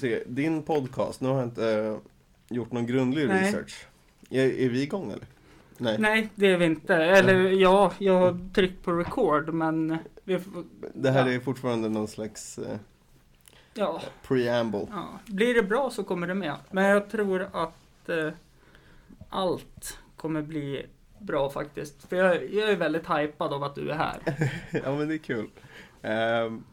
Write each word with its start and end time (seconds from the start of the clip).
se, 0.00 0.22
din 0.26 0.62
podcast, 0.62 1.20
nu 1.20 1.28
har 1.28 1.36
jag 1.36 1.44
inte 1.46 1.68
eh, 1.70 1.96
gjort 2.48 2.72
någon 2.72 2.86
grundlig 2.86 3.28
Nej. 3.28 3.44
research. 3.44 3.86
Är, 4.30 4.46
är 4.46 4.68
vi 4.68 4.82
igång 4.82 5.10
eller? 5.12 5.26
Nej. 5.78 5.96
Nej, 5.98 6.28
det 6.34 6.46
är 6.46 6.56
vi 6.56 6.64
inte. 6.64 6.94
Eller 6.94 7.50
ja, 7.50 7.92
jag 7.98 8.18
har 8.20 8.38
tryckt 8.54 8.84
på 8.84 8.92
record 8.92 9.54
men 9.54 9.98
vi 10.24 10.38
Det 10.94 11.10
här 11.10 11.26
Ja. 11.26 11.32
är 11.32 11.40
fortfarande 11.40 11.88
någon 11.88 12.08
slags 12.08 12.58
eh, 12.58 12.76
ja, 13.74 14.00
preamble. 14.22 14.86
ja. 14.90 15.08
Blir 15.26 15.54
det 15.54 15.62
bra 15.62 15.90
så 15.90 16.04
kommer 16.04 16.26
det 16.26 16.34
med. 16.34 16.56
Men 16.70 16.84
jag 16.84 17.10
tror 17.10 17.48
att 17.52 18.08
eh, 18.08 18.30
allt 19.28 19.98
kommer 20.16 20.42
bli 20.42 20.86
bra 21.18 21.50
faktiskt. 21.50 22.08
För 22.08 22.16
jag, 22.16 22.54
jag 22.54 22.70
är 22.70 22.76
väldigt 22.76 23.10
hypad 23.10 23.52
av 23.52 23.64
att 23.64 23.74
du 23.74 23.90
är 23.90 23.94
här. 23.96 24.18
ja 24.84 24.96
men 24.96 25.08
det 25.08 25.14
är 25.14 25.18
kul. 25.18 25.48
Ehm, 26.02 26.64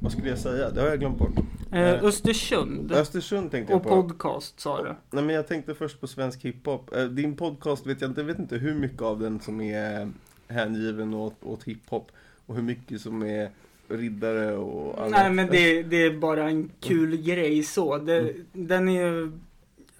vad 0.00 0.12
skulle 0.12 0.28
jag 0.28 0.38
säga? 0.38 0.70
Det 0.70 0.80
har 0.80 0.88
jag 0.88 0.98
glömt 1.00 1.18
bort. 1.18 1.30
Eh, 1.72 2.04
Östersund 2.04 2.92
Östersund 2.92 3.50
tänkte 3.50 3.74
och 3.74 3.78
jag 3.80 3.82
på. 3.90 4.02
podcast 4.02 4.60
sa 4.60 4.82
du. 4.82 4.94
Nej 5.10 5.24
men 5.24 5.34
jag 5.34 5.48
tänkte 5.48 5.74
först 5.74 6.00
på 6.00 6.06
svensk 6.06 6.44
hiphop. 6.44 6.96
Eh, 6.96 7.04
Din 7.04 7.36
podcast 7.36 7.86
vet 7.86 8.00
jag 8.00 8.10
inte, 8.10 8.20
jag 8.20 8.26
vet 8.26 8.38
inte 8.38 8.56
hur 8.56 8.74
mycket 8.74 9.02
av 9.02 9.20
den 9.20 9.40
som 9.40 9.60
är 9.60 10.10
hängiven 10.48 11.14
åt, 11.14 11.34
åt 11.44 11.64
hiphop. 11.64 12.12
Och 12.46 12.54
hur 12.54 12.62
mycket 12.62 13.00
som 13.00 13.22
är 13.22 13.50
riddare 13.88 14.56
och 14.56 14.98
annat. 14.98 15.10
Nej 15.10 15.30
men 15.30 15.46
det, 15.46 15.82
det 15.82 16.02
är 16.02 16.18
bara 16.18 16.48
en 16.48 16.70
kul 16.80 17.16
grej 17.16 17.62
så. 17.62 17.98
Det, 17.98 18.34
Den 18.52 18.88
är 18.88 19.06
ju... 19.06 19.32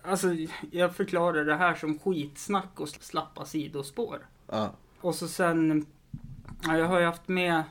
Alltså 0.02 0.28
jag 0.70 0.94
förklarar 0.96 1.44
det 1.44 1.54
här 1.54 1.74
som 1.74 1.98
skitsnack 1.98 2.80
och 2.80 2.88
slappa 2.88 3.44
sidospår. 3.44 4.18
Ja, 4.50 4.72
Och 5.00 5.14
så 5.14 5.28
sen... 5.28 5.86
Ja, 6.66 6.78
jag 6.78 6.86
har 6.86 7.00
ju 7.00 7.06
haft 7.06 7.28
med 7.28 7.62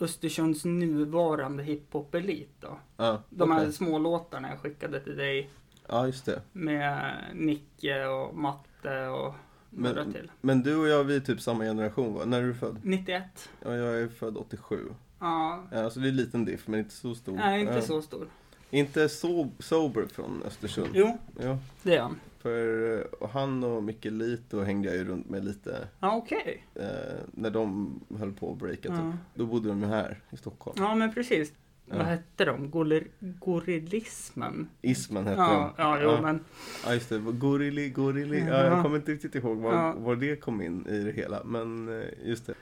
Östersunds 0.00 0.64
nuvarande 0.64 1.62
hiphop-elit 1.62 2.48
då. 2.60 2.78
ja, 2.96 3.22
De 3.30 3.50
här 3.50 3.60
okej. 3.60 3.72
små 3.72 3.98
låtarna 3.98 4.48
jag 4.50 4.58
skickade 4.60 5.00
till 5.00 5.16
dig 5.16 5.50
ja 5.88 6.06
just 6.06 6.24
det. 6.24 6.42
med 6.52 7.14
Nicke 7.34 8.06
och 8.06 8.34
Matte 8.36 9.06
och 9.08 9.34
några 9.70 10.04
Men, 10.04 10.12
till. 10.12 10.30
men 10.40 10.62
du 10.62 10.76
och 10.76 10.88
jag, 10.88 11.04
vi 11.04 11.16
är 11.16 11.20
typ 11.20 11.40
samma 11.40 11.64
generation 11.64 12.14
va? 12.14 12.24
När 12.24 12.42
är 12.42 12.46
du 12.46 12.54
född? 12.54 12.76
91. 12.82 13.48
Ja, 13.64 13.74
jag 13.74 14.00
är 14.00 14.08
född 14.08 14.36
87. 14.36 14.88
Ja, 15.18 15.64
Ja, 15.72 15.84
alltså 15.84 16.00
det 16.00 16.06
är 16.06 16.10
en 16.10 16.16
liten 16.16 16.44
diff, 16.44 16.66
men 16.68 16.80
inte 16.80 16.94
så 16.94 17.14
stor. 17.14 17.32
nej 17.36 17.60
inte 17.60 17.74
Ja. 17.74 17.80
så 17.82 18.02
stor. 18.02 18.28
Inte 18.70 19.08
så 19.08 19.48
sober 19.58 20.06
från 20.06 20.42
Östersund. 20.46 20.88
Jo, 20.92 21.18
Ja, 21.42 21.58
det 21.82 21.96
är 21.96 22.00
han. 22.02 22.20
För 22.42 22.98
eh, 23.22 23.28
han 23.28 23.64
och 23.64 23.82
Micke 23.82 24.04
Lito 24.04 24.60
hängde 24.62 24.88
jag 24.88 24.96
ju 24.96 25.04
runt 25.04 25.28
med 25.30 25.44
lite 25.44 25.88
Ja, 26.00 26.16
okej. 26.16 26.64
eh, 26.74 26.84
när 27.32 27.50
de 27.50 28.00
höll 28.18 28.32
på 28.32 28.52
att 28.52 28.58
breaka 28.58 28.88
typ. 28.88 28.98
Ja. 28.98 29.12
Då 29.34 29.46
bodde 29.46 29.68
de 29.68 29.80
ju 29.80 29.86
här 29.86 30.20
i 30.30 30.36
Stockholm. 30.36 30.76
ja, 30.80 30.94
men 30.94 31.14
precis. 31.14 31.52
Ja. 31.86 31.96
Vad 31.96 32.06
hette 32.06 32.44
de? 32.44 32.70
Golir, 32.70 33.06
gorillismen? 33.20 34.68
Ismen 34.82 35.26
hette 35.26 35.40
Ja, 35.40 35.72
de. 35.76 35.82
ja, 35.82 35.98
jo, 36.02 36.10
ja. 36.10 36.20
men 36.22 36.44
ja, 36.86 36.94
just 36.94 37.08
det. 37.08 37.18
Gorilli, 37.18 37.90
Gorilli. 37.90 38.38
Ja, 38.40 38.46
Ja. 38.46 38.64
jag 38.64 38.82
kommer 38.82 38.96
inte 38.96 39.12
riktigt 39.12 39.34
ihåg 39.34 39.58
var, 39.58 39.72
Ja. 39.72 39.94
var 39.98 40.16
det 40.16 40.36
kom 40.36 40.62
in 40.62 40.86
i 40.86 40.98
det 41.04 41.12
hela. 41.12 41.44
Men 41.44 42.00
eh, 42.00 42.08
just 42.24 42.46
det. 42.46 42.54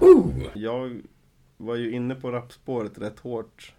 Oh! 0.00 0.30
Jag 0.54 1.02
var 1.56 1.76
ju 1.76 1.90
inne 1.90 2.14
på 2.14 2.30
rapspåret 2.32 2.98
rätt 2.98 3.18
hårt. 3.18 3.74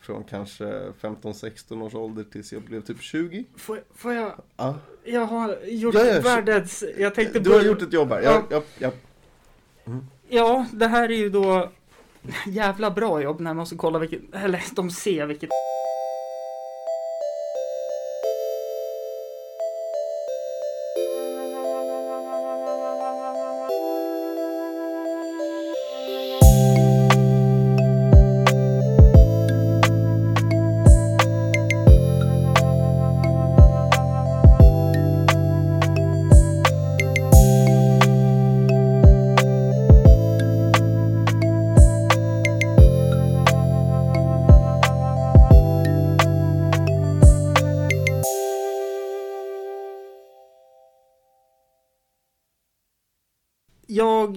Från 0.00 0.24
kanske 0.24 0.64
15-16 1.00 1.82
års 1.82 1.94
ålder 1.94 2.24
tills 2.24 2.52
jag 2.52 2.62
blev 2.62 2.80
typ 2.80 3.02
20. 3.02 3.44
får, 3.56 3.80
får 3.94 4.12
jag? 4.12 4.32
Ja. 4.56 4.78
Jag 5.04 5.26
har 5.26 5.58
gjort 5.66 5.94
Ja, 5.94 6.04
ja, 6.04 6.20
världens... 6.20 6.84
Jag 6.98 7.14
tänkte 7.14 7.38
Du 7.38 7.50
har 7.50 7.62
gjort 7.62 7.82
ett 7.82 7.92
jobb 7.92 8.08
här. 8.08 8.22
Ja. 8.22 8.42
Jag, 8.50 8.62
jag, 8.78 8.92
jag, 9.84 9.98
Ja, 10.28 10.66
det 10.72 10.86
här 10.86 11.08
är 11.10 11.16
ju 11.16 11.30
då 11.30 11.70
jävla 12.46 12.90
bra 12.90 13.22
jobb 13.22 13.40
när 13.40 13.50
man 13.50 13.56
måste 13.56 13.76
kolla 13.76 13.98
vilket, 13.98 14.20
eller 14.32 14.64
de 14.74 14.90
ser 14.90 15.26
vilket 15.26 15.50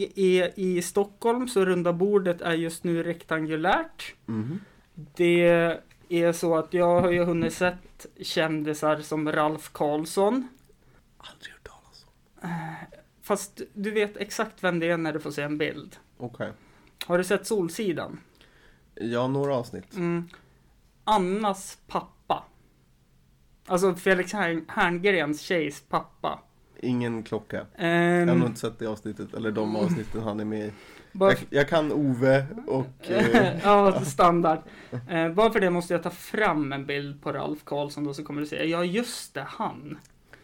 Jag 0.02 0.18
är 0.18 0.60
i 0.60 0.82
Stockholm 0.82 1.48
så 1.48 1.66
runda 1.66 1.94
bordet 1.94 2.42
är 2.42 2.54
just 2.54 2.84
nu 2.84 3.04
rektangulärt. 3.04 4.16
Mhm. 4.26 4.60
Det 5.16 5.78
är 6.10 6.32
så 6.34 6.56
att 6.58 6.74
jag 6.74 7.02
har 7.02 7.12
ju 7.12 7.24
hunnit 7.24 7.54
sett 7.54 8.06
kändisar 8.22 8.98
som 9.00 9.32
Ralf 9.32 9.70
Karlsson. 9.74 10.48
Aldrig 11.18 11.54
hört 11.54 11.64
talas 11.68 12.06
om. 12.06 12.50
Fast 13.22 13.62
du 13.74 13.92
vet 13.92 14.18
exakt 14.18 14.64
vem 14.64 14.80
det 14.80 14.90
är 14.90 14.98
när 14.98 15.14
du 15.14 15.20
får 15.20 15.32
se 15.32 15.42
en 15.42 15.58
bild. 15.58 15.96
Okej. 16.18 16.52
Har 17.06 17.18
du 17.18 17.24
sett 17.24 17.48
Solsidan? 17.48 18.20
Ja, 18.96 19.28
några 19.28 19.56
avsnitt. 19.56 19.96
Mm. 19.96 20.30
Annas 21.04 21.78
pappa. 21.88 22.44
Alltså 23.68 23.96
Felix 23.96 24.34
Hern- 24.34 24.66
Herngrens 24.68 25.42
tjejs 25.42 25.82
pappa. 25.90 26.40
Ingen 26.82 27.24
klocka. 27.24 27.66
Ehm, 27.78 28.20
Jag 28.20 28.28
har 28.28 28.36
nog 28.36 28.48
inte 28.48 28.60
sett 28.60 28.80
det 28.80 28.86
avsnittet, 28.88 29.34
eller 29.34 29.52
de 29.52 29.76
avsnitten 29.76 30.22
han 30.22 30.40
är 30.40 30.46
med 30.46 30.68
i. 30.68 30.72
Jag, 31.12 31.38
jag 31.50 31.70
kan 31.70 31.92
Ove 31.92 32.46
och... 32.68 32.86
Eh, 33.10 33.60
ja, 33.64 34.02
standard. 34.06 34.60
Eh, 35.10 35.30
bara 35.34 35.52
för 35.52 35.60
det 35.60 35.70
måste 35.70 35.94
jag 35.94 36.04
ta 36.04 36.10
fram 36.10 36.74
en 36.74 36.86
bild 36.86 37.22
på 37.24 37.32
Ralf 37.32 37.64
Karlsson 37.64 38.04
då 38.04 38.14
så 38.14 38.24
kommer 38.24 38.42
du 38.42 38.48
se. 38.48 38.66
Ja, 38.70 38.84
just 38.86 39.34
det, 39.34 39.46
han. 39.48 39.98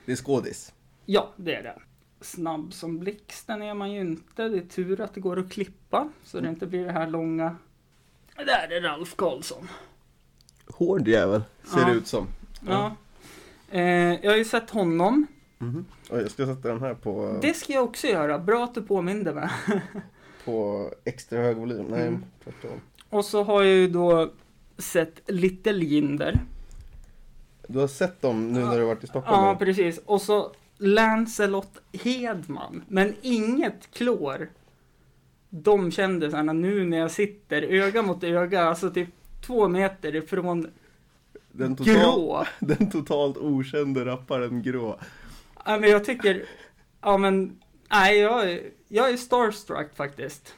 det 0.05 0.11
är 0.11 0.15
skådis. 0.15 0.73
Ja, 1.05 1.33
det 1.35 1.55
är 1.55 1.63
det. 1.63 1.75
Snabb 2.21 2.73
som 2.73 2.99
blixten 2.99 3.61
är 3.61 3.73
man 3.73 3.91
ju 3.91 3.99
inte. 4.01 4.47
Det 4.47 4.57
är 4.57 4.61
tur 4.61 5.01
att 5.01 5.13
det 5.13 5.19
går 5.21 5.39
att 5.39 5.51
klippa 5.51 6.09
så 6.23 6.39
det 6.39 6.49
inte 6.49 6.67
blir 6.67 6.85
det 6.85 6.91
här 6.91 7.07
långa. 7.07 7.55
Där 8.35 8.71
är 8.77 8.81
Ralf 8.81 9.15
Karlsson. 9.15 9.69
Hård 10.67 11.07
jävel, 11.07 11.41
ser 11.63 11.79
Ja. 11.79 11.85
det 11.87 11.93
ut 11.93 12.07
som. 12.07 12.27
Ja. 12.67 12.95
Eh, 13.71 13.81
jag 14.23 14.31
har 14.31 14.37
ju 14.37 14.45
sett 14.45 14.69
honom. 14.69 15.27
Mhm. 15.59 15.85
Oj, 16.09 16.21
jag 16.21 16.31
ska 16.31 16.45
sätta 16.45 16.67
den 16.67 16.81
här 16.81 16.93
på, 16.93 17.39
Det 17.41 17.53
ska 17.53 17.73
jag 17.73 17.83
också 17.83 18.07
göra. 18.07 18.39
Bra 18.39 18.63
att 18.63 18.75
du 18.75 18.81
påminde 18.81 19.33
mig. 19.33 19.49
på 20.45 20.89
extra 21.05 21.39
hög 21.39 21.57
volym. 21.57 21.85
Nej, 21.89 22.07
Mm. 22.07 22.23
tvärtom. 22.43 22.81
Och 23.09 23.25
så 23.25 23.43
har 23.43 23.63
jag 23.63 23.73
ju 23.75 23.87
då 23.87 24.31
sett 24.77 25.21
Little 25.31 25.85
Jinder. 25.85 26.39
Du 27.67 27.79
har 27.79 27.87
sett 27.87 28.21
dem 28.21 28.51
nu 28.53 28.59
när 28.59 28.79
du 28.79 28.85
varit 28.85 29.03
i 29.03 29.07
Stockholm? 29.07 29.45
Ja, 29.45 29.55
precis. 29.55 29.97
Och 30.05 30.21
så 30.21 30.51
Lancelot 30.77 31.81
Hedman. 32.03 32.83
Men 32.87 33.13
inget 33.21 33.91
klår. 33.93 34.49
De 35.49 35.91
kändisarna 35.91 36.53
nu 36.53 36.85
när 36.85 36.97
jag 36.97 37.11
sitter 37.11 37.61
öga 37.61 38.01
mot 38.01 38.23
öga, 38.23 38.63
alltså 38.63 38.91
typ 38.91 39.09
två 39.45 39.67
meter 39.67 40.15
ifrån 40.15 40.67
den, 41.51 41.75
total, 41.75 41.93
grå. 41.95 42.45
den 42.59 42.89
totalt 42.89 43.37
okände 43.37 44.05
rapparen 44.05 44.61
Grå. 44.61 44.99
Ja, 45.67 45.79
men 45.79 45.89
jag 45.89 46.05
tycker, 46.05 46.45
ja 47.01 47.17
men, 47.17 47.59
nej 47.91 48.17
jag, 48.19 48.51
är- 48.51 48.61
jag 48.87 49.09
är 49.09 49.17
starstruck 49.17 49.95
faktiskt. 49.95 50.55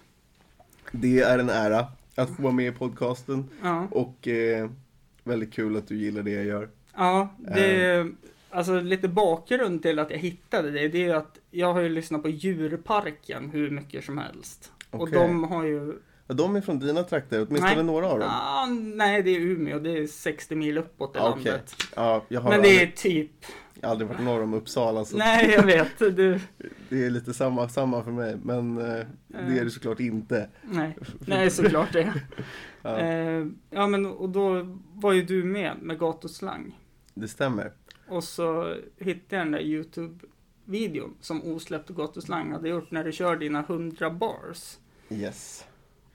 Det 0.92 1.20
är 1.20 1.40
en 1.40 1.50
ära 1.50 1.86
att 2.16 2.36
få 2.36 2.42
vara 2.44 2.54
med 2.54 2.68
i 2.68 2.72
podcasten 2.78 3.50
Ja, 3.64 3.88
och 3.92 4.28
eh, 4.28 4.70
väldigt 5.24 5.54
kul 5.54 5.78
att 5.78 5.88
du 5.88 5.98
gillar 5.98 6.24
det 6.24 6.32
jag 6.32 6.46
gör. 6.46 6.70
ja 6.96 7.36
det 7.38 7.84
är, 7.86 8.12
alltså 8.50 8.80
lite 8.80 9.08
bakgrund 9.08 9.82
till 9.82 10.00
att 10.00 10.12
jag 10.12 10.18
hittade 10.18 10.72
det, 10.72 10.88
det 10.88 10.98
är 10.98 11.06
ju 11.06 11.12
att 11.14 11.40
jag 11.52 11.74
har 11.74 11.82
ju 11.82 11.90
lyssnat 11.90 12.24
på 12.24 12.30
djurparken 12.30 13.50
hur 13.50 13.70
mycket 13.70 14.06
som 14.06 14.18
helst. 14.18 14.72
Och 14.92 15.02
Okej. 15.02 15.14
de 15.20 15.44
har 15.44 15.64
ju, 15.66 15.94
Ja, 16.28 16.34
de 16.36 16.56
är 16.56 16.62
från 16.62 16.80
dina 16.80 17.04
trakter, 17.04 17.46
åtminstone 17.50 17.76
Nej. 17.76 17.84
några 17.84 18.08
av 18.08 18.20
dem. 18.20 18.30
ah, 18.32 18.66
nej 18.96 19.24
det 19.24 19.30
är 19.32 19.40
Umeå, 19.40 19.80
det 19.80 19.98
är 19.98 20.08
60 20.08 20.56
mil 20.56 20.78
uppåt 20.78 21.16
i 21.16 21.20
okej. 21.20 21.30
landet. 21.44 21.76
Jag 22.28 22.42
har 22.42 22.50
Men 22.50 22.62
det 22.62 22.82
är 22.82 22.88
aldrig, 23.84 24.10
typ, 24.10 24.20
aldrig 24.20 24.28
varit 24.28 24.40
norr 24.40 24.44
om 24.44 24.54
Uppsala 24.54 25.06
så 25.06 25.18
nej 25.18 25.52
jag 25.52 25.64
vet, 25.64 26.00
du, 26.00 26.40
det 26.90 27.06
är 27.06 27.10
lite 27.10 27.34
samma, 27.34 27.70
samma 27.70 28.04
för 28.04 28.12
mig. 28.12 28.38
Men 28.44 28.78
eh, 28.78 29.06
det 29.28 29.60
är 29.60 29.64
det 29.66 29.72
såklart 29.72 30.00
inte. 30.00 30.50
nej, 30.64 30.98
nej 31.20 31.52
såklart 31.52 31.94
det. 31.94 32.14
Ja, 32.82 33.00
Eh, 33.00 33.46
ja 33.70 33.88
men 33.88 34.06
och 34.06 34.30
då 34.30 34.78
var 34.94 35.14
ju 35.14 35.24
du 35.24 35.44
med 35.44 35.78
med 35.82 36.00
gatuslang. 36.00 36.80
det 37.14 37.28
stämmer. 37.28 37.72
Och 38.08 38.24
så 38.24 38.76
hittade 38.98 39.36
jag 39.36 39.46
den 39.46 39.52
där 39.52 39.60
YouTube-videon 39.60 41.14
som 41.22 41.44
Osläppt 41.44 41.90
gatuslang 41.90 42.52
hade 42.52 42.70
gjort 42.70 42.92
när 42.92 43.04
du 43.04 43.12
kör 43.12 43.36
dina 43.36 43.60
100 43.60 44.10
bars. 44.10 44.78
Yes. 45.10 45.66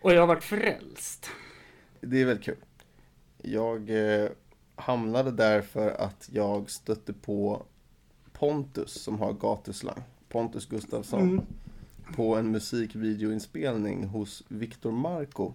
Och 0.01 0.13
jag 0.15 0.21
har 0.21 0.27
varit 0.27 0.45
frälst. 0.45 1.31
Det 2.01 2.21
är 2.21 2.25
väldigt 2.27 2.45
kul. 2.45 2.57
Jag 3.43 3.91
eh, 3.91 4.29
hamnade 4.77 5.31
där 5.31 5.63
för 5.63 5.91
att 5.91 6.29
jag 6.33 6.71
stötte 6.71 7.13
på 7.13 7.63
Pontus 8.33 8.93
som 9.03 9.19
har 9.19 9.33
gatuslang. 9.33 10.03
Pontus 10.29 10.67
Gustafsson. 10.67 11.21
Mm. 11.23 11.45
På 12.17 12.37
en 12.37 12.51
musikvideoinspelning 12.51 14.05
hos 14.05 14.43
Victor 14.49 14.93
Marco. 14.93 15.53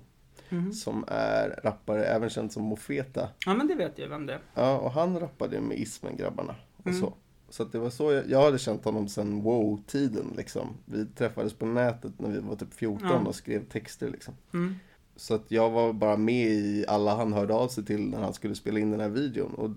Mm. 0.49 0.73
Som 0.73 1.05
är 1.07 1.59
rappare, 1.63 2.05
även 2.05 2.29
känd 2.29 2.51
som 2.51 2.63
Mofeta. 2.63 3.29
Ja, 3.45 3.53
men 3.53 3.67
det 3.67 3.75
vet 3.75 3.97
jag 3.99 4.07
vem 4.09 4.25
det 4.25 4.33
är. 4.33 4.39
Ja, 4.53 4.77
och 4.77 4.91
han 4.91 5.19
rappade 5.19 5.61
med 5.61 5.77
Ismen-grabbarna. 5.77 6.55
Och 6.77 6.87
Mm. 6.87 6.99
så. 7.01 7.13
Så 7.49 7.63
det 7.63 7.79
var 7.79 7.89
så 7.89 8.11
jag, 8.11 8.29
jag 8.29 8.41
hade 8.41 8.59
känt 8.59 8.85
honom 8.85 9.07
sedan 9.07 9.41
wow-tiden 9.41 10.33
liksom. 10.37 10.67
Vi 10.85 11.05
träffades 11.05 11.53
på 11.53 11.65
nätet 11.65 12.19
när 12.19 12.29
vi 12.29 12.39
var 12.39 12.55
typ 12.55 12.73
14 12.73 13.07
Ja. 13.09 13.17
och 13.17 13.35
skrev 13.35 13.65
texter 13.65 14.09
liksom. 14.09 14.33
Mm. 14.53 14.75
Så 15.19 15.33
att 15.35 15.51
jag 15.51 15.69
var 15.69 15.93
bara 15.93 16.17
med 16.17 16.47
i 16.47 16.85
alla 16.87 17.15
han 17.15 17.33
hörde 17.33 17.53
av 17.53 17.67
sig 17.67 17.85
till 17.85 18.09
när 18.09 18.21
han 18.21 18.33
skulle 18.33 18.55
spela 18.55 18.79
in 18.79 18.91
den 18.91 18.99
här 18.99 19.09
videon. 19.09 19.53
Och 19.53 19.69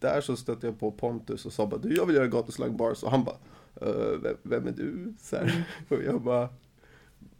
där 0.00 0.20
så 0.20 0.36
stötte 0.36 0.66
jag 0.66 0.80
på 0.80 0.90
Pontus 0.90 1.46
och 1.46 1.52
sa 1.52 1.66
bara 1.66 1.80
du 1.80 1.96
jag 1.96 2.06
vill 2.06 2.16
göra 2.16 2.26
gatuslang 2.26 2.76
bars. 2.76 3.02
Och 3.02 3.10
han 3.10 3.24
bara 3.24 3.36
"Eh, 3.80 4.18
vem, 4.22 4.36
vem 4.42 4.66
är 4.66 4.72
du? 4.72 5.14
Så 5.20 5.36
här. 5.36 5.66
Och 5.88 6.02
jag 6.06 6.20
bara 6.20 6.48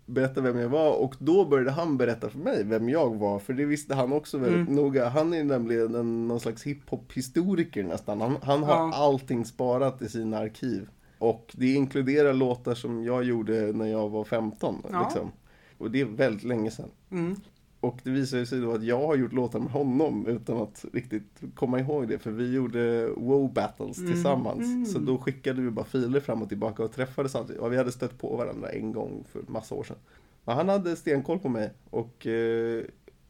berättade 0.07 0.53
vem 0.53 0.61
jag 0.63 0.69
var 0.69 0.93
och 0.93 1.15
då 1.19 1.45
började 1.45 1.71
han 1.71 1.97
berätta 1.97 2.31
för 2.31 2.39
mig 2.39 2.65
vem 2.65 2.89
jag 2.89 3.15
var. 3.17 3.39
För 3.39 3.53
det 3.53 3.65
visste 3.65 3.95
han 3.95 4.13
också 4.13 4.39
väldigt 4.39 4.61
Mm. 4.69 4.75
noga. 4.75 5.09
Han 5.09 5.35
är 5.35 5.45
nämligen 5.45 5.95
en, 5.95 6.29
någon 6.29 6.41
slags 6.41 6.63
hiphop-historiker 6.63 7.83
nästan. 7.85 8.21
Han, 8.21 8.37
han 8.43 8.63
har 8.63 8.75
Ja. 8.77 8.95
allting 8.95 9.45
sparat 9.45 10.03
i 10.03 10.09
sina 10.09 10.39
arkiv. 10.39 10.89
Och 11.19 11.55
det 11.59 11.75
inkluderar 11.75 12.33
låtar 12.33 12.75
som 12.75 13.05
jag 13.05 13.25
gjorde 13.25 13.73
när 13.73 13.87
jag 13.87 14.09
var 14.09 14.25
15. 14.25 14.83
Ja. 14.93 15.03
Liksom. 15.03 15.31
Och 15.79 15.91
det 15.91 16.01
är 16.01 16.05
väldigt 16.05 16.45
länge 16.45 16.71
sedan. 16.71 16.91
Mm. 17.11 17.37
Och 17.81 17.99
det 18.03 18.11
visade 18.11 18.47
sig 18.47 18.61
då 18.61 18.73
att 18.73 18.83
jag 18.85 19.07
har 19.07 19.17
gjort 19.17 19.33
låtar 19.33 19.59
med 19.61 19.71
honom 19.71 20.27
utan 20.27 20.57
att 20.57 20.85
riktigt 20.93 21.43
komma 21.55 21.81
ihåg 21.81 22.09
det. 22.09 22.19
För 22.19 22.31
vi 22.31 22.53
gjorde 22.53 23.09
wow 23.17 23.53
battles 23.53 23.99
Mm. 23.99 24.13
tillsammans. 24.13 24.61
Mm. 24.67 24.87
Så 24.87 24.99
då 24.99 25.19
skickade 25.19 25.63
vi 25.63 25.71
bara 25.71 25.85
filer 25.85 26.21
fram 26.21 26.43
och 26.43 26.49
tillbaka 26.49 26.83
och 26.85 26.93
träffades 26.93 27.35
alltid. 27.35 27.57
Och 27.57 27.73
vi 27.73 27.77
hade 27.77 27.93
stött 27.93 28.19
på 28.19 28.37
varandra 28.37 28.69
en 28.69 28.93
gång 28.93 29.25
för 29.33 29.43
massa 29.49 29.75
år 29.75 29.85
sedan. 29.85 29.97
Men 30.45 30.57
han 30.57 30.69
hade 30.69 30.97
stenkoll 30.97 31.39
på 31.39 31.49
mig. 31.49 31.71
Och 31.91 32.27
eh, 32.27 32.83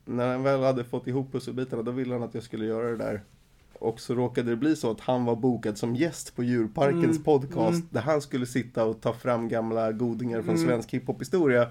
när 0.05 0.33
han 0.33 0.43
väl 0.43 0.61
hade 0.63 0.85
fått 0.85 1.07
ihop 1.07 1.33
pusselbitarna 1.33 1.83
då 1.83 1.91
ville 1.91 2.13
han 2.15 2.23
att 2.23 2.35
jag 2.35 2.43
skulle 2.43 2.65
göra 2.65 2.91
det 2.91 2.97
där. 2.97 3.23
Och 3.79 4.01
så 4.01 4.15
råkade 4.15 4.51
det 4.51 4.57
bli 4.57 4.77
så 4.77 4.91
att 4.91 5.01
han 5.01 5.25
var 5.25 5.37
bokad 5.37 5.79
som 5.79 5.97
gäst 5.97 6.37
på 6.37 6.43
Djurparkens 6.43 7.05
Mm. 7.05 7.23
podcast. 7.23 7.75
Mm. 7.79 7.89
Där 7.91 8.01
han 8.01 8.21
skulle 8.21 8.47
sitta 8.47 8.85
och 8.85 9.01
ta 9.01 9.13
fram 9.13 9.49
gamla 9.49 9.93
godingar 9.93 10.43
från 10.43 10.55
Mm. 10.55 10.67
svensk 10.67 10.91
hiphop-historia. 10.95 11.69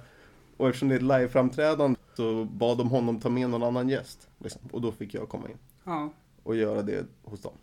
Och 0.58 0.68
eftersom 0.68 0.90
det 0.90 0.96
är 0.96 0.98
ett 0.98 1.04
live-framträdande 1.04 1.96
så 2.14 2.46
bad 2.46 2.78
de 2.78 2.90
honom 2.90 3.20
ta 3.20 3.30
med 3.30 3.50
någon 3.50 3.64
annan 3.64 3.90
gäst. 3.90 4.30
Liksom. 4.40 4.62
Och 4.72 4.82
då 4.82 4.92
fick 4.92 5.14
jag 5.14 5.30
komma 5.30 5.50
in 5.50 5.58
Ja. 5.84 6.10
och 6.44 6.56
göra 6.56 6.82
det 6.82 7.06
hos 7.24 7.42
dem. 7.42 7.54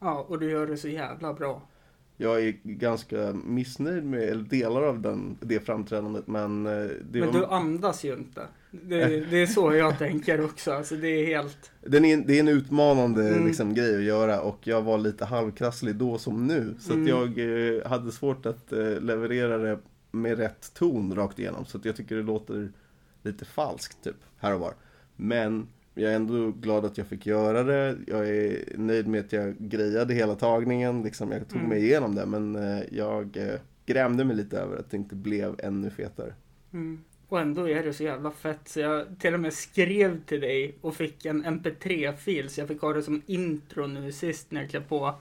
ja, 0.00 0.26
och 0.28 0.38
du 0.40 0.50
gör 0.50 0.66
det 0.66 0.76
så 0.76 0.88
jävla 0.88 1.32
bra. 1.34 1.62
Jag 2.16 2.44
är 2.44 2.54
ganska 2.62 3.32
missnöjd 3.44 4.04
med 4.04 4.22
eller 4.22 4.42
delar 4.44 4.82
av 4.82 5.00
den, 5.00 5.36
det 5.40 5.60
framträdandet 5.60 6.26
men 6.26 6.66
eh, 6.66 6.72
det 7.10 7.20
Men 7.20 7.26
var, 7.26 7.32
du 7.40 7.46
andas 7.46 8.04
ju 8.04 8.12
inte. 8.14 8.42
Det, 8.70 9.20
det 9.30 9.42
är 9.42 9.46
så 9.46 9.74
jag 9.74 9.98
tänker 9.98 10.44
också. 10.44 10.72
Alltså 10.72 10.96
det 10.96 11.08
är 11.08 11.26
helt... 11.26 11.70
den 11.86 12.04
är, 12.04 12.16
det 12.16 12.36
är 12.36 12.40
en 12.40 12.48
utmanande 12.48 13.28
Mm. 13.28 13.46
liksom, 13.46 13.74
grej 13.74 13.96
att 13.96 14.02
göra 14.02 14.40
och 14.40 14.58
jag 14.66 14.82
var 14.82 14.98
lite 14.98 15.24
halvkrasslig 15.24 15.94
då 15.96 16.18
som 16.18 16.46
nu. 16.46 16.74
Så 16.80 16.92
Mm. 16.92 17.02
att 17.02 17.08
jag 17.08 17.38
eh, 17.76 17.88
hade 17.88 18.12
svårt 18.12 18.46
att 18.46 18.72
eh, 18.72 19.00
leverera 19.00 19.58
det 19.58 19.78
med 20.10 20.38
rätt 20.38 20.74
ton 20.74 21.14
rakt 21.14 21.38
igenom. 21.38 21.64
Så 21.64 21.80
jag 21.82 21.96
tycker 21.96 22.16
det 22.16 22.22
låter 22.22 22.72
lite 23.22 23.44
falskt 23.44 24.04
typ, 24.04 24.16
här 24.38 24.54
och 24.54 24.60
var. 24.60 24.74
Men 25.16 25.68
jag 25.94 26.12
är 26.12 26.16
ändå 26.16 26.50
glad 26.50 26.84
att 26.84 26.98
jag 26.98 27.06
fick 27.06 27.26
göra 27.26 27.62
det. 27.62 27.96
Jag 28.06 28.28
är 28.28 28.64
nöjd 28.76 29.06
med 29.08 29.20
att 29.20 29.32
jag 29.32 29.54
grejade 29.58 30.14
hela 30.14 30.34
tagningen. 30.34 31.02
Liksom, 31.02 31.32
jag 31.32 31.48
tog 31.48 31.58
Mm. 31.58 31.68
mig 31.68 31.84
igenom 31.84 32.14
det. 32.14 32.26
Men 32.26 32.56
eh, 32.56 32.82
jag 32.90 33.36
eh, 33.36 33.60
grämde 33.86 34.24
mig 34.24 34.36
lite 34.36 34.58
över 34.58 34.76
att 34.76 34.90
det 34.90 34.96
inte 34.96 35.14
blev 35.14 35.54
ännu 35.58 35.90
fetare. 35.90 36.34
Mm. 36.72 37.04
Och 37.28 37.40
ändå 37.40 37.68
är 37.68 37.82
det 37.82 37.92
så 37.92 38.02
jävla 38.04 38.30
fett 38.30 38.68
så 38.68 38.80
jag 38.80 39.06
till 39.18 39.34
och 39.34 39.40
med 39.40 39.52
skrev 39.52 40.24
till 40.24 40.40
dig 40.40 40.74
och 40.80 40.94
fick 40.96 41.24
en 41.24 41.44
mp3-fil 41.44 42.48
så 42.48 42.60
jag 42.60 42.68
fick 42.68 42.80
ha 42.80 42.92
det 42.92 43.02
som 43.02 43.22
intro 43.26 43.86
nu 43.86 44.12
sist 44.12 44.50
när 44.50 44.60
jag 44.60 44.70
klev 44.70 44.88
på 44.88 45.14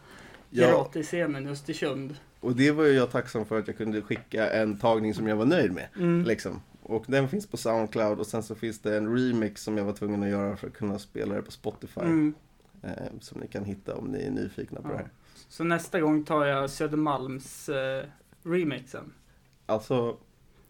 Ja. 0.50 0.66
Piratescenen 0.68 1.48
i 1.48 1.50
Östersund. 1.50 2.16
Och 2.40 2.56
det 2.56 2.72
var 2.72 2.84
ju 2.86 2.92
jag 2.94 3.12
tacksam 3.12 3.46
för 3.46 3.60
att 3.60 3.68
jag 3.68 3.78
kunde 3.78 4.02
skicka 4.02 4.50
en 4.52 4.78
tagning 4.78 5.14
som 5.14 5.28
jag 5.28 5.36
var 5.36 5.46
nöjd 5.46 5.72
med. 5.72 5.88
Mm. 5.96 6.24
Liksom. 6.24 6.62
Och 6.84 7.06
den 7.08 7.30
finns 7.30 7.48
på 7.48 7.58
Soundcloud 7.58 8.20
och 8.20 8.28
sen 8.28 8.44
så 8.44 8.56
finns 8.56 8.80
det 8.80 8.98
en 8.98 9.16
remix 9.18 9.64
som 9.64 9.78
jag 9.78 9.86
var 9.86 9.94
tvungen 9.94 10.24
att 10.24 10.30
göra 10.30 10.58
för 10.58 10.68
att 10.68 10.74
kunna 10.74 11.00
spela 11.00 11.36
det 11.36 11.42
på 11.42 11.52
Spotify. 11.52 12.02
Mm. 12.02 12.34
Eh, 12.84 12.92
som 13.22 13.42
ni 13.42 13.48
kan 13.48 13.64
hitta 13.66 13.96
om 13.96 14.08
ni 14.08 14.22
är 14.24 14.32
nyfikna 14.32 14.82
på 14.82 14.88
Ja. 14.88 14.92
det 14.92 14.98
här. 14.98 15.10
Så 15.50 15.64
nästa 15.64 16.00
gång 16.00 16.24
tar 16.26 16.46
jag 16.46 16.70
Södermalms 16.70 17.70
eh, 17.70 18.04
remixen. 18.44 19.14
Alltså, 19.66 20.18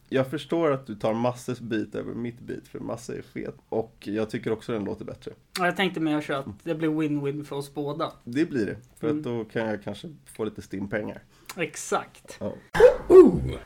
jag 0.09 0.27
förstår 0.29 0.71
att 0.71 0.87
du 0.87 0.95
tar 0.95 1.13
Masses 1.13 1.59
bit 1.59 1.95
över 1.95 2.13
mitt 2.13 2.39
bit 2.39 2.67
för 2.67 2.79
Masse 2.79 3.17
är 3.17 3.21
fet. 3.21 3.55
Och 3.69 3.95
jag 4.07 4.29
tycker 4.29 4.51
också 4.51 4.71
den 4.71 4.83
låter 4.83 5.05
bättre. 5.05 5.31
Ja, 5.59 5.65
Jag 5.65 5.75
tänkte 5.75 5.99
mer 5.99 6.21
så 6.21 6.33
att 6.33 6.45
det 6.63 6.75
blir 6.75 6.89
win-win 6.89 7.43
för 7.43 7.55
oss 7.55 7.73
båda. 7.73 8.11
Det 8.23 8.45
blir 8.49 8.65
det. 8.65 8.77
För 8.99 9.07
Mm. 9.07 9.17
att 9.17 9.23
då 9.23 9.45
kan 9.45 9.67
jag 9.67 9.83
kanske 9.83 10.15
få 10.25 10.43
lite 10.43 10.61
stimpengar. 10.61 11.23
Exakt. 11.57 12.37
Ja. 12.39 12.53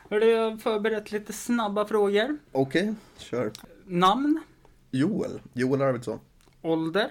Hörde, 0.09 0.25
jag 0.25 0.51
har 0.51 0.57
förberett 0.57 1.11
lite 1.11 1.33
snabba 1.33 1.85
frågor. 1.85 2.37
Okej, 2.51 2.93
kör. 3.17 3.51
Namn, 3.85 4.39
Joel. 4.91 5.41
Joel 5.53 5.81
Arvidsson. 5.81 6.19
ålder, 6.61 7.09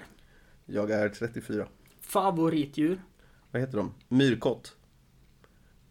Jag 0.67 0.91
är 0.91 1.09
34. 1.09 1.67
favoritdjur. 2.01 3.03
Vad 3.51 3.63
heter 3.63 3.77
de? 3.79 3.95
Myrkott. 4.09 4.77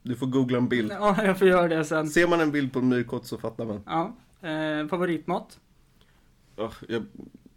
Du 0.04 0.16
får 0.16 0.28
googla 0.28 0.58
en 0.58 0.68
bild. 0.70 0.92
Ja, 0.92 1.24
jag 1.26 1.40
får 1.40 1.48
göra 1.48 1.68
det 1.68 1.86
sen. 1.86 2.10
Ser 2.10 2.28
man 2.28 2.42
en 2.42 2.52
bild 2.52 2.74
på 2.74 2.80
en 2.80 2.90
myrkott 2.90 3.26
så 3.26 3.38
fattar 3.38 3.66
man. 3.66 3.84
Ja. 3.86 4.16
Eh, 4.50 4.88
favoritmat? 4.88 5.60
Ugh, 6.58 6.74
jag, 6.90 7.06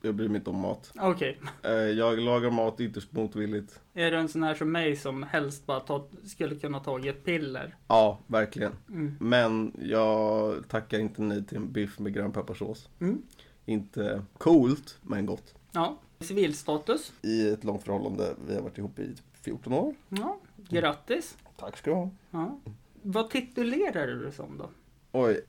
jag 0.05 0.15
bryr 0.15 0.29
mig 0.29 0.37
inte 0.39 0.51
om 0.51 0.61
mat. 0.61 0.93
Okej. 0.99 1.39
Eh, 1.63 1.71
jag 1.73 2.19
lagar 2.19 2.51
mat 2.51 2.81
ytterst 2.81 3.13
motvilligt. 3.13 3.81
Är 3.95 4.11
du 4.11 4.17
en 4.17 4.29
sån 4.29 4.43
här 4.43 4.55
som 4.55 4.73
mig 4.73 4.97
som 4.97 5.23
helst 5.23 5.67
bara 5.67 5.81
ta, 5.81 6.07
skulle 6.25 6.55
kunna 6.57 6.81
ta 6.81 7.09
ett 7.09 7.25
piller? 7.25 7.77
Ja, 7.89 8.19
verkligen. 8.27 8.73
Mm. 8.89 9.17
Men 9.21 9.73
jag 9.83 10.55
tackar 10.69 10.99
inte 10.99 11.23
nej 11.23 11.45
till 11.45 11.57
en 11.57 11.73
biff 11.73 11.99
med 11.99 12.15
grönpepparsås. 12.15 12.89
Mm. 13.01 13.23
Inte 13.67 14.23
coolt, 14.39 14.99
men 15.03 15.27
gott. 15.27 15.55
Ja. 15.73 15.99
Civilstatus? 16.21 17.13
I 17.23 17.49
ett 17.49 17.65
långt 17.65 17.83
förhållande, 17.83 18.35
vi 18.49 18.55
har 18.55 18.63
varit 18.63 18.79
ihop 18.79 18.99
i 18.99 19.15
14 19.43 19.73
år. 19.73 19.95
Ja. 20.09 20.39
Grattis. 20.69 21.37
Tack 21.57 21.77
ska 21.77 21.91
du 21.91 21.97
ha. 21.97 22.11
Ja. 22.31 22.59
Vad 23.03 23.31
titulerar 23.31 24.07
du 24.07 24.23
dig 24.23 24.33
som 24.33 24.59
då? 24.59 24.71
Oj. 25.13 25.41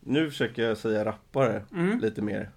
Nu 0.00 0.30
försöker 0.30 0.62
jag 0.62 0.78
säga 0.78 1.04
rappare 1.04 1.62
Mm. 1.72 1.98
lite 1.98 2.22
mer. 2.22 2.50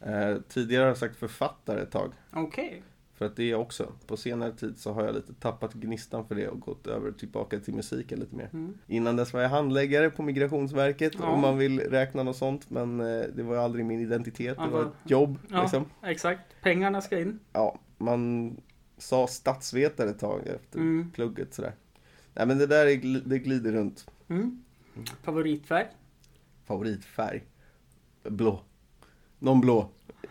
Eh, 0.00 0.36
tidigare 0.48 0.80
har 0.82 0.88
jag 0.88 0.96
sagt 0.98 1.16
författare 1.16 1.80
ett 1.80 1.90
tag. 1.90 2.12
Okej. 2.32 2.82
För 3.14 3.26
att 3.26 3.36
det 3.36 3.42
är 3.42 3.50
jag 3.50 3.60
också. 3.60 3.92
På 4.06 4.16
senare 4.16 4.52
tid 4.52 4.78
så 4.78 4.92
har 4.92 5.04
jag 5.04 5.14
lite 5.14 5.34
tappat 5.34 5.74
gnistan 5.74 6.24
för 6.28 6.34
det 6.34 6.48
och 6.48 6.60
gått 6.60 6.86
över 6.86 7.12
tillbaka 7.12 7.60
till 7.60 7.74
musiken 7.74 8.20
lite 8.20 8.36
mer. 8.36 8.50
Mm. 8.52 8.78
Innan 8.86 9.16
dess 9.16 9.32
var 9.32 9.40
jag 9.40 9.48
handläggare 9.48 10.10
på 10.10 10.22
Migrationsverket 10.22 11.12
Ja. 11.18 11.26
om 11.26 11.40
man 11.40 11.58
vill 11.58 11.80
räkna 11.80 12.22
något 12.22 12.36
sånt. 12.36 12.70
Men 12.70 13.00
eh, 13.00 13.22
det 13.34 13.42
var 13.42 13.56
aldrig 13.56 13.84
min 13.84 14.00
identitet, 14.00 14.58
det 14.58 14.70
var 14.70 14.82
ett 14.82 15.10
jobb. 15.10 15.38
Ja, 15.48 15.62
Liksom. 15.62 15.84
exakt. 16.02 16.40
Pengarna 16.62 17.00
ska 17.00 17.18
in. 17.20 17.38
Ja, 17.52 17.78
man 17.98 18.56
sa 18.98 19.26
statsvetare 19.26 20.10
ett 20.10 20.18
tag 20.18 20.46
efter 20.46 20.78
Mm. 20.78 21.10
plugget 21.14 21.54
sådär. 21.54 21.72
Nej 22.34 22.46
men 22.46 22.58
det 22.58 22.66
där 22.66 22.86
är, 22.86 23.20
det 23.28 23.38
glider 23.38 23.72
runt. 23.72 24.10
Mm. 24.28 24.62
Favoritfärg? 25.22 25.86
Favoritfärg? 26.64 27.42
Blå. 28.22 28.60
Någon 29.38 29.60
blå. 29.60 29.88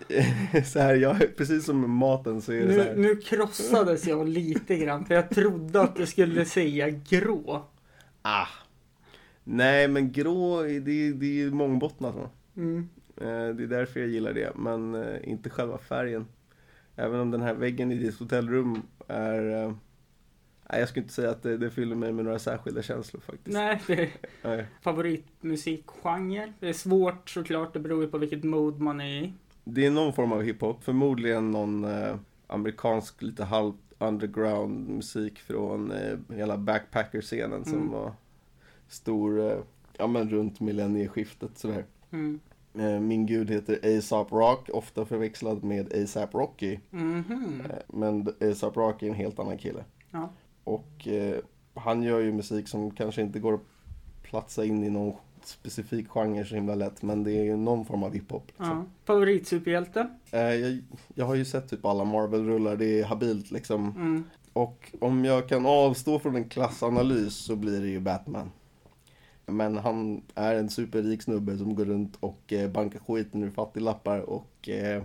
så 0.65 0.79
här, 0.79 0.95
jag, 0.95 1.35
precis 1.37 1.65
som 1.65 1.91
maten 1.91 2.41
så 2.41 2.51
är 2.53 2.67
det 2.67 2.73
så 2.73 2.77
Nu, 2.77 2.83
här. 2.83 2.95
nu 2.95 3.15
krossades 3.15 4.07
jag 4.07 4.27
lite 4.29 4.75
grann 4.77 5.05
för 5.05 5.15
jag 5.15 5.29
trodde 5.29 5.81
att 5.81 5.95
du 5.95 6.05
skulle 6.05 6.45
säga 6.45 6.89
grå. 6.89 7.65
Ah. 8.21 8.47
Nej 9.43 9.87
men 9.87 10.11
grå, 10.11 10.61
det, 10.61 10.69
är- 10.69 11.13
det 11.13 11.25
är 11.25 11.33
ju 11.33 11.51
mångbottnat. 11.51 12.15
Mm. 12.57 12.89
Eh, 13.17 13.25
Det 13.55 13.63
är 13.63 13.67
därför 13.67 13.99
jag 13.99 14.09
gillar 14.09 14.33
det, 14.33 14.51
men 14.55 14.95
eh, 14.95 15.29
inte 15.29 15.49
själva 15.49 15.77
färgen. 15.77 16.25
Även 16.95 17.19
om 17.19 17.31
den 17.31 17.41
här 17.41 17.53
väggen 17.53 17.91
i 17.91 17.95
ditt 17.95 18.19
hotellrum 18.19 18.81
är... 19.07 19.73
Nej, 20.69 20.79
jag 20.79 20.89
skulle 20.89 21.03
inte 21.03 21.13
säga 21.13 21.29
att 21.29 21.43
det, 21.43 21.57
det 21.57 21.69
fyller 21.69 21.95
mig 21.95 22.11
med 22.11 22.25
några 22.25 22.39
särskilda 22.39 22.81
känslor 22.81 23.21
faktiskt. 23.21 23.53
Nej, 23.57 23.81
det 23.87 24.09
är 24.41 24.65
favoritmusikgenre. 24.81 26.53
Det 26.59 26.69
är 26.69 26.73
svårt 26.73 27.29
såklart, 27.29 27.73
det 27.73 27.79
beror 27.79 28.03
ju 28.03 28.09
på 28.09 28.17
vilket 28.17 28.43
mode 28.43 28.83
man 28.83 29.01
är 29.01 29.23
i. 29.23 29.33
Det 29.63 29.85
är 29.85 29.91
någon 29.91 30.13
form 30.13 30.31
av 30.31 30.41
hiphop, 30.41 30.83
förmodligen 30.83 31.51
någon 31.51 31.83
eh, 31.85 32.15
amerikansk 32.47 33.21
lite 33.21 33.43
halvt 33.43 33.75
underground 33.99 34.89
musik 34.89 35.39
från 35.39 35.91
eh, 35.91 36.17
hela 36.35 36.57
backpacker-scenen 36.57 37.65
som 37.65 37.73
Mm. 37.77 37.91
var 37.91 38.13
stor, 38.87 39.51
eh, 39.51 39.57
ja 39.97 40.07
men 40.07 40.29
runt 40.29 40.59
millennieskiftet 40.59 41.57
sådär. 41.57 41.85
Mm. 42.11 42.39
Eh, 42.73 42.99
Min 42.99 43.25
gud 43.25 43.49
heter 43.49 43.97
ASAP 43.97 44.31
Rock, 44.31 44.69
ofta 44.73 45.05
förväxlad 45.05 45.63
med 45.63 45.93
ASAP 46.03 46.33
Rocky. 46.35 46.79
Mhm. 46.89 47.61
Eh, 47.69 47.75
Men 47.87 48.27
ASAP 48.51 48.77
Rocky 48.77 49.05
är 49.05 49.09
en 49.09 49.15
helt 49.15 49.39
annan 49.39 49.57
kille. 49.57 49.83
Ja. 50.11 50.29
Och 50.67 51.07
eh, 51.07 51.39
han 51.73 52.03
gör 52.03 52.19
ju 52.19 52.33
musik 52.33 52.67
som 52.67 52.91
kanske 52.91 53.21
inte 53.21 53.39
går 53.39 53.53
att 53.53 53.61
platsa 54.21 54.65
in 54.65 54.83
i 54.83 54.89
någon 54.89 55.13
specifik 55.43 56.07
genre 56.09 56.45
så 56.45 56.55
himla 56.55 56.75
lätt. 56.75 57.01
Men 57.01 57.23
det 57.23 57.31
är 57.31 57.43
ju 57.43 57.55
någon 57.55 57.85
form 57.85 58.03
av 58.03 58.13
hiphop. 58.13 58.47
Liksom. 58.47 58.67
Ja. 58.67 58.85
Favoritsuperhjälte? 59.05 60.09
Eh, 60.31 60.39
jag, 60.39 60.83
jag 61.15 61.25
har 61.25 61.35
ju 61.35 61.45
sett 61.45 61.69
typ 61.69 61.85
alla 61.85 62.03
Marvel-rullar, 62.03 62.75
det 62.75 62.99
är 62.99 63.05
habilt 63.05 63.51
liksom. 63.51 63.89
Mm. 63.95 64.23
Och 64.53 64.93
om 64.99 65.25
jag 65.25 65.49
kan 65.49 65.65
avstå 65.65 66.19
från 66.19 66.35
en 66.35 66.49
klassanalys 66.49 67.35
så 67.35 67.55
blir 67.55 67.81
det 67.81 67.87
ju 67.87 67.99
Batman. 67.99 68.51
Men 69.45 69.77
han 69.77 70.21
är 70.35 70.55
en 70.55 70.69
superrik 70.69 71.21
snubbe 71.21 71.57
som 71.57 71.75
går 71.75 71.85
runt 71.85 72.17
och 72.19 72.53
eh, 72.53 72.69
bankar 72.69 72.99
skiten 72.99 73.43
ur 73.43 73.49
fattiglappar 73.49 74.19
och 74.19 74.69
eh, 74.69 75.03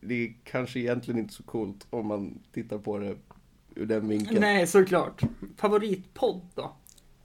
det 0.00 0.14
är 0.14 0.34
kanske 0.44 0.80
egentligen 0.80 1.20
inte 1.20 1.34
så 1.34 1.42
coolt 1.42 1.86
om 1.90 2.06
man 2.06 2.38
tittar 2.52 2.78
på 2.78 2.98
det 2.98 3.16
ur 3.76 3.86
den 3.86 4.08
vinkeln. 4.08 4.40
Nej, 4.40 4.66
såklart. 4.66 5.22
Favoritpodd 5.56 6.40
då? 6.54 6.72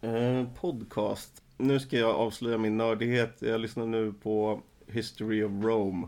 Eh, 0.02 0.46
podcast. 0.60 1.42
Nu 1.58 1.80
ska 1.80 1.98
jag 1.98 2.16
avslöja 2.16 2.58
min 2.58 2.78
nördighet. 2.78 3.36
Jag 3.40 3.62
lyssnar 3.62 3.86
nu 3.86 4.14
på 4.24 4.62
History 4.88 5.44
of 5.44 5.52
Rome. 5.64 6.08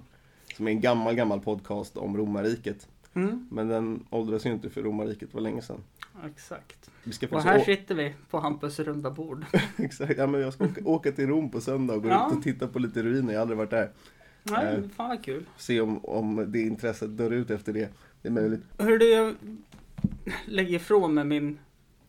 Som 0.58 0.67
är 0.67 0.72
en 0.72 0.81
gammal, 0.81 1.15
gammal 1.15 1.39
podcast 1.41 1.98
om 1.98 2.17
romarriket. 2.17 2.88
Mm. 3.13 3.48
Men 3.51 3.67
den 3.67 4.05
åldras 4.10 4.46
ju 4.46 4.51
inte 4.51 4.69
för 4.69 4.81
romarriket 4.81 5.34
var 5.34 5.41
länge 5.41 5.62
sedan. 5.62 5.84
Exakt. 6.25 6.89
Och 7.31 7.41
här 7.41 7.60
sitter 7.60 7.96
vi 7.96 8.13
på 8.29 8.39
Hampus 8.39 8.79
runda 8.79 9.12
bord. 9.12 9.46
Exakt, 9.77 10.17
ja, 10.17 10.27
men 10.27 10.41
jag 10.41 10.53
ska 10.53 10.65
åka, 10.65 10.81
åka 10.86 11.12
till 11.12 11.27
Rom 11.27 11.50
på 11.51 11.62
söndag 11.62 11.93
och 11.93 12.03
gå 12.03 12.10
Ja. 12.10 12.27
ut 12.31 12.38
och 12.38 12.43
titta 12.43 12.67
på 12.67 12.79
lite 12.79 13.03
ruiner. 13.03 13.34
Jag 13.34 13.39
har 13.39 13.41
aldrig 13.41 13.58
varit 13.58 13.69
där. 13.69 13.91
Nej, 14.43 14.79
Nej. 14.79 14.89
fan 14.96 15.10
vad 15.10 15.24
kul. 15.24 15.46
Se 15.58 15.81
om, 15.81 16.05
om 16.05 16.51
det 16.51 16.62
intresset 16.62 17.17
dör 17.17 17.31
ut 17.31 17.50
efter 17.51 17.74
det. 17.74 17.89
Det 18.22 18.27
är 18.27 18.31
möjligt. 18.31 18.62
Hörde 18.77 19.05
jag 19.05 19.36
lägger 20.46 20.75
ifrån 20.75 21.13
mig 21.13 21.24
min 21.25 21.60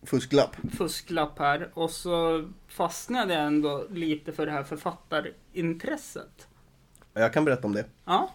Fusklapp. 0.03 0.57
fusklapp 0.73 1.39
här 1.39 1.71
och 1.75 1.91
så 1.91 2.45
fastnade 2.69 3.35
jag 3.35 3.47
ändå 3.47 3.87
lite 3.91 4.33
för 4.33 4.47
det 4.47 4.53
här 4.53 4.63
författarintresset. 4.65 6.49
Jag 7.13 7.33
kan 7.33 7.45
berätta 7.45 7.67
om 7.67 7.73
det. 7.73 7.85
Ja. 8.05 8.35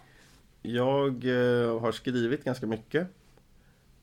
Jag 0.62 1.24
eh, 1.24 1.80
har 1.80 1.92
skrivit 1.92 2.44
ganska 2.44 2.66
mycket. 2.66 3.08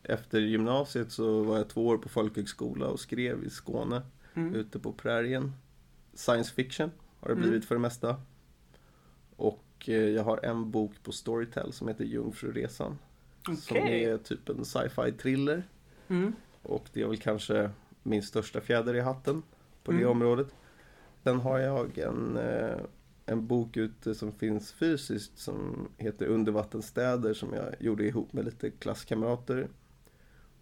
Efter 0.04 0.40
gymnasiet 0.40 1.12
så 1.12 1.44
var 1.44 1.58
jag 1.58 1.70
två 1.70 1.88
år 1.88 1.98
på 1.98 2.10
folkhögskola 2.10 2.86
och 2.88 3.00
skrev 3.00 3.44
i 3.44 3.50
Skåne, 3.50 4.02
Mm. 4.36 4.56
ute 4.56 4.80
på 4.80 4.92
prärien. 4.94 5.52
Science 6.14 6.54
fiction 6.54 6.92
har 7.20 7.28
det 7.28 7.34
Mm. 7.34 7.44
blivit 7.50 7.66
för 7.66 7.76
det 7.76 7.82
mesta. 7.82 8.16
Och 9.36 9.64
eh, 9.88 9.94
jag 9.94 10.24
har 10.24 10.46
en 10.46 10.72
bok 10.72 10.92
på 11.04 11.12
Storytel 11.12 11.74
som 11.74 11.88
heter 11.88 12.04
Jungfruresan. 12.04 12.98
Som 13.46 13.54
Okej. 13.78 14.04
är 14.06 14.18
typ 14.18 14.50
en 14.50 14.66
sci-fi 14.66 15.12
thriller. 15.12 15.64
Mm. 16.08 16.34
Och 16.64 16.90
det 16.94 17.02
är 17.02 17.08
väl 17.08 17.18
kanske 17.18 17.70
min 18.04 18.24
största 18.24 18.62
fjäder 18.62 18.94
i 18.96 19.00
hatten 19.00 19.44
på 19.84 19.92
det 19.92 19.98
Mm. 19.98 20.10
området. 20.10 20.48
Sen 21.24 21.40
har 21.40 21.60
jag 21.60 21.98
en, 21.98 22.38
eh, 22.38 22.78
en 23.26 23.48
bok 23.48 23.78
ute 23.78 24.16
som 24.16 24.32
finns 24.32 24.72
fysiskt 24.74 25.38
som 25.38 25.88
heter 25.98 26.26
Undervattensstäder 26.28 27.34
som 27.34 27.54
jag 27.54 27.66
gjorde 27.80 28.08
ihop 28.08 28.34
med 28.34 28.46
lite 28.46 28.70
klasskamrater. 28.70 29.68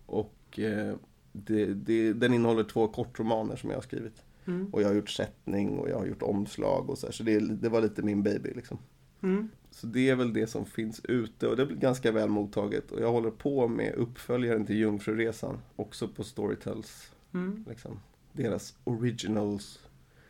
Och 0.06 0.60
eh, 0.60 0.96
det, 1.32 1.66
det, 1.66 2.14
den 2.14 2.34
innehåller 2.34 2.64
två 2.64 2.88
kortromaner 2.88 3.56
som 3.56 3.70
jag 3.70 3.78
har 3.78 3.82
skrivit. 3.84 4.24
Mm. 4.46 4.68
Och 4.74 4.82
jag 4.82 4.88
har 4.88 4.96
gjort 4.96 5.10
sättning 5.10 5.80
och 5.80 5.90
jag 5.90 5.98
har 6.00 6.06
gjort 6.06 6.22
omslag 6.22 6.90
och 6.90 6.98
så 6.98 7.08
här. 7.08 7.14
Så 7.14 7.24
det, 7.24 7.40
det 7.40 7.70
var 7.70 7.82
lite 7.82 8.02
min 8.02 8.24
baby 8.24 8.54
liksom. 8.56 8.78
Mm. 9.24 9.50
Så 9.72 9.88
det 9.88 10.10
är 10.10 10.16
väl 10.16 10.34
det 10.34 10.48
som 10.48 10.66
finns 10.66 11.01
ute 11.04 11.48
och 11.48 11.56
det 11.58 11.66
blir 11.66 11.78
ganska 11.78 12.12
väl 12.12 12.30
mottaget. 12.30 12.92
Och 12.92 13.01
jag 13.01 13.12
håller 13.12 13.32
på 13.32 13.68
med 13.68 13.94
uppföljaren 13.94 14.66
till 14.66 14.75
Jungfruresan. 14.78 15.58
Också 15.75 16.08
på 16.08 16.24
Storytels, 16.24 17.12
Mm. 17.34 17.66
liksom. 17.70 18.00
Deras 18.34 18.75
originals 18.84 19.80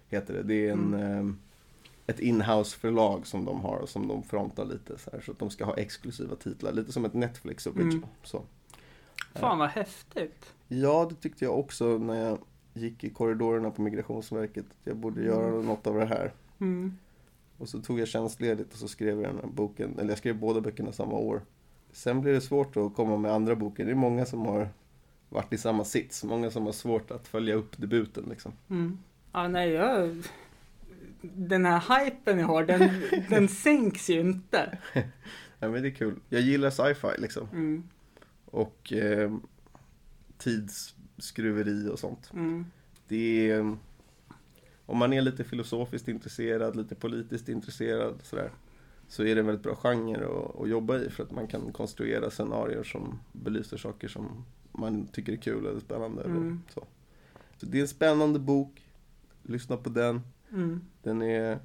heter 0.08 0.34
det. 0.34 0.44
Det 0.44 0.68
är 0.68 0.72
en, 0.72 0.94
Mm. 0.94 1.30
eh, 1.30 1.34
ett 2.08 2.20
inhouse 2.20 2.78
förlag 2.80 3.28
som 3.28 3.46
de 3.46 3.60
har 3.62 3.78
och 3.78 3.90
som 3.90 4.08
de 4.08 4.24
frontar 4.24 4.66
lite 4.66 4.98
så 4.98 5.10
här. 5.12 5.22
Så 5.22 5.32
att 5.32 5.40
de 5.40 5.50
ska 5.50 5.66
ha 5.66 5.78
exklusiva 5.78 6.36
titlar. 6.36 6.72
Lite 6.72 6.92
som 6.92 7.06
ett 7.06 7.14
Netflix 7.14 7.68
original. 7.68 7.94
Mm. 7.94 8.06
Så. 8.24 8.44
Fan 9.36 9.60
vad 9.60 9.70
häftigt. 9.70 10.54
Ja, 10.68 11.08
det 11.10 11.16
tyckte 11.16 11.46
jag 11.46 11.60
också 11.60 11.98
när 11.98 12.16
jag 12.30 12.38
gick 12.74 13.04
i 13.04 13.10
korridorerna 13.10 13.72
på 13.72 13.82
Migrationsverket. 13.82 14.66
att 14.70 14.76
Jag 14.88 14.98
borde 14.98 15.24
göra 15.24 15.48
Mm. 15.48 15.66
något 15.66 15.88
av 15.88 15.96
det 15.96 16.06
här. 16.06 16.32
Och 17.62 17.70
så 17.70 17.82
tog 17.82 18.00
jag 18.00 18.08
tjänstledigt 18.08 18.74
och 18.74 18.80
så 18.80 18.88
skrev 18.88 19.22
jag 19.22 19.34
den 19.34 19.42
här 19.44 19.48
boken, 19.48 20.00
eller 20.00 20.10
jag 20.10 20.18
skrev 20.18 20.40
båda 20.40 20.62
böckerna 20.62 20.92
samma 20.92 21.14
år. 21.14 21.42
Sen 21.92 22.22
blir 22.22 22.34
det 22.34 22.42
svårt 22.42 22.78
att 22.78 22.96
komma 22.96 23.18
med 23.18 23.32
andra 23.32 23.56
boken. 23.56 23.86
Det 23.86 23.92
är 23.92 23.96
många 23.96 24.26
som 24.26 24.46
har 24.46 24.70
varit 25.30 25.54
i 25.54 25.58
samma 25.58 25.84
sits, 25.84 26.24
många 26.24 26.52
som 26.52 26.66
har 26.66 26.72
svårt 26.72 27.12
att 27.12 27.28
följa 27.28 27.56
upp 27.56 27.78
debuten 27.78 28.26
liksom. 28.30 28.52
Mm. 28.70 28.98
Ja, 29.32 29.48
nej, 29.48 29.70
jag... 29.70 30.24
Den 31.22 31.66
här 31.66 32.06
hypen 32.06 32.40
jag 32.40 32.48
har, 32.48 32.66
den, 32.66 32.90
den 33.30 33.48
sänks 33.64 34.10
ju 34.10 34.20
inte. 34.20 34.78
Ja, 35.64 35.70
men 35.70 35.82
det 35.82 35.88
är 35.88 35.96
kul. 35.96 36.20
Jag 36.30 36.42
gillar 36.42 36.70
sci-fi 36.70 37.22
liksom. 37.22 37.48
Mm. 37.54 37.84
Och 38.46 38.94
eh, 38.94 39.32
tidsskruveri 40.38 41.90
och 41.90 42.00
sånt. 42.00 42.32
Mm. 42.34 42.66
Det 43.08 43.52
är... 43.52 43.78
Om 44.92 44.98
man 44.98 45.14
är 45.14 45.22
lite 45.22 45.44
filosofiskt 45.44 46.08
intresserad, 46.08 46.76
lite 46.76 46.96
politiskt 46.96 47.50
intresserad 47.50 48.20
sådär. 48.24 48.52
Så 49.08 49.24
är 49.24 49.36
det 49.36 49.42
en 49.42 49.46
väldigt 49.48 49.64
bra 49.64 49.76
genre 49.76 50.26
att, 50.26 50.60
att 50.62 50.70
jobba 50.70 50.98
i 51.00 51.10
för 51.10 51.24
att 51.24 51.32
man 51.32 51.48
kan 51.48 51.72
konstruera 51.72 52.30
scenarier 52.30 52.84
som 52.84 53.20
belyser 53.32 53.78
saker 53.78 54.08
som 54.08 54.46
man 54.72 55.08
tycker 55.08 55.34
är 55.34 55.38
kul 55.38 55.66
eller 55.66 55.80
spännande. 55.80 56.22
Eller 56.24 56.36
Mm. 56.36 56.62
så. 56.74 56.84
så 57.58 57.66
det 57.66 57.78
är 57.78 57.82
en 57.82 57.88
spännande 57.88 58.40
bok. 58.40 58.82
Lyssna 59.44 59.78
på 59.78 59.90
den. 59.90 60.22
Mm. 60.52 60.82
Den 61.04 61.22
är 61.22 61.60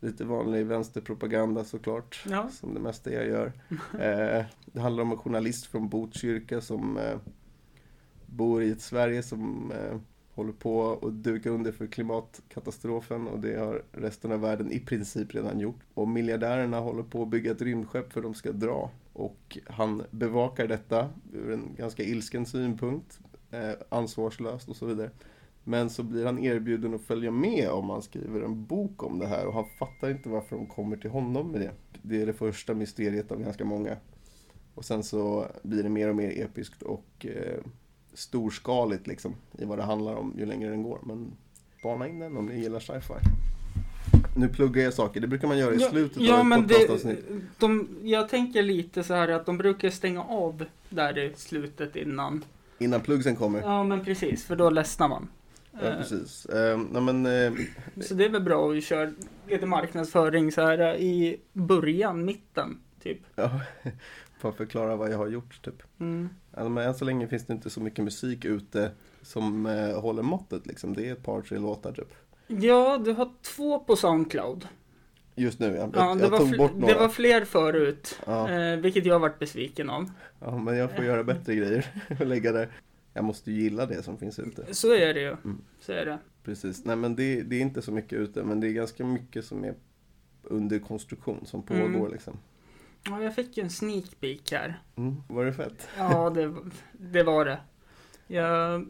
lite 0.00 0.24
vanlig 0.24 0.66
vänsterpropaganda 0.66 1.64
såklart. 1.64 2.24
Ja. 2.30 2.48
Som 2.52 2.74
det 2.74 2.80
mesta 2.80 3.12
jag 3.12 3.26
gör. 3.26 3.52
Eh, 4.00 4.44
det 4.66 4.80
handlar 4.80 5.02
om 5.02 5.10
en 5.12 5.18
journalist 5.18 5.66
från 5.66 5.88
Botkyrka 5.88 6.60
som 6.60 6.98
eh, 6.98 7.18
bor 8.26 8.62
i 8.62 8.70
ett 8.70 8.80
Sverige 8.80 9.22
som 9.22 9.72
eh, 9.72 9.98
håller 10.34 10.52
på 10.52 10.92
att 11.02 11.22
duka 11.24 11.50
under 11.50 11.72
för 11.72 11.86
klimatkatastrofen 11.86 13.28
och 13.28 13.38
det 13.38 13.58
har 13.58 13.82
resten 13.92 14.32
av 14.32 14.40
världen 14.40 14.72
i 14.72 14.80
princip 14.80 15.34
redan 15.34 15.60
gjort. 15.60 15.80
Och 15.94 16.08
miljardärerna 16.08 16.80
håller 16.80 17.02
på 17.02 17.22
att 17.22 17.28
bygga 17.28 17.50
ett 17.50 17.62
rymdskepp 17.62 18.12
för 18.12 18.22
de 18.22 18.34
ska 18.34 18.52
dra. 18.52 18.90
Och 19.12 19.58
han 19.66 20.02
bevakar 20.10 20.66
detta 20.66 21.08
ur 21.32 21.52
en 21.52 21.74
ganska 21.76 22.02
ilsken 22.02 22.46
synpunkt, 22.46 23.20
eh, 23.50 23.72
ansvarslöst 23.88 24.68
och 24.68 24.76
så 24.76 24.86
vidare. 24.86 25.10
Men 25.64 25.90
så 25.90 26.02
blir 26.02 26.26
han 26.26 26.38
erbjuden 26.38 26.94
att 26.94 27.02
följa 27.02 27.30
med 27.30 27.68
om 27.68 27.90
han 27.90 28.02
skriver 28.02 28.40
en 28.40 28.66
bok 28.66 29.02
om 29.02 29.18
det 29.18 29.26
här 29.26 29.46
och 29.46 29.54
han 29.54 29.66
fattar 29.78 30.10
inte 30.10 30.28
varför 30.28 30.56
de 30.56 30.66
kommer 30.66 30.96
till 30.96 31.10
honom 31.10 31.50
med 31.50 31.60
det. 31.60 31.70
Det 32.02 32.22
är 32.22 32.26
det 32.26 32.32
första 32.32 32.74
mysteriet 32.74 33.32
av 33.32 33.40
ganska 33.40 33.64
många. 33.64 33.96
Och 34.74 34.84
sen 34.84 35.02
så 35.02 35.46
blir 35.62 35.82
det 35.82 35.88
mer 35.88 36.08
och 36.08 36.16
mer 36.16 36.42
episkt 36.42 36.82
och 36.82 37.26
eh, 37.26 37.60
storskaligt 38.14 39.06
liksom 39.06 39.34
i 39.58 39.64
vad 39.64 39.78
det 39.78 39.82
handlar 39.84 40.14
om 40.14 40.34
ju 40.38 40.46
längre 40.46 40.70
den 40.70 40.82
går. 40.82 40.98
Men 41.02 41.32
spana 41.78 42.08
in 42.08 42.18
den 42.18 42.36
om 42.36 42.46
ni 42.46 42.60
gillar 42.60 42.80
sci-fi. 42.80 43.14
Nu 44.36 44.48
pluggar 44.48 44.82
jag 44.82 44.94
saker, 44.94 45.20
det 45.20 45.26
brukar 45.26 45.48
man 45.48 45.58
göra 45.58 45.74
i 45.74 45.78
slutet 45.78 46.22
ja, 46.22 46.34
av 46.34 46.40
ett 46.40 46.46
men 46.46 46.66
det, 46.66 47.16
de, 47.58 47.88
jag 48.02 48.28
tänker 48.28 48.62
lite 48.62 49.04
så 49.04 49.14
här 49.14 49.28
att 49.28 49.46
de 49.46 49.58
brukar 49.58 49.90
stänga 49.90 50.22
av 50.22 50.64
där 50.88 51.18
i 51.18 51.32
slutet 51.36 51.96
innan. 51.96 52.44
Innan 52.78 53.00
pluggsen 53.00 53.36
kommer. 53.36 53.60
Ja, 53.60 53.84
men 53.84 54.04
precis, 54.04 54.44
för 54.44 54.56
då 54.56 54.70
ledsnar 54.70 55.08
man. 55.08 55.28
Ja, 55.72 55.88
Eh, 55.88 55.96
precis. 55.96 56.46
Eh, 56.46 56.78
nej, 56.78 57.02
men, 57.02 57.26
eh, 57.26 57.52
Så 58.00 58.14
det 58.14 58.24
är 58.24 58.28
väl 58.28 58.42
bra 58.42 58.72
att 58.72 58.84
köra 58.84 59.12
lite 59.48 59.66
marknadsföring 59.66 60.52
så 60.52 60.60
här 60.60 60.96
i 60.96 61.40
början, 61.52 62.24
mitten, 62.24 62.78
typ. 63.02 63.18
ja, 63.34 63.60
för 64.38 64.48
att 64.48 64.56
förklara 64.56 64.96
vad 64.96 65.12
jag 65.12 65.18
har 65.18 65.28
gjort 65.28 65.62
typ. 65.64 65.82
Mm. 66.00 66.28
Ja, 66.56 66.68
men 66.68 66.84
än 66.88 66.94
så 66.94 67.04
länge 67.04 67.28
finns 67.28 67.46
det 67.46 67.52
inte 67.52 67.70
så 67.70 67.80
mycket 67.80 68.04
musik 68.04 68.44
ute 68.44 68.90
som 69.22 69.66
eh, 69.66 70.00
håller 70.00 70.22
måttet 70.22 70.66
liksom. 70.66 70.94
Det 70.94 71.08
är 71.08 71.12
ett 71.12 71.22
par, 71.22 71.40
tre 71.42 71.58
låtar 71.58 71.92
typ. 71.92 72.14
Ja, 72.46 72.98
du 73.04 73.12
har 73.12 73.30
två 73.42 73.78
på 73.78 73.96
Soundcloud. 73.96 74.68
Just 75.36 75.58
nu 75.58 75.66
ja. 75.66 75.90
Ja, 75.94 76.08
Jag, 76.08 76.18
det, 76.18 76.22
jag 76.24 76.30
var 76.30 76.38
tog 76.38 76.56
bort 76.58 76.74
några. 76.74 76.94
det 76.94 77.00
var 77.00 77.08
fler 77.08 77.44
förut, 77.44 78.20
Ja. 78.26 78.50
eh, 78.50 78.76
vilket 78.76 79.06
jag 79.06 79.18
varit 79.18 79.38
besviken 79.38 79.90
av. 79.90 80.10
ja, 80.40 80.58
men 80.58 80.76
jag 80.76 80.96
får 80.96 81.04
göra 81.04 81.24
bättre 81.24 81.54
grejer 81.54 81.86
och 82.20 82.26
lägga 82.26 82.52
där. 82.52 82.68
Jag 83.12 83.24
måste 83.24 83.52
ju 83.52 83.62
gilla 83.62 83.86
det 83.86 84.02
som 84.02 84.18
finns 84.18 84.38
ute. 84.38 84.74
Så 84.74 84.94
är 84.94 85.14
det 85.14 85.20
ju. 85.20 85.28
Mm. 85.30 85.62
Så 85.80 85.92
är 85.92 86.04
det. 86.06 86.18
Precis. 86.44 86.84
Nej 86.84 86.96
men 86.96 87.16
det, 87.16 87.42
det 87.42 87.56
är 87.56 87.60
inte 87.60 87.82
så 87.82 87.92
mycket 87.92 88.18
ute 88.18 88.42
men 88.42 88.60
det 88.60 88.68
är 88.68 88.72
ganska 88.72 89.04
mycket 89.04 89.44
som 89.44 89.64
är 89.64 89.74
under 90.42 90.78
konstruktion 90.78 91.46
som 91.46 91.62
pågår 91.62 91.84
Mm. 91.84 92.12
liksom. 92.12 92.36
Ja, 93.04 93.22
jag 93.22 93.34
fick 93.34 93.56
ju 93.56 93.62
en 93.62 93.70
sneak 93.70 94.20
peek 94.20 94.52
här. 94.52 94.82
Mm. 94.96 95.22
Var 95.28 95.44
det 95.44 95.52
fett? 95.52 95.88
Ja, 95.98 96.30
det, 96.30 96.54
det 96.92 97.22
var 97.22 97.44
det. 97.44 97.60
Jag, 98.26 98.86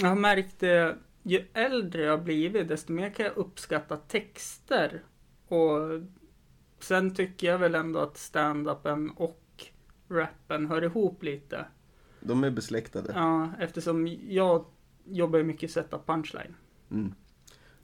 jag 0.00 0.08
har 0.08 0.16
märkt 0.16 0.60
det, 0.60 0.96
ju 1.22 1.46
äldre 1.52 2.02
jag 2.02 2.16
har 2.16 2.24
blivit, 2.24 2.68
desto 2.68 2.92
mer 2.92 3.10
kan 3.10 3.26
jag 3.26 3.36
uppskatta 3.36 3.96
texter 3.96 5.02
Och 5.48 6.02
sen 6.80 7.14
tycker 7.14 7.46
jag 7.46 7.58
väl 7.58 7.74
ändå 7.74 7.98
att 7.98 8.16
stand-upen 8.16 9.10
och 9.16 9.64
rappen 10.08 10.66
hör 10.66 10.84
ihop 10.84 11.22
lite. 11.22 11.66
De 12.20 12.44
är 12.44 12.50
besläktade. 12.50 13.12
Ja, 13.14 13.52
eftersom 13.58 14.06
jag 14.28 14.64
jobbar 15.04 15.42
mycket 15.42 15.70
setup 15.70 16.06
punchline. 16.06 16.54
Mm. 16.90 17.14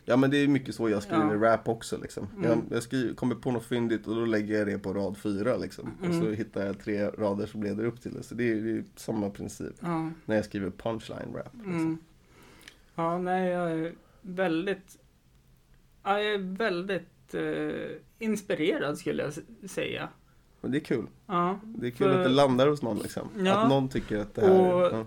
Ja 0.05 0.17
men 0.17 0.31
det 0.31 0.37
är 0.37 0.49
mycket 0.49 0.75
så 0.75 0.89
jag 0.89 1.03
skriver 1.03 1.35
Ja. 1.35 1.53
rap 1.53 1.69
också 1.69 1.99
liksom. 2.03 2.27
Mm. 2.37 2.45
Jag, 2.51 2.59
jag 2.71 2.83
skriver, 2.83 3.15
kommer 3.15 3.35
på 3.35 3.51
något 3.51 3.65
fyndigt 3.65 4.07
och 4.07 4.15
då 4.15 4.25
lägger 4.25 4.59
jag 4.59 4.67
det 4.67 4.79
på 4.79 4.93
rad 4.95 5.17
fyra 5.17 5.57
liksom. 5.57 5.91
Och 6.01 6.15
så 6.15 6.21
Mm. 6.21 6.35
hittar 6.35 6.67
jag 6.67 6.79
tre 6.81 7.07
rader 7.09 7.47
som 7.47 7.63
leder 7.63 7.85
upp 7.85 8.01
till 8.01 8.15
det. 8.15 8.23
Så 8.23 8.35
det 8.35 8.45
är 8.45 8.55
ju 8.55 8.85
samma 8.97 9.31
princip 9.31 9.75
Ja. 9.81 10.11
när 10.25 10.37
jag 10.37 10.45
skriver 10.45 10.71
punchline 10.71 11.35
rap. 11.35 11.53
Liksom. 11.55 11.73
Mm. 11.81 11.99
Ja, 12.95 13.19
nej, 13.19 13.49
jag 13.51 13.71
är 13.73 13.93
väldigt... 14.23 14.99
ja, 16.03 16.21
Jag 16.21 16.35
är 16.35 16.57
väldigt 16.57 17.35
eh, 17.35 17.97
inspirerad 18.19 18.99
skulle 18.99 19.23
jag 19.23 19.33
säga. 19.71 20.09
Men 20.61 20.71
det 20.71 20.79
är 20.79 20.85
kul. 20.85 21.07
Ja, 21.27 21.61
Det 21.65 21.87
är 21.87 21.91
kul 21.91 22.11
För- 22.11 22.19
att 22.19 22.25
det 22.25 22.31
landar 22.31 22.69
hos 22.69 22.83
någon 22.83 22.99
liksom. 22.99 23.29
Ja. 23.39 23.55
Att 23.57 23.69
någon 23.69 23.89
tycker 23.89 24.19
att 24.19 24.35
det 24.35 24.43
här 24.47 24.75
Och- 24.75 24.83
ja. 24.93 25.07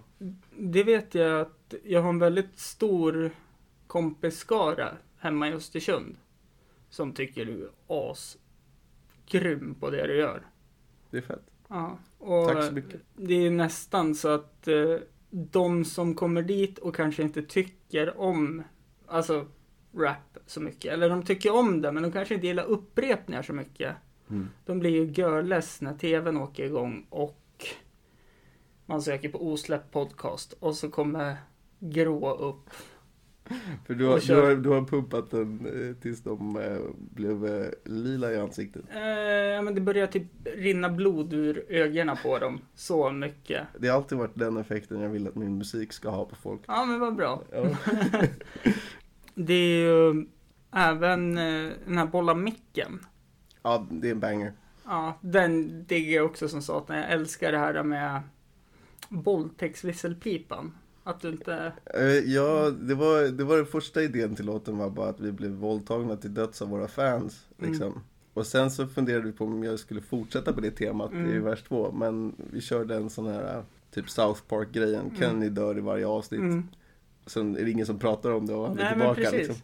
det 0.57 0.83
vet 0.83 1.15
jag 1.15 1.41
att 1.41 1.73
jag 1.83 2.01
har 2.01 2.09
en 2.09 2.19
väldigt 2.19 2.59
stor 2.59 3.31
kompisskara 3.87 4.97
hemma 5.17 5.49
i 5.49 5.53
Östersund. 5.53 6.17
Som 6.89 7.13
tycker 7.13 7.45
du 7.45 7.63
är 7.63 7.69
asgrym 7.87 9.75
på 9.79 9.89
det 9.89 10.07
du 10.07 10.17
gör. 10.17 10.41
Det 11.11 11.17
är 11.17 11.21
fett. 11.21 11.45
Ja, 11.67 11.97
och 12.17 12.47
Tack 12.47 12.65
så 12.65 12.71
mycket. 12.71 13.01
det 13.15 13.33
är 13.33 13.51
nästan 13.51 14.15
så 14.15 14.27
att 14.27 14.67
eh, 14.67 14.95
de 15.29 15.85
som 15.85 16.15
kommer 16.15 16.41
dit 16.41 16.77
och 16.77 16.95
kanske 16.95 17.23
inte 17.23 17.41
tycker 17.41 18.17
om, 18.17 18.63
alltså 19.07 19.45
rap 19.93 20.37
så 20.45 20.61
mycket, 20.61 20.93
eller 20.93 21.09
de 21.09 21.23
tycker 21.23 21.55
om 21.55 21.81
det 21.81 21.91
men 21.91 22.03
de 22.03 22.11
kanske 22.11 22.33
inte 22.35 22.47
gillar 22.47 22.65
upprepningar 22.65 23.41
så 23.41 23.53
mycket. 23.53 23.95
Mm. 24.29 24.49
De 24.65 24.79
blir 24.79 24.89
ju 24.89 25.11
görless 25.11 25.81
när 25.81 25.93
tvn 25.93 26.37
åker 26.37 26.65
igång 26.65 27.05
och 27.09 27.65
man 28.85 29.01
söker 29.01 29.29
på 29.29 29.47
osläppt 29.47 29.91
podcast 29.91 30.53
och 30.53 30.75
så 30.75 30.89
kommer 30.89 31.37
grå 31.79 32.33
upp. 32.33 32.69
För 33.85 33.93
du 33.93 34.05
har, 34.05 34.19
du, 34.27 34.35
har, 34.41 34.55
du 34.55 34.69
har 34.69 34.81
pumpat 34.81 35.31
den 35.31 35.65
eh, 35.89 35.95
tills 36.01 36.21
de 36.23 36.55
eh, 36.55 36.77
blev 36.95 37.45
eh, 37.45 37.69
lila 37.85 38.31
i 38.33 38.37
ansiktet. 38.39 38.81
Eh, 38.89 39.63
men 39.63 39.75
det 39.75 39.81
börjar 39.81 40.07
typ 40.07 40.23
rinna 40.43 40.89
blod 40.89 41.33
ur 41.33 41.65
ögonen 41.69 42.17
på 42.23 42.39
dem. 42.39 42.59
Så 42.75 43.11
mycket. 43.11 43.67
Det 43.79 43.87
har 43.87 43.95
alltid 43.95 44.17
varit 44.17 44.35
den 44.35 44.57
effekten 44.57 45.01
jag 45.01 45.09
vill 45.09 45.27
att 45.27 45.35
min 45.35 45.57
musik 45.57 45.93
ska 45.93 46.09
ha 46.09 46.25
på 46.25 46.35
folk. 46.35 46.61
Ja 46.67 46.85
men 46.85 46.99
vad 46.99 47.15
bra. 47.15 47.43
Ja. 47.51 47.65
Det 49.35 49.53
är 49.53 49.79
ju 49.81 50.25
även 50.71 51.35
den 51.35 51.97
här 51.97 52.05
bolla 52.05 52.33
micken. 52.33 52.99
ja, 53.61 53.87
det 53.89 54.07
är 54.07 54.11
en 54.11 54.19
banger. 54.19 54.53
Ja, 54.85 55.17
den 55.21 55.83
digger 55.87 56.15
jag 56.15 56.25
också 56.25 56.49
som 56.49 56.61
satan. 56.61 56.97
Jag 56.97 57.11
älskar 57.11 57.51
det 57.51 57.57
här 57.57 57.83
med 57.83 58.21
våldtäktsvisselpipan. 59.09 60.71
Att 61.07 61.21
du 61.21 61.29
inte... 61.29 61.71
Eh, 61.85 62.05
Ja, 62.05 62.69
det 62.81 62.95
var, 62.95 63.21
det 63.23 63.43
var 63.43 63.57
den 63.57 63.65
första 63.65 64.01
idén 64.03 64.35
till 64.35 64.45
låten 64.45 64.77
var 64.77 64.89
bara 64.89 65.09
att 65.09 65.19
vi 65.19 65.31
blev 65.31 65.51
våldtagna 65.51 66.15
till 66.15 66.33
döds 66.33 66.61
av 66.61 66.69
våra 66.69 66.87
fans. 66.87 67.47
Liksom. 67.57 68.01
Och 68.33 68.45
sen 68.47 68.71
så 68.71 68.87
funderade 68.87 69.25
vi 69.25 69.31
på 69.31 69.45
om 69.45 69.63
jag 69.63 69.79
skulle 69.79 70.01
fortsätta 70.01 70.53
på 70.53 70.61
det 70.61 70.71
temat 70.71 71.11
i 71.13 71.15
Mm. 71.15 71.43
vers 71.43 71.63
två. 71.63 71.91
Men 71.91 72.35
vi 72.51 72.61
körde 72.61 72.95
en 72.95 73.09
sån 73.09 73.27
här 73.27 73.63
typ 73.91 74.09
South 74.09 74.41
Park-grejen. 74.47 75.01
Mm. 75.05 75.15
Kenny 75.15 75.49
dör 75.49 75.77
i 75.77 75.81
varje 75.81 76.07
avsnitt. 76.07 76.39
Mm. 76.39 76.67
Sen 77.25 77.57
är 77.57 77.65
det 77.65 77.71
ingen 77.71 77.85
som 77.85 77.99
pratar 77.99 78.31
om 78.31 78.45
det 78.45 78.53
och 78.53 78.67
han 78.67 78.79
är 78.79 78.83
Nej, 78.83 78.93
tillbaka. 78.93 79.37
Liksom. 79.37 79.55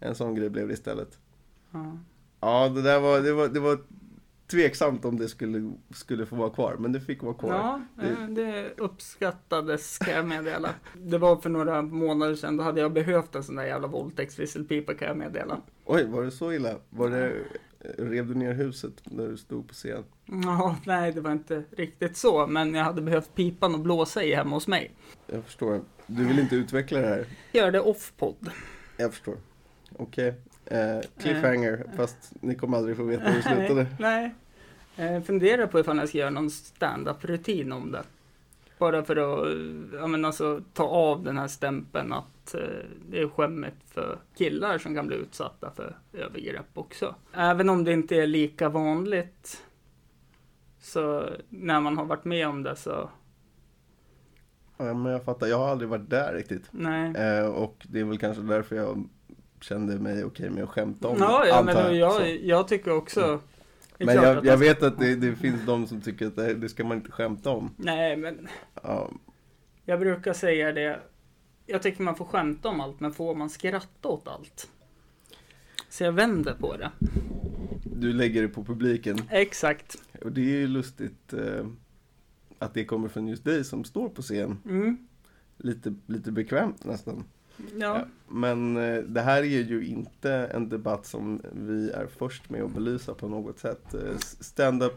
En 0.00 0.14
sån 0.14 0.34
grej 0.34 0.48
blev 0.50 0.68
det 0.68 0.74
istället. 0.74 1.18
Ja. 1.70 1.98
Ja, 2.40 2.68
det 2.68 2.82
där 2.82 3.00
var, 3.00 3.20
det 3.20 3.32
var, 3.32 3.48
det 3.48 3.60
var 3.60 3.78
tveksamt 4.50 5.04
om 5.04 5.18
det 5.18 5.28
skulle, 5.28 5.72
skulle 5.94 6.26
få 6.26 6.36
vara 6.36 6.50
kvar. 6.50 6.76
Men 6.78 6.92
det 6.92 7.00
fick 7.00 7.22
vara 7.22 7.34
kvar. 7.34 7.50
Ja, 7.54 7.80
Det- 7.96 8.08
eh, 8.22 8.28
det 8.28 8.72
uppskattades 8.76 9.90
ska 9.92 10.10
jag 10.10 10.26
meddela. 10.26 10.70
Det 11.02 11.18
var 11.18 11.36
för 11.36 11.50
några 11.50 11.82
månader 11.82 12.34
sedan, 12.34 12.56
då 12.56 12.64
hade 12.64 12.80
jag 12.80 12.92
behövt 12.92 13.34
en 13.34 13.42
sån 13.42 13.54
där 13.56 13.64
jävla 13.64 13.88
våldtäktsvisselpipa 13.88 14.94
kan 14.94 15.08
jag 15.08 15.16
meddela. 15.16 15.60
Oj, 15.84 16.04
var 16.06 16.22
det 16.22 16.30
så 16.30 16.52
illa? 16.52 16.74
Var 16.90 17.10
det, 17.10 17.32
rev 17.98 18.26
du 18.26 18.34
ner 18.34 18.52
huset 18.54 18.92
när 19.04 19.26
du 19.28 19.36
stod 19.36 19.68
på 19.68 19.74
scen? 19.74 20.04
Ja, 20.26 20.76
nej 20.86 21.12
det 21.12 21.20
var 21.20 21.32
inte 21.32 21.62
riktigt 21.70 22.16
så, 22.16 22.46
men 22.46 22.74
jag 22.74 22.84
hade 22.84 23.02
behövt 23.02 23.34
pipan 23.34 23.74
och 23.74 23.80
blåsa 23.80 24.24
i 24.24 24.34
hemma 24.34 24.56
hos 24.56 24.66
mig. 24.68 24.92
Jag 25.26 25.44
förstår. 25.44 25.80
Du 26.06 26.24
vill 26.24 26.38
inte 26.38 26.56
utveckla 26.56 26.98
det 27.00 27.06
här? 27.06 27.26
Gör 27.52 27.70
det 27.70 27.80
off-podd. 27.80 28.50
Jag 28.96 29.12
förstår. 29.12 29.36
Okej. 29.96 30.34
Eh, 30.66 31.00
cliffhanger, 31.18 31.86
fast 31.96 32.32
ni 32.40 32.54
kommer 32.54 32.76
aldrig 32.78 32.96
få 32.96 33.02
veta 33.04 33.24
hur 33.24 33.36
det 33.36 33.42
slutade. 33.66 33.86
Nej. 33.98 34.34
Eh, 34.96 35.22
funderar 35.22 35.66
på 35.66 35.80
ifall 35.80 35.98
jag 35.98 36.08
ska 36.08 36.18
göra 36.18 36.30
någon 36.30 36.50
stand-up-rutin 36.50 37.72
om 37.72 37.92
det. 37.92 38.02
Bara 38.78 39.04
för 39.04 39.16
att, 39.16 39.56
ja 40.00 40.06
men 40.06 40.24
alltså 40.24 40.60
ta 40.72 40.84
av 40.84 41.22
den 41.24 41.38
här 41.38 41.48
stämpeln 41.48 42.12
att 42.12 42.54
eh, 42.54 42.60
det 43.10 43.20
är 43.20 43.28
skämmigt 43.28 43.90
för 43.90 44.18
killar 44.36 44.78
som 44.78 44.94
kan 44.94 45.06
bli 45.06 45.16
utsatta 45.16 45.70
för 45.76 45.96
övergrepp 46.12 46.66
också. 46.78 47.14
Även 47.34 47.68
om 47.68 47.84
det 47.84 47.92
inte 47.92 48.16
är 48.16 48.26
lika 48.26 48.68
vanligt 48.68 49.62
så 50.80 51.30
när 51.48 51.80
man 51.80 51.98
har 51.98 52.04
varit 52.04 52.24
med 52.24 52.48
om 52.48 52.62
det 52.62 52.76
så, 52.76 53.10
Ja, 54.76 54.94
men 54.94 55.12
jag 55.12 55.24
fattar. 55.24 55.46
Jag 55.46 55.58
har 55.58 55.68
aldrig 55.68 55.88
varit 55.90 56.10
där 56.10 56.34
riktigt. 56.34 56.68
nej. 56.70 57.16
Eh, 57.16 57.46
och 57.46 57.86
det 57.88 58.00
är 58.00 58.04
väl 58.04 58.18
kanske 58.18 58.42
därför 58.42 58.76
jag 58.76 59.04
kände 59.64 59.98
mig 59.98 60.24
okej 60.24 60.50
med 60.50 60.62
att 60.64 60.70
skämta 60.70 61.08
om 61.08 61.16
Ja, 61.18 61.46
ja 61.46 61.58
antar 61.58 61.74
men 61.74 61.98
jag, 61.98 62.36
jag 62.36 62.68
tycker 62.68 62.90
också 62.90 63.40
är 63.98 64.06
Men 64.06 64.16
jag, 64.16 64.46
jag 64.46 64.56
vet 64.56 64.82
att 64.82 64.98
det, 64.98 65.16
det 65.16 65.36
finns 65.36 65.66
de 65.66 65.86
som 65.86 66.00
tycker 66.00 66.26
att 66.26 66.36
det, 66.36 66.54
det 66.54 66.68
ska 66.68 66.84
man 66.84 66.96
inte 66.96 67.10
skämta 67.10 67.50
om. 67.50 67.74
Nej, 67.76 68.16
men 68.16 68.48
Ja, 68.82 69.10
Jag 69.84 70.00
brukar 70.00 70.32
säga 70.32 70.72
det. 70.72 71.00
Jag 71.66 71.82
tycker 71.82 72.02
man 72.02 72.16
får 72.16 72.24
skämta 72.24 72.68
om 72.68 72.80
allt, 72.80 73.00
men 73.00 73.12
får 73.12 73.34
man 73.34 73.50
skratta 73.50 74.08
åt 74.08 74.28
allt? 74.28 74.70
Så 75.88 76.04
jag 76.04 76.12
vänder 76.12 76.54
på 76.54 76.76
det. 76.76 76.90
du 77.84 78.12
lägger 78.12 78.42
det 78.42 78.48
på 78.48 78.64
publiken. 78.64 79.18
Exakt. 79.30 80.02
Och 80.22 80.32
det 80.32 80.40
är 80.40 80.58
ju 80.58 80.66
lustigt 80.66 81.32
eh, 81.32 81.66
att 82.58 82.74
det 82.74 82.84
kommer 82.84 83.08
från 83.08 83.28
just 83.28 83.44
dig 83.44 83.64
som 83.64 83.84
står 83.84 84.08
på 84.08 84.22
scen. 84.22 84.58
Mm. 84.64 85.06
Lite, 85.56 85.94
lite 86.06 86.32
bekvämt 86.32 86.84
nästan. 86.84 87.24
Ja. 87.76 88.04
Men 88.28 88.76
eh, 88.76 89.02
det 89.02 89.20
här 89.20 89.42
är 89.42 89.62
ju 89.62 89.86
inte 89.86 90.32
en 90.32 90.68
debatt 90.68 91.06
som 91.06 91.42
vi 91.52 91.90
är 91.90 92.06
först 92.06 92.50
med 92.50 92.62
att 92.62 92.70
belysa 92.74 93.14
på 93.14 93.28
något 93.28 93.58
sätt. 93.58 93.94
Eh, 93.94 94.16
Stand-up 94.40 94.96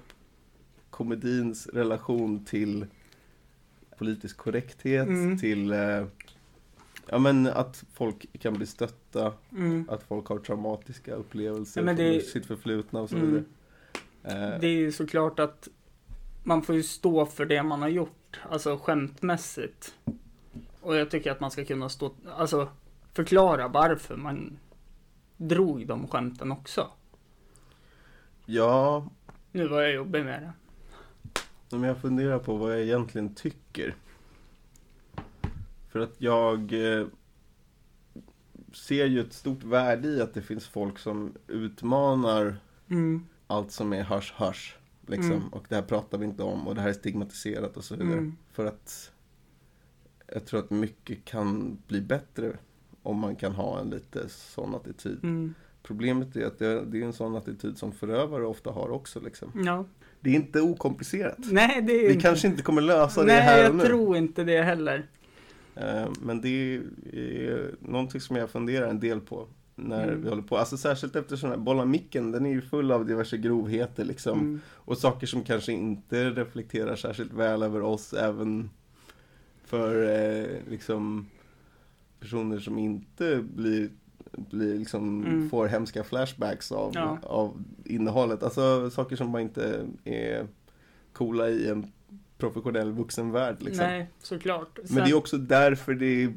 komedins 0.90 1.68
relation 1.68 2.46
till 2.46 2.86
politisk 3.98 4.38
korrekthet, 4.38 5.08
Mm. 5.08 5.38
till 5.38 5.72
eh, 5.74 6.06
ja, 7.10 7.18
men 7.20 7.48
att 7.48 7.84
folk 7.94 8.40
kan 8.40 8.54
bli 8.54 8.66
stötta, 8.66 9.34
Mm. 9.52 9.86
att 9.90 10.04
folk 10.04 10.26
har 10.28 10.40
traumatiska 10.40 11.14
upplevelser 11.16 11.82
Ja, 11.82 11.86
men 11.86 11.98
från 11.98 12.06
det- 12.06 12.22
sitt 12.22 12.46
förflutna 12.46 13.02
och 13.02 13.10
så 13.10 13.16
Mm. 13.16 13.28
vidare. 13.28 13.44
Eh, 14.54 14.60
Det 14.60 14.68
är 14.68 14.72
ju 14.78 14.92
såklart 14.92 15.40
att 15.40 15.68
man 16.44 16.62
får 16.62 16.76
ju 16.76 16.84
stå 16.84 17.26
för 17.26 17.46
det 17.46 17.64
man 17.64 17.82
har 17.82 17.90
gjort, 17.90 18.40
alltså 18.50 18.78
skämtmässigt. 18.78 19.94
Och 20.88 20.96
jag 20.96 21.12
tycker 21.12 21.32
att 21.32 21.40
man 21.40 21.52
ska 21.52 21.66
kunna 21.66 21.90
stå, 21.90 22.14
alltså 22.38 22.70
förklara 23.14 23.68
varför 23.68 24.16
man 24.16 24.60
drog 25.38 25.88
de 25.88 26.08
skämten 26.08 26.52
också. 26.52 26.88
ja, 28.46 29.10
Nu 29.52 29.68
var 29.68 29.82
jag 29.82 29.94
jobbig 29.94 30.26
med 30.26 30.42
det. 30.42 30.54
Men 31.78 31.84
jag 31.84 31.98
funderar 31.98 32.40
på 32.40 32.56
vad 32.56 32.72
jag 32.72 32.82
egentligen 32.82 33.36
tycker. 33.36 33.96
För 35.90 36.00
att 36.00 36.16
jag 36.18 36.74
eh, 36.74 37.08
ser 38.74 39.06
ju 39.06 39.22
ett 39.22 39.34
stort 39.34 39.64
värde 39.64 40.08
i 40.08 40.22
att 40.22 40.34
det 40.34 40.42
finns 40.42 40.68
folk 40.68 41.00
som 41.00 41.34
utmanar 41.48 42.58
Mm. 42.90 43.26
allt 43.48 43.72
som 43.72 43.94
är 43.94 44.04
hush 44.04 44.34
hush. 44.38 44.76
Liksom. 45.08 45.32
Mm. 45.32 45.48
Och 45.48 45.66
det 45.70 45.76
här 45.76 45.82
pratar 45.82 46.18
vi 46.18 46.26
inte 46.26 46.44
om 46.44 46.68
och 46.68 46.76
det 46.76 46.82
här 46.82 46.90
är 46.90 46.94
stigmatiserat 46.94 47.78
och 47.78 47.84
så 47.84 47.96
vidare. 47.96 48.18
Mm. 48.18 48.38
För 48.52 48.66
att 48.66 49.12
jag 50.34 50.46
tror 50.46 50.60
att 50.60 50.70
mycket 50.70 51.26
kan 51.26 51.78
bli 51.88 52.02
bättre 52.02 52.58
om 53.04 53.18
man 53.20 53.36
kan 53.36 53.52
ha 53.52 53.80
en 53.80 53.90
lite 53.90 54.30
sån 54.30 54.76
attityd. 54.76 55.20
Mm. 55.24 55.54
Problemet 55.84 56.36
är 56.36 56.46
att 56.46 56.60
det, 56.60 56.86
det 56.86 57.02
är 57.02 57.06
en 57.06 57.14
sån 57.14 57.36
attityd 57.36 57.78
som 57.78 57.92
förövare 57.92 58.46
ofta 58.46 58.72
har 58.72 58.90
också. 58.90 59.20
Liksom. 59.20 59.52
Ja. 59.66 59.86
Det 60.20 60.30
är 60.30 60.34
inte 60.36 60.62
okomplicerat. 60.62 61.38
Nej, 61.38 61.82
det 61.82 61.94
är 62.06 62.08
Vi 62.14 62.22
kanske 62.22 62.48
inte 62.48 62.64
kommer 62.64 62.82
lösa 62.82 63.22
det 63.22 63.28
Nej, 63.28 63.42
här 63.42 63.60
och 63.60 63.66
jag 63.66 63.76
nu. 63.76 63.84
tror 63.84 64.18
inte 64.18 64.44
det 64.44 64.62
heller. 64.62 65.10
Eh, 65.76 66.08
Men 66.22 66.42
det 66.42 66.76
är 67.14 67.76
någonting 67.80 68.22
som 68.22 68.36
jag 68.36 68.50
funderar 68.50 68.88
en 68.88 69.00
del 69.00 69.20
på 69.22 69.48
när 69.76 70.04
Mm. 70.08 70.22
vi 70.24 70.30
håller 70.30 70.42
på. 70.42 70.58
Alltså 70.58 70.78
särskilt 70.78 71.16
eftersom 71.16 71.50
den 71.50 71.60
här 71.60 71.66
Bolla 71.66 71.86
micken, 71.86 72.32
den 72.32 72.46
är 72.46 72.50
ju 72.50 72.62
full 72.62 72.92
av 72.92 73.06
diverse 73.06 73.38
grovheter 73.38 74.06
liksom. 74.06 74.40
Mm. 74.40 74.60
Och 74.68 74.98
saker 74.98 75.28
som 75.28 75.44
kanske 75.44 75.72
inte 75.72 76.30
reflekterar 76.30 76.96
särskilt 76.96 77.34
väl 77.34 77.64
över 77.64 77.82
oss 77.82 78.14
även 78.14 78.70
för 79.68 80.04
eh, 80.04 80.48
liksom 80.70 81.28
personer 82.20 82.60
som 82.60 82.78
inte 82.78 83.44
blir 83.56 83.90
blir 84.50 84.76
liksom, 84.80 85.26
Mm. 85.26 85.50
får 85.50 85.68
hemska 85.68 86.04
flashbacks 86.04 86.72
av, 86.72 86.92
Ja. 86.96 87.18
av 87.24 87.64
innehållet. 87.86 88.44
Alltså 88.44 88.90
saker 88.90 89.16
som 89.16 89.32
bara 89.32 89.42
inte 89.42 89.86
är 90.04 90.48
coola 91.14 91.50
i 91.50 91.70
en 91.70 91.92
professionell 92.38 92.92
vuxenvärld. 92.92 93.56
Liksom. 93.64 93.86
Nej, 93.86 94.08
såklart. 94.20 94.80
Men 94.90 95.04
det 95.04 95.10
är 95.10 95.14
också 95.14 95.38
därför 95.38 95.94
det 95.94 96.34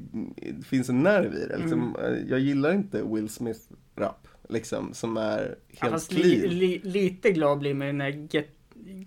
finns 0.64 0.88
en 0.88 1.02
nerv 1.02 1.34
i 1.34 1.46
det. 1.48 1.58
Liksom, 1.58 1.96
Mm. 1.96 2.28
Jag 2.28 2.40
gillar 2.40 2.72
inte 2.74 3.02
Will 3.02 3.28
Smith-rap, 3.28 4.28
liksom, 4.48 4.94
som 4.94 5.16
är 5.16 5.56
Ja, 5.68 5.76
helt 5.80 5.92
fast 5.92 6.10
clean. 6.10 6.28
li, 6.28 6.48
li, 6.48 6.80
lite 6.84 7.30
glad 7.30 7.58
blir 7.58 7.74
man 7.74 7.86
ju 7.86 7.92
när 7.92 8.28
Get, 8.30 8.48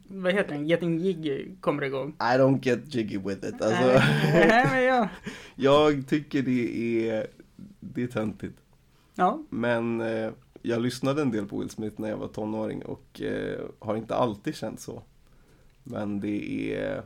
vad 0.07 0.33
heter 0.33 0.53
den? 0.53 0.67
Getting 0.67 0.99
Jiggy 0.99 1.55
kommer 1.59 1.83
igång. 1.83 2.09
I 2.09 2.37
don't 2.37 2.59
get 2.65 2.95
jiggy 2.95 3.17
with 3.17 3.45
it. 3.45 3.61
Alltså, 3.61 3.85
Nej, 4.33 4.67
men 4.71 4.83
ja. 4.83 5.09
jag 5.55 6.07
tycker 6.07 6.41
det 6.41 7.09
är, 7.09 7.27
det 7.79 8.03
är 8.03 8.07
töntigt. 8.07 8.57
Ja, 9.15 9.43
Men 9.49 10.01
eh, 10.01 10.31
jag 10.61 10.81
lyssnade 10.81 11.21
en 11.21 11.31
del 11.31 11.45
på 11.45 11.59
Will 11.59 11.69
Smith 11.69 12.01
när 12.01 12.09
jag 12.09 12.17
var 12.17 12.27
tonåring 12.27 12.85
och 12.85 13.21
eh, 13.21 13.59
har 13.79 13.95
inte 13.95 14.15
alltid 14.15 14.55
känt 14.55 14.79
så. 14.79 15.03
Men 15.83 16.19
det 16.19 16.73
är, 16.75 17.03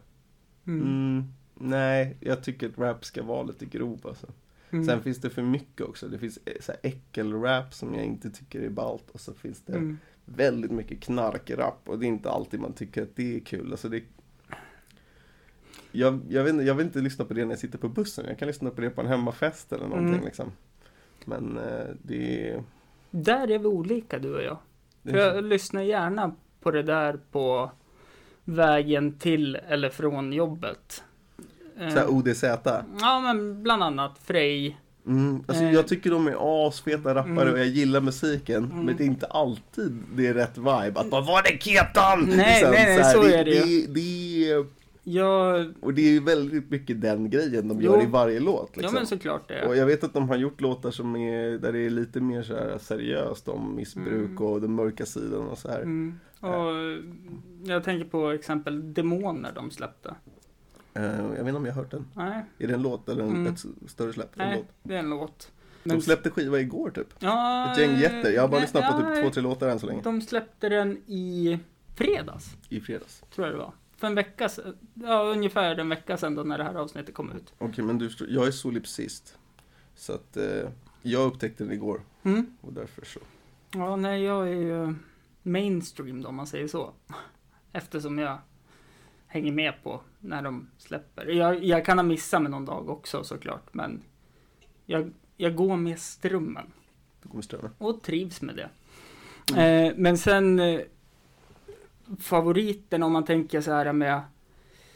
mm. 0.68 0.82
mm, 0.82 1.24
nej, 1.54 2.18
jag 2.20 2.44
tycker 2.44 2.70
att 2.70 2.78
rap 2.78 3.06
ska 3.06 3.24
vara 3.24 3.44
lite 3.44 3.66
grov 3.66 4.00
alltså. 4.04 4.28
Mm. 4.70 4.86
Sen 4.86 5.04
finns 5.04 5.18
det 5.18 5.30
för 5.30 5.42
mycket 5.42 5.82
också. 5.82 6.08
Det 6.08 6.20
finns 6.20 6.40
eh, 6.46 6.54
så 6.62 6.72
här 6.72 6.80
äckelrap 6.84 7.74
som 7.74 7.94
jag 7.94 8.06
inte 8.06 8.30
tycker 8.30 8.62
är 8.62 8.70
ballt 8.70 9.10
och 9.12 9.20
så 9.20 9.34
finns 9.34 9.62
det 9.66 9.74
Mm. 9.74 9.98
Väldigt 10.36 10.72
mycket 10.72 11.00
knarkrap 11.00 11.82
och 11.86 12.00
det 12.00 12.06
är 12.06 12.08
inte 12.08 12.30
alltid 12.30 12.60
man 12.60 12.74
tycker 12.74 13.04
att 13.04 13.16
det 13.16 13.36
är 13.36 13.40
kul. 13.40 13.72
Alltså 13.72 13.90
det... 13.90 14.04
jag, 15.92 16.20
jag, 16.30 16.44
vet, 16.44 16.66
jag 16.66 16.76
vill 16.76 16.86
inte 16.86 17.00
lyssna 17.00 17.26
på 17.26 17.34
det 17.34 17.46
när 17.46 17.52
jag 17.52 17.60
sitter 17.60 17.78
på 17.78 17.90
bussen. 17.90 18.26
Jag 18.28 18.40
kan 18.40 18.48
lyssna 18.48 18.70
på 18.70 18.82
det 18.82 18.90
på 18.90 19.02
en 19.02 19.08
hemmafest 19.08 19.74
eller 19.74 19.88
någonting 19.88 20.14
Mm. 20.14 20.26
liksom. 20.26 20.52
Men 21.26 21.58
eh, 21.58 21.88
det 22.04 22.50
är... 22.50 22.64
Där 23.12 23.52
är 23.52 23.60
vi 23.60 23.66
olika 23.66 24.20
du 24.20 24.36
och 24.36 24.44
jag. 24.44 24.58
För 25.04 25.18
jag 25.18 25.44
lyssnar 25.44 25.82
gärna 25.82 26.36
på 26.60 26.72
det 26.72 26.84
där 26.84 27.20
på 27.32 27.72
vägen 28.44 29.20
till 29.20 29.56
eller 29.56 29.90
från 29.90 30.34
jobbet. 30.34 31.04
Eh, 31.80 31.90
så 31.90 32.00
här 32.00 32.08
ODZ. 32.08 32.44
Ja, 33.00 33.20
men 33.20 33.64
bland 33.64 33.84
annat 33.84 34.20
Frej. 34.20 34.78
Mm, 35.08 35.44
alltså 35.48 35.64
Eh. 35.64 35.74
jag 35.74 35.88
tycker 35.88 36.12
de 36.12 36.28
är 36.28 36.68
asfeta 36.68 37.16
rappare 37.16 37.32
Mm. 37.42 37.54
och 37.54 37.60
jag 37.60 37.68
gillar 37.68 38.02
musiken. 38.02 38.64
Mm. 38.72 38.86
Men 38.86 38.98
det 38.98 39.04
är 39.04 39.06
inte 39.06 39.26
alltid 39.26 39.98
det 40.16 40.28
är 40.28 40.34
rätt 40.34 40.58
vibe. 40.58 40.94
Att 41.00 41.10
bara 41.10 41.22
var 41.22 41.44
det 41.44 41.62
Ketan? 41.64 42.20
Nej, 42.28 42.28
Liksom, 42.28 42.72
nej, 42.72 42.86
nej, 42.86 42.98
här, 43.04 43.14
så 43.14 43.24
är 43.24 43.46
det 43.46 43.52
ju. 43.52 43.82
det, 43.88 43.94
det 43.94 44.52
är, 44.52 44.66
Jag, 45.10 45.74
Och 45.82 45.94
det 45.94 46.02
är 46.02 46.10
ju 46.12 46.20
väldigt 46.20 46.70
mycket 46.72 47.02
den 47.02 47.30
grejen 47.30 47.68
de 47.68 47.82
Jo. 47.82 47.92
gör 47.94 48.04
i 48.04 48.06
varje 48.06 48.40
låt. 48.40 48.70
ja 48.74 48.82
Liksom. 48.82 48.96
men 48.96 49.08
såklart 49.08 49.48
det. 49.48 49.66
Och 49.68 49.78
jag 49.78 49.86
vet 49.86 50.04
att 50.04 50.14
de 50.14 50.30
har 50.30 50.36
gjort 50.38 50.62
låtar 50.62 50.92
som 50.92 51.16
är, 51.16 51.58
där 51.58 51.72
det 51.74 51.80
är 51.80 51.90
lite 51.90 52.22
mer 52.22 52.44
så 52.44 52.54
här 52.54 52.78
seriöst 52.82 53.48
om 53.48 53.76
missbruk 53.76 54.30
Mm. 54.30 54.38
och 54.44 54.62
den 54.62 54.72
mörka 54.72 55.06
sidan 55.06 55.48
och 55.48 55.58
så 55.58 55.70
här. 55.70 55.82
Mm. 55.82 56.20
Och 56.42 57.04
jag 57.70 57.84
tänker 57.84 58.06
på 58.10 58.30
exempel 58.32 58.94
Demoner 58.94 59.52
de 59.56 59.72
släppte. 59.72 60.16
Eh, 60.98 61.04
jag 61.06 61.30
vet 61.30 61.40
inte 61.40 61.54
om 61.54 61.66
jag 61.66 61.74
har 61.74 61.82
hört 61.82 61.92
den. 61.92 62.06
Nej, 62.14 62.46
Är 62.58 62.68
det 62.68 62.74
en 62.74 62.82
låt 62.82 63.10
eller 63.10 63.24
en, 63.24 63.30
Mm. 63.30 63.54
ett 63.54 63.66
större 63.88 64.14
släpp? 64.14 64.40
En 64.40 64.48
nej, 64.48 64.58
låt? 64.58 64.68
det 64.84 64.96
är 64.96 65.00
en 65.00 65.10
låt. 65.10 65.52
De 65.84 66.02
släppte 66.02 66.30
skiva 66.30 66.60
igår 66.60 66.90
typ. 66.90 67.08
ja, 67.20 67.72
Ett 67.72 67.80
gäng 67.80 68.00
jätter. 68.00 68.32
Jag 68.32 68.42
har 68.42 68.48
bara 68.50 68.62
lyssnat 68.62 68.92
på 68.92 69.02
typ 69.02 69.24
två, 69.24 69.30
tre 69.30 69.42
låtar 69.44 69.68
än 69.70 69.80
så 69.80 69.86
länge. 69.88 70.02
De 70.02 70.22
släppte 70.22 70.70
den 70.70 70.98
i 71.08 71.60
fredags, 71.96 72.56
I 72.70 72.80
fredags. 72.82 73.24
tror 73.36 73.48
jag 73.48 73.56
det 73.56 73.60
var. 73.60 73.74
För 73.98 74.08
en 74.08 74.16
vecka 74.16 74.50
sedan, 74.50 74.78
ja 74.94 75.24
ungefär 75.24 75.80
en 75.80 75.90
vecka 75.90 76.18
sedan 76.18 76.36
då 76.36 76.44
när 76.44 76.58
det 76.58 76.64
här 76.64 76.76
avsnittet 76.76 77.16
kom 77.16 77.32
ut. 77.32 77.54
Okej, 77.58 77.84
men 77.84 77.98
du, 77.98 78.10
jag 78.30 78.48
är 78.48 78.52
solipsist. 78.52 79.38
Så 79.96 80.14
att 80.14 80.38
eh, 80.38 80.70
jag 81.02 81.28
upptäckte 81.28 81.64
den 81.64 81.74
igår 81.74 82.02
Mm. 82.24 82.58
och 82.62 82.74
därför 82.74 83.06
så. 83.06 83.20
Ja, 83.72 83.96
nej, 83.96 84.24
jag 84.24 84.48
är 84.48 84.54
ju 84.54 84.96
mainstream 85.44 86.22
då, 86.22 86.30
om 86.30 86.36
man 86.36 86.48
säger 86.48 86.68
så. 86.68 86.94
Eftersom 87.72 88.18
jag 88.20 88.38
hänger 89.28 89.52
med 89.52 89.74
på 89.84 90.02
när 90.20 90.42
de 90.42 90.68
släpper. 90.78 91.26
Jag, 91.26 91.64
jag 91.64 91.86
kan 91.86 91.98
ha 91.98 92.04
missat 92.04 92.42
med 92.42 92.52
någon 92.52 92.66
dag 92.66 92.90
också 92.90 93.24
såklart, 93.24 93.74
men 93.74 94.04
jag, 94.86 95.12
jag 95.38 95.56
går 95.56 95.78
med 95.78 96.00
strömmen 96.00 96.72
Du 97.22 97.30
kommer 97.30 97.44
strömma. 97.44 97.70
och 97.78 98.02
trivs 98.04 98.42
med 98.42 98.56
det. 98.56 98.70
Eh, 99.62 99.94
men 99.98 100.18
sen 100.18 100.60
eh, 100.60 100.82
favoriten 102.20 103.04
om 103.04 103.12
man 103.12 103.26
tänker 103.26 103.62
så 103.62 103.72
här 103.72 103.94
med 103.94 104.22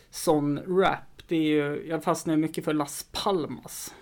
sån 0.09 0.59
rap, 0.59 1.27
det 1.27 1.35
är 1.35 1.41
ju, 1.41 1.87
jag 1.87 2.03
fastnar 2.03 2.37
mycket 2.37 2.65
för 2.65 2.73
Las 2.73 3.07
Palmas. 3.11 3.93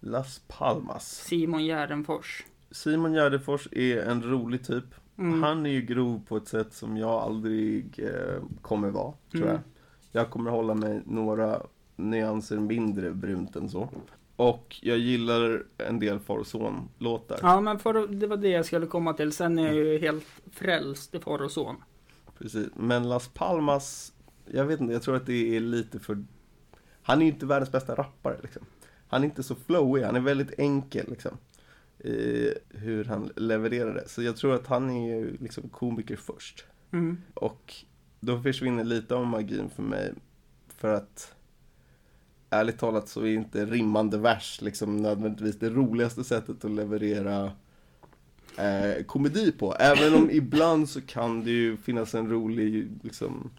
Las 0.00 0.42
Palmas. 0.48 1.10
Simon 1.10 1.64
Gärdenfors. 1.64 2.44
Simon 2.70 3.12
Gärdenfors 3.12 3.68
är 3.72 4.02
en 4.02 4.22
rolig 4.22 4.66
typ. 4.66 4.84
Mm. 5.20 5.42
Han 5.42 5.66
är 5.66 5.70
ju 5.70 5.82
grov 5.82 6.20
på 6.28 6.36
ett 6.36 6.48
sätt 6.48 6.72
som 6.72 6.96
jag 6.96 7.10
aldrig 7.10 7.98
eh, 7.98 8.42
kommer 8.62 8.90
vara, 8.90 9.12
tror 9.32 9.42
Mm. 9.42 9.54
jag. 9.54 9.60
Jag 10.22 10.30
kommer 10.30 10.50
hålla 10.50 10.74
mig 10.74 11.02
några 11.06 11.62
nyanser 11.96 12.56
mindre 12.56 13.10
brunt 13.10 13.56
än 13.56 13.68
så. 13.68 13.88
Och 14.36 14.76
jag 14.82 14.98
gillar 14.98 15.62
en 15.78 15.98
del 15.98 16.18
far 16.20 16.38
och 16.38 16.46
son-låtar. 16.46 17.38
Ja, 17.42 17.60
men 17.60 17.78
för, 17.78 18.06
det 18.06 18.26
var 18.26 18.36
det 18.36 18.48
jag 18.48 18.66
skulle 18.66 18.86
komma 18.86 19.12
till. 19.12 19.32
Sen 19.32 19.58
är 19.58 19.66
jag 19.66 19.74
ju 19.74 19.98
helt 19.98 20.24
frälst 20.52 21.14
i 21.14 21.18
far 21.18 21.42
och 21.42 21.50
son. 21.50 21.76
Precis. 22.38 22.66
Men 22.76 23.08
Las 23.08 23.28
Palmas, 23.28 24.12
jag 24.46 24.64
vet 24.64 24.80
inte, 24.80 24.92
jag 24.92 25.02
tror 25.02 25.16
att 25.16 25.26
det 25.26 25.56
är 25.56 25.60
lite 25.60 25.98
för... 25.98 26.24
Han 27.02 27.18
är 27.22 27.26
ju 27.26 27.32
inte 27.32 27.46
världens 27.46 27.72
bästa 27.72 27.94
rappare 27.94 28.36
liksom. 28.42 28.62
Han 29.08 29.20
är 29.22 29.24
inte 29.24 29.42
så 29.42 29.54
flowig, 29.54 30.02
han 30.02 30.16
är 30.16 30.20
väldigt 30.20 30.58
enkel 30.58 31.06
liksom. 31.10 31.32
I 32.04 32.54
hur 32.68 33.04
han 33.04 33.30
levererar 33.36 33.94
det. 33.94 34.08
Så 34.08 34.22
jag 34.22 34.36
tror 34.36 34.54
att 34.54 34.66
han 34.66 34.90
är 34.90 35.16
ju 35.16 35.36
liksom 35.40 35.68
komiker 35.68 36.16
först. 36.16 36.64
Mm. 36.92 37.18
Och 37.34 37.74
då 38.20 38.42
försvinner 38.42 38.84
lite 38.84 39.14
av 39.14 39.26
magin 39.26 39.70
för 39.76 39.82
mig. 39.82 40.12
För 40.76 40.94
att 40.94 41.34
ärligt 42.50 42.78
talat 42.78 43.08
så 43.08 43.20
är 43.20 43.34
inte 43.34 43.66
rimmande 43.66 44.18
vers 44.18 44.60
liksom 44.62 44.96
nödvändigtvis 44.96 45.58
det 45.58 45.70
roligaste 45.70 46.24
sättet 46.24 46.64
att 46.64 46.70
leverera 46.70 47.52
eh, 48.56 49.04
komedi 49.06 49.52
på. 49.52 49.74
Även 49.74 50.14
om 50.14 50.30
ibland 50.30 50.88
så 50.88 51.00
kan 51.00 51.44
det 51.44 51.50
ju 51.50 51.76
finnas 51.76 52.14
en 52.14 52.30
rolig, 52.30 52.90
liksom, 53.02 53.50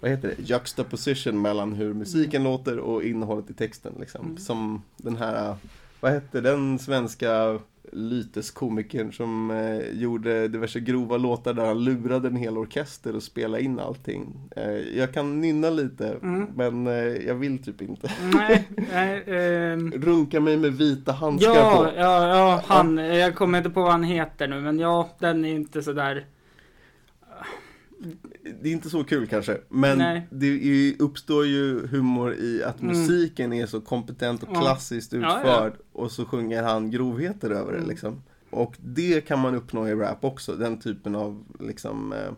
vad 0.00 0.10
heter 0.10 0.28
det, 0.28 0.42
juxtaposition 0.42 1.42
mellan 1.42 1.72
hur 1.72 1.94
musiken 1.94 2.44
låter 2.44 2.78
och 2.78 3.04
innehållet 3.04 3.50
i 3.50 3.54
texten. 3.54 3.94
Liksom. 4.00 4.24
Mm. 4.24 4.38
Som 4.38 4.82
den 4.96 5.16
här, 5.16 5.56
vad 6.00 6.12
hette 6.12 6.40
den 6.40 6.78
svenska 6.78 7.60
lyteskomikern 7.92 9.12
som 9.12 9.50
eh, 9.50 9.90
gjorde 10.00 10.48
diverse 10.48 10.80
grova 10.80 11.16
låtar 11.16 11.54
där 11.54 11.66
han 11.66 11.84
lurade 11.84 12.28
en 12.28 12.36
hel 12.36 12.58
orkester 12.58 13.16
och 13.16 13.22
spelade 13.22 13.62
in 13.62 13.80
allting. 13.80 14.48
Eh, 14.56 14.70
jag 14.72 15.12
kan 15.14 15.40
nynna 15.40 15.70
lite, 15.70 16.16
Mm. 16.22 16.46
men 16.54 16.86
eh, 16.86 16.94
jag 17.26 17.34
vill 17.34 17.62
typ 17.62 17.82
inte. 17.82 18.10
Nej, 18.34 18.68
nej. 18.92 19.22
ehm, 19.26 19.92
Runka 19.92 20.40
mig 20.40 20.56
med 20.56 20.72
vita 20.72 21.12
handskar 21.12 21.54
ja, 21.54 21.76
på. 21.76 22.00
ja, 22.00 22.28
ja, 22.28 22.62
han. 22.66 22.96
Jag 22.98 23.34
kommer 23.34 23.58
inte 23.58 23.70
på 23.70 23.82
vad 23.82 23.92
han 23.92 24.04
heter 24.04 24.48
nu, 24.48 24.60
men 24.60 24.78
ja, 24.78 25.10
den 25.18 25.44
är 25.44 25.52
inte 25.54 25.82
så 25.82 25.92
där. 25.92 26.26
Det 28.62 28.68
är 28.68 28.72
inte 28.72 28.90
så 28.90 29.04
kul 29.04 29.26
kanske, 29.26 29.58
men 29.68 29.98
Nej. 29.98 30.26
det 30.30 30.46
ju- 30.46 30.96
uppstår 30.98 31.46
ju 31.46 31.86
humor 31.86 32.34
i 32.34 32.62
att 32.64 32.80
Mm. 32.80 32.98
musiken 32.98 33.52
är 33.52 33.66
så 33.66 33.80
kompetent 33.80 34.42
och 34.42 34.48
Ja. 34.54 34.60
klassiskt 34.60 35.12
Ja, 35.12 35.18
utförd 35.18 35.72
och 35.92 36.10
så 36.12 36.24
sjunger 36.24 36.62
han 36.62 36.90
grovheter 36.90 37.50
över 37.50 37.72
det 37.72 37.78
Mm. 37.78 37.88
liksom. 37.90 38.22
Och 38.50 38.76
det 38.80 39.20
kan 39.26 39.38
man 39.38 39.54
uppnå 39.54 39.88
i 39.88 39.94
rap 39.94 40.24
också, 40.24 40.52
den 40.54 40.78
typen 40.80 41.14
av 41.14 41.44
liksom 41.60 42.12
eh, 42.12 42.32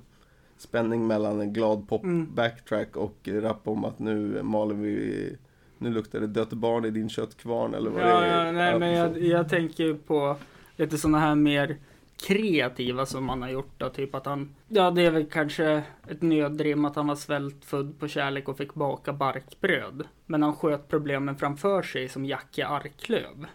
spänning 0.58 1.06
mellan 1.06 1.40
en 1.40 1.52
glad 1.52 1.88
pop 1.88 2.02
Mm. 2.04 2.34
backtrack 2.34 2.96
och 2.96 3.28
rap 3.32 3.68
om 3.68 3.84
att 3.84 3.98
nu 3.98 4.42
maler 4.42 4.74
vi 4.74 5.36
nu 5.78 5.90
luktar 5.90 6.20
det 6.20 6.26
dött 6.26 6.52
barn 6.52 6.84
i 6.84 6.90
din 6.90 7.08
köttkvarn 7.08 7.74
eller 7.74 7.90
vad 7.90 8.02
Ja, 8.02 8.06
det 8.20 8.26
är. 8.26 8.46
ja, 8.46 8.52
nej, 8.52 8.72
Ja, 8.72 8.78
men 8.78 8.92
jag, 8.92 9.18
jag 9.22 9.48
tänker 9.48 9.94
på 9.94 10.36
lite 10.76 10.98
sådana 10.98 11.18
här 11.18 11.34
mer 11.34 11.76
kreativa 12.22 13.06
som 13.06 13.28
han 13.28 13.42
har 13.42 13.48
gjort 13.48 13.72
då, 13.78 13.88
typ 13.88 14.14
att 14.14 14.26
han, 14.26 14.54
ja 14.68 14.90
det 14.90 15.06
är 15.06 15.11
väl 15.11 15.26
kanske 15.26 15.82
ett 16.08 16.22
nödrim 16.22 16.85
att 16.85 16.96
han 16.96 17.06
var 17.06 17.16
svältfödd 17.16 17.98
på 17.98 18.08
kärlek 18.08 18.48
och 18.48 18.58
fick 18.58 18.74
baka 18.74 19.12
barkbröd. 19.12 20.02
Men 20.26 20.42
han 20.42 20.56
sköt 20.56 20.88
problemen 20.88 21.37
framför 21.37 21.82
sig 21.82 22.08
som 22.08 22.24
Jacke 22.24 22.66
Arklöv. 22.66 23.46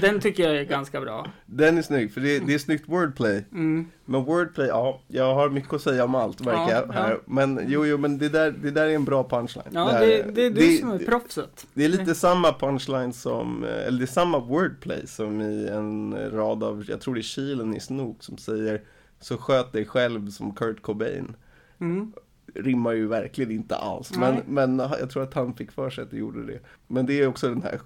Den 0.00 0.20
tycker 0.20 0.42
jag 0.42 0.56
är 0.56 0.64
ganska 0.64 1.00
bra. 1.00 1.26
Den 1.46 1.78
är 1.78 1.82
snygg, 1.82 2.12
för 2.12 2.20
det, 2.20 2.38
det 2.38 2.54
är 2.54 2.58
snyggt 2.58 2.88
wordplay. 2.88 3.44
Mm. 3.52 3.86
Men 4.04 4.24
wordplay, 4.24 4.66
ja, 4.68 5.00
jag 5.08 5.34
har 5.34 5.50
mycket 5.50 5.72
att 5.72 5.82
säga 5.82 6.04
om 6.04 6.14
allt 6.14 6.40
verkar 6.40 6.84
Ja, 6.86 6.92
här. 6.92 7.10
ja. 7.10 7.18
Men 7.26 7.60
jo, 7.66 7.86
jo, 7.86 7.98
men 7.98 8.18
det 8.18 8.28
där, 8.28 8.50
det 8.62 8.70
där 8.70 8.86
är 8.86 8.94
en 8.94 9.04
bra 9.04 9.28
punchline. 9.28 9.66
Ja, 9.70 9.88
här- 9.88 10.00
det, 10.06 10.22
det 10.30 10.42
är 10.46 10.50
du 10.50 10.76
som 10.76 10.90
är 10.90 10.98
proffset. 10.98 11.66
det 11.74 11.84
är 11.84 11.88
lite 11.88 12.14
samma 12.14 12.52
punchline 12.52 13.12
som, 13.12 13.64
eh, 13.64 13.86
eller 13.86 13.98
det 13.98 14.04
är 14.04 14.06
samma 14.06 14.38
wordplay 14.38 15.06
som 15.06 15.40
i 15.40 15.68
en 15.68 16.16
rad 16.32 16.62
av, 16.64 16.84
jag 16.88 17.00
tror 17.00 17.14
det 17.14 17.20
är 17.20 17.22
Kilen 17.22 17.76
i 17.76 17.80
Snook 17.80 18.22
som 18.22 18.38
säger 18.38 18.80
Så 19.20 19.36
sköt 19.36 19.72
dig 19.72 19.84
själv 19.84 20.30
som 20.30 20.54
Kurt 20.54 20.82
Cobain. 20.82 21.36
Mm. 21.80 22.12
Rimmar 22.54 22.92
ju 22.92 23.06
verkligen 23.06 23.50
inte 23.50 23.76
alls, 23.76 24.16
men, 24.18 24.34
Nej. 24.34 24.42
men 24.46 24.78
jag 24.78 25.10
tror 25.10 25.22
att 25.22 25.34
han 25.34 25.54
fick 25.54 25.72
för 25.72 25.90
sig 25.90 26.04
att 26.04 26.10
det 26.10 26.16
gjorde 26.16 26.46
det. 26.46 26.58
Men 26.86 27.06
det 27.06 27.20
är 27.20 27.26
också 27.26 27.48
den 27.48 27.62
här 27.62 27.80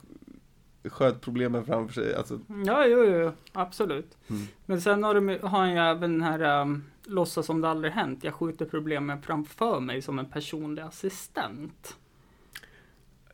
sköt 0.85 1.21
problemen 1.21 1.65
framför 1.65 1.95
sig. 1.95 2.15
Alltså, 2.15 2.41
Ja, 2.67 2.87
jo, 2.87 3.05
jo, 3.05 3.33
absolut. 3.53 4.17
Mm. 4.31 4.43
Men 4.67 4.81
sen 4.81 5.03
har, 5.05 5.15
de, 5.15 5.29
har 5.43 5.59
han 5.59 5.71
ju 5.73 5.79
även 5.79 6.13
den 6.13 6.23
här 6.23 6.61
um, 6.63 6.85
låtsas 7.05 7.47
som 7.47 7.61
det 7.61 7.69
aldrig 7.69 7.93
hänt. 7.93 8.25
Jag 8.25 8.35
skjuter 8.35 8.65
problemen 8.67 9.23
framför 9.23 9.81
mig 9.81 10.03
som 10.03 10.19
en 10.19 10.27
personlig 10.27 10.83
assistent. 10.83 11.97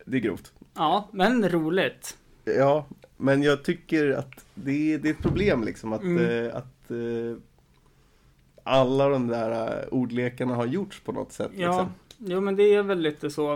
det 0.04 0.16
är 0.16 0.20
grovt. 0.20 0.52
Ja, 0.74 1.08
men 1.12 1.48
roligt. 1.48 2.16
Ja, 2.44 2.86
men 3.16 3.42
jag 3.42 3.64
tycker 3.64 4.10
att 4.10 4.44
det 4.54 4.94
är, 4.94 4.98
det 4.98 5.08
är 5.08 5.12
ett 5.12 5.22
problem 5.22 5.64
liksom 5.64 5.92
att, 5.92 6.02
Mm. 6.02 6.46
eh, 6.46 6.56
att 6.56 6.90
eh, 6.90 7.36
alla 8.62 9.08
de 9.08 9.26
där 9.26 9.80
eh, 9.82 9.88
ordlekarna 9.88 10.54
har 10.54 10.66
gjorts 10.66 11.00
på 11.00 11.12
något 11.12 11.32
sätt. 11.32 11.50
Ja, 11.56 11.68
Liksom. 11.68 11.92
Jo 12.26 12.40
men 12.40 12.56
det 12.56 12.74
är 12.74 12.82
väl 12.82 12.98
lite 13.00 13.30
så. 13.30 13.52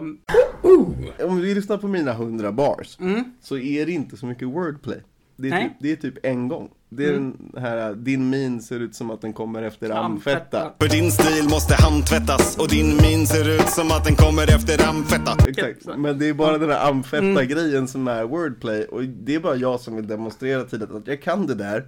Om 1.25 1.41
vi 1.41 1.55
lyssnar 1.55 1.79
på 1.79 1.89
mina 1.89 2.11
100 2.13 2.53
bars 2.53 2.99
Mm, 3.01 3.25
så 3.41 3.59
är 3.59 3.87
det 3.87 3.93
inte 3.93 4.17
så 4.17 4.27
mycket 4.27 4.49
wordplay. 4.49 5.03
Det 5.37 5.47
är, 5.49 5.51
Nej. 5.51 5.69
typ, 5.69 5.77
det 5.81 5.93
är 5.93 5.97
typ 5.97 6.27
en 6.27 6.49
gång. 6.49 6.71
Det 6.91 7.05
är 7.05 7.13
Mm. 7.15 7.37
den 7.53 7.63
här, 7.63 7.95
din 7.95 8.31
min 8.31 8.63
ser 8.63 8.81
ut 8.81 8.95
som 8.95 9.11
att 9.11 9.21
den 9.21 9.33
kommer 9.33 9.63
efter 9.63 9.91
Amfetta. 9.91 10.73
För 10.81 10.89
din 10.89 11.11
stil 11.13 11.45
måste 11.51 11.75
handtvättas 11.75 12.59
och 12.59 12.69
din 12.69 12.97
min 13.03 13.27
ser 13.27 13.49
ut 13.49 13.69
som 13.69 13.91
att 13.91 14.05
den 14.05 14.17
kommer 14.17 14.43
efter 14.55 14.89
amfetta. 14.89 15.33
Exakt, 15.49 15.99
men 15.99 16.19
det 16.19 16.29
är 16.29 16.35
bara 16.35 16.59
den 16.59 16.71
här 16.71 16.89
amfetta 16.89 17.25
Mm. 17.27 17.49
grejen 17.49 17.89
som 17.89 18.09
är 18.09 18.25
wordplay 18.25 18.85
och 18.85 19.03
det 19.05 19.35
är 19.35 19.41
bara 19.41 19.57
jag 19.57 19.81
som 19.81 19.97
vill 19.97 20.07
demonstrera 20.07 20.65
tidigt 20.65 20.91
att 20.91 21.07
jag 21.07 21.23
kan 21.23 21.47
det 21.47 21.55
där 21.55 21.85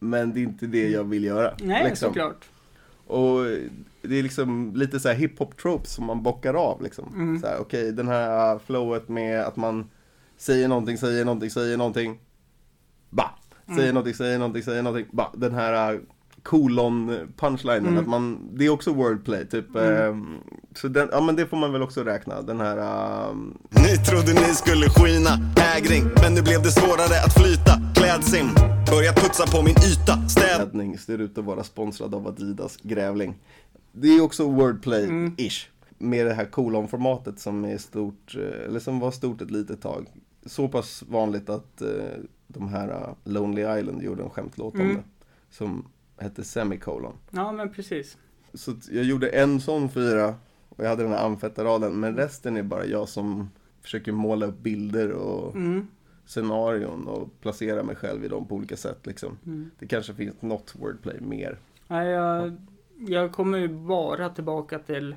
Men 0.00 0.32
det 0.34 0.40
är 0.40 0.42
inte 0.42 0.66
det 0.66 0.88
jag 0.88 1.04
vill 1.04 1.24
göra 1.24 1.54
nej, 1.62 1.84
liksom. 1.88 2.08
såklart. 2.08 2.44
Och 3.06 3.40
det 4.02 4.18
är 4.18 4.22
liksom 4.22 4.72
lite 4.76 5.00
så 5.00 5.08
här 5.08 5.14
hiphop 5.14 5.56
tropes 5.56 5.92
som 5.92 6.04
man 6.06 6.22
bockar 6.22 6.54
av 6.54 6.82
liksom 6.82 7.12
Mm. 7.14 7.40
så 7.40 7.46
här, 7.46 7.58
Okej, 7.60 7.92
den 7.92 8.08
här 8.08 8.58
flowet 8.58 9.08
med 9.08 9.40
att 9.40 9.56
man 9.56 9.90
säger 10.36 10.68
någonting, 10.68 10.98
säger 10.98 11.24
någonting, 11.24 11.50
säger 11.50 11.76
någonting 11.76 12.20
Ba! 13.10 13.24
Säger 13.66 13.80
Mm. 13.82 13.94
någonting, 13.94 14.14
säger 14.14 14.38
någonting, 14.38 14.62
säger 14.62 14.82
någonting 14.82 15.06
Ba! 15.12 15.30
Den 15.34 15.54
här 15.54 16.00
kolon 16.42 17.16
punchlinen, 17.36 17.86
Mm. 17.86 17.98
att 17.98 18.08
man, 18.08 18.48
det 18.54 18.64
är 18.66 18.70
också 18.70 18.92
wordplay 18.92 19.46
typ 19.46 19.76
Mm. 19.76 19.96
ehm, 19.96 20.26
Så 20.74 20.88
den, 20.88 21.08
ja 21.12 21.20
men 21.20 21.36
det 21.36 21.46
får 21.46 21.56
man 21.56 21.72
väl 21.72 21.82
också 21.82 22.04
räkna, 22.04 22.42
den 22.42 22.60
här 22.60 22.76
ehm, 23.30 23.58
Ni 23.70 23.96
trodde 23.96 24.32
ni 24.32 24.54
skulle 24.54 24.86
skina, 24.88 25.30
hägring, 25.56 26.04
men 26.22 26.34
nu 26.34 26.42
blev 26.42 26.62
det 26.62 26.70
svårare 26.70 27.24
att 27.26 27.34
flyta. 27.34 27.72
Klädsim, 27.94 28.46
börjat 28.90 29.16
putsa 29.16 29.46
på 29.46 29.62
min 29.62 29.74
yta. 29.92 30.28
Städ 30.28 30.58
räddning 30.60 30.98
ser 30.98 31.18
ut 31.18 31.38
att 31.38 31.44
vara 31.44 31.64
sponsrad 31.64 32.14
av 32.14 32.26
Adidas 32.26 32.76
grävling. 32.82 33.34
Det 33.92 34.08
är 34.08 34.20
också 34.22 34.44
wordplay-ish. 34.48 35.66
Med 35.98 36.26
det 36.26 36.34
här 36.34 36.44
kolon-formatet 36.44 37.38
som 37.38 37.64
är 37.64 37.78
stort, 37.78 38.34
eh, 38.36 38.66
eller 38.68 38.80
som 38.80 39.00
var 39.00 39.10
stort 39.10 39.40
ett 39.42 39.50
litet 39.50 39.80
tag. 39.82 40.06
Så 40.46 40.68
pass 40.68 41.02
vanligt 41.08 41.50
att 41.50 41.82
eh, 41.82 41.88
de 42.48 42.68
här 42.68 42.88
eh, 42.88 43.32
Lonely 43.32 43.78
Island 43.78 44.02
gjorde 44.02 44.22
en 44.22 44.30
skämtlåt 44.30 44.74
om 44.74 44.80
Mm. 44.80 44.96
det. 44.96 45.02
Som 45.50 45.84
hette 46.18 46.44
Semicolon. 46.44 47.14
Ja, 47.30 47.52
men 47.52 47.72
precis. 47.72 48.16
Så 48.54 48.74
jag 48.90 49.04
gjorde 49.04 49.28
en 49.28 49.60
sån 49.60 49.88
fyra 49.90 50.34
och 50.68 50.84
jag 50.84 50.88
hade 50.88 51.02
den 51.02 51.12
här 51.12 51.24
amfetaraden. 51.26 52.00
Men 52.00 52.16
resten 52.16 52.56
är 52.56 52.62
bara 52.62 52.86
jag 52.86 53.08
som 53.08 53.50
försöker 53.80 54.12
måla 54.12 54.46
upp 54.46 54.58
bilder 54.58 55.10
och 55.12 55.54
Mm. 55.54 55.86
scenarion 56.26 57.08
och 57.08 57.40
placera 57.40 57.82
mig 57.82 57.96
själv 57.96 58.24
i 58.24 58.28
dem 58.28 58.46
på 58.48 58.54
olika 58.54 58.76
sätt 58.76 59.06
liksom. 59.06 59.38
Mm. 59.46 59.70
Det 59.78 59.86
kanske 59.86 60.14
finns 60.14 60.42
något 60.42 60.74
wordplay 60.80 61.20
mer. 61.20 61.58
Nej, 61.88 62.08
jag, 62.08 62.56
jag 63.08 63.32
kommer 63.32 63.58
ju 63.58 63.68
bara 63.68 64.28
tillbaka 64.28 64.78
till 64.78 65.16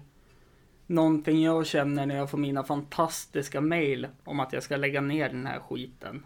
någonting 0.87 1.43
jag 1.43 1.65
känner 1.65 2.05
när 2.05 2.15
jag 2.15 2.29
får 2.29 2.37
mina 2.37 2.63
fantastiska 2.63 3.61
mail 3.61 4.07
om 4.23 4.39
att 4.39 4.53
jag 4.53 4.63
ska 4.63 4.77
lägga 4.77 5.01
ner 5.01 5.29
den 5.29 5.45
här 5.45 5.59
skiten. 5.59 6.25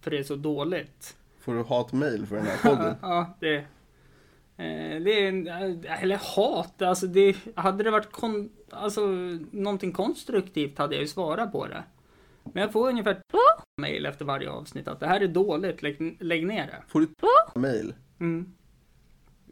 För 0.00 0.10
det 0.10 0.18
är 0.18 0.22
så 0.22 0.36
dåligt. 0.36 1.16
Får 1.40 1.54
du 1.54 1.62
hatmail 1.62 2.26
för 2.26 2.36
den 2.36 2.46
här 2.46 2.70
podden? 2.70 2.94
Ja, 3.02 3.36
det... 3.40 3.64
eh, 4.64 5.02
Det 5.02 5.24
är, 5.24 5.28
en- 5.28 5.48
eller 5.84 6.16
hat, 6.36 6.82
alltså 6.82 7.06
det, 7.06 7.36
hade 7.54 7.84
det 7.84 7.90
varit 7.90 8.12
kon, 8.12 8.50
alltså, 8.70 9.06
någonting 9.50 9.92
konstruktivt 9.92 10.78
hade 10.78 10.94
jag 10.94 11.02
ju 11.02 11.08
svarat 11.08 11.52
på 11.52 11.66
det. 11.66 11.84
Men 12.44 12.62
jag 12.62 12.72
får 12.72 12.88
ungefär 12.88 13.20
mail 13.80 14.06
efter 14.06 14.24
varje 14.24 14.50
avsnitt 14.50 14.88
att 14.88 15.00
det 15.00 15.06
här 15.06 15.20
är 15.20 15.28
dåligt, 15.28 15.82
lägg, 15.82 16.16
lägg 16.20 16.46
ner 16.46 16.66
det. 16.66 16.82
Får 16.88 17.00
du 17.00 17.08
mail? 17.60 17.94
Mm. 18.20 18.52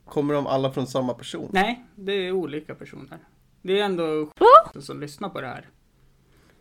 Kommer 0.04 0.34
de 0.34 0.46
alla 0.46 0.72
från 0.72 0.86
samma 0.86 1.14
person? 1.14 1.50
Nej, 1.52 1.84
det 1.94 2.12
är 2.12 2.32
olika 2.32 2.74
personer. 2.74 3.18
Det 3.62 3.80
är 3.80 3.84
ändå 3.84 4.28
som 4.80 5.00
lyssnar 5.00 5.28
på 5.28 5.40
det 5.40 5.46
här. 5.46 5.66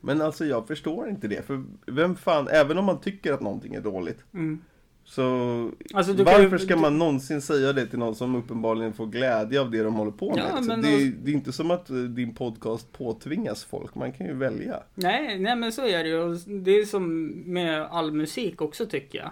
Men 0.01 0.21
alltså 0.21 0.45
jag 0.45 0.67
förstår 0.67 1.09
inte 1.09 1.27
det. 1.27 1.45
För 1.45 1.63
vem 1.87 2.15
fan, 2.15 2.47
även 2.47 2.77
om 2.77 2.85
man 2.85 2.99
tycker 3.01 3.33
att 3.33 3.41
någonting 3.41 3.73
är 3.75 3.81
dåligt. 3.81 4.23
Mm. 4.33 4.61
Så 5.09 5.71
Alltså, 5.93 6.13
du 6.13 6.25
kan 6.25 6.41
ju- 6.41 6.47
varför 6.47 6.57
ska 6.65 6.75
man 6.75 6.97
någonsin 6.97 7.41
säga 7.41 7.73
det 7.73 7.87
till 7.87 7.99
någon 7.99 8.15
som 8.15 8.35
uppenbarligen 8.35 8.93
får 8.93 9.05
glädje 9.07 9.61
av 9.61 9.71
det 9.71 9.83
de 9.83 9.93
håller 9.95 10.11
på 10.11 10.29
med? 10.29 10.37
Ja, 10.39 10.43
liksom? 10.45 10.67
men 10.67 10.81
det, 10.81 10.87
är, 10.87 10.93
alltså- 10.93 11.19
det 11.23 11.31
är 11.31 11.33
inte 11.33 11.51
som 11.53 11.71
att 11.71 11.89
eh, 11.89 11.95
din 11.95 12.35
podcast 12.35 12.91
påtvingas 12.93 13.63
folk. 13.63 13.95
Man 13.95 14.11
kan 14.11 14.27
ju 14.27 14.33
välja. 14.33 14.83
Nej, 14.95 15.39
nej 15.39 15.55
men 15.55 15.71
så 15.71 15.87
är 15.87 16.03
det 16.03 16.09
ju. 16.09 16.35
Det 16.61 16.71
är 16.71 16.85
som 16.85 17.25
med 17.45 17.81
all 17.81 18.11
musik 18.11 18.61
också 18.61 18.85
tycker 18.85 19.19
jag. 19.19 19.31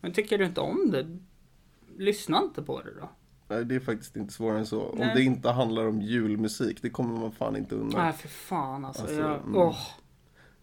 Men 0.00 0.12
tycker 0.12 0.38
du 0.38 0.44
inte 0.44 0.60
om 0.60 0.90
det, 0.90 1.18
lyssna 2.04 2.42
inte 2.42 2.62
på 2.62 2.80
det 2.82 2.90
då. 3.00 3.08
Nej, 3.48 3.64
Det 3.64 3.74
är 3.74 3.80
faktiskt 3.80 4.16
inte 4.16 4.32
svårare 4.32 4.58
än 4.58 4.66
så. 4.66 4.82
Om 4.82 4.98
Nej. 4.98 5.12
det 5.14 5.22
inte 5.22 5.50
handlar 5.50 5.86
om 5.86 6.00
julmusik, 6.00 6.82
det 6.82 6.90
kommer 6.90 7.20
man 7.20 7.32
fan 7.32 7.56
inte 7.56 7.74
undan. 7.74 8.00
Nej, 8.04 8.12
för 8.12 8.28
fan 8.28 8.84
alltså. 8.84 9.02
Alltså, 9.02 9.20
jag, 9.20 9.30
mm. 9.40 9.56
åh. 9.56 9.76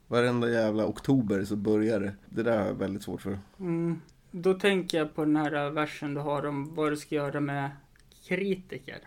Varenda 0.08 0.50
jävla 0.50 0.86
oktober 0.88 1.44
så 1.44 1.56
börjar 1.56 2.00
det. 2.00 2.14
Det 2.30 2.44
där 2.44 2.58
har 2.58 2.66
jag 2.66 2.74
väldigt 2.74 3.04
svårt 3.04 3.22
för. 3.22 3.40
Mm. 3.60 4.02
Då 4.32 4.54
tänker 4.54 4.98
jag 4.98 5.16
på 5.16 5.26
den 5.26 5.36
här 5.36 5.70
versen 5.70 6.14
du 6.14 6.22
har 6.22 6.46
om 6.46 6.76
vad 6.76 6.92
du 6.92 6.98
ska 6.98 7.16
göra 7.16 7.40
med 7.40 7.70
kritiker. 8.28 8.98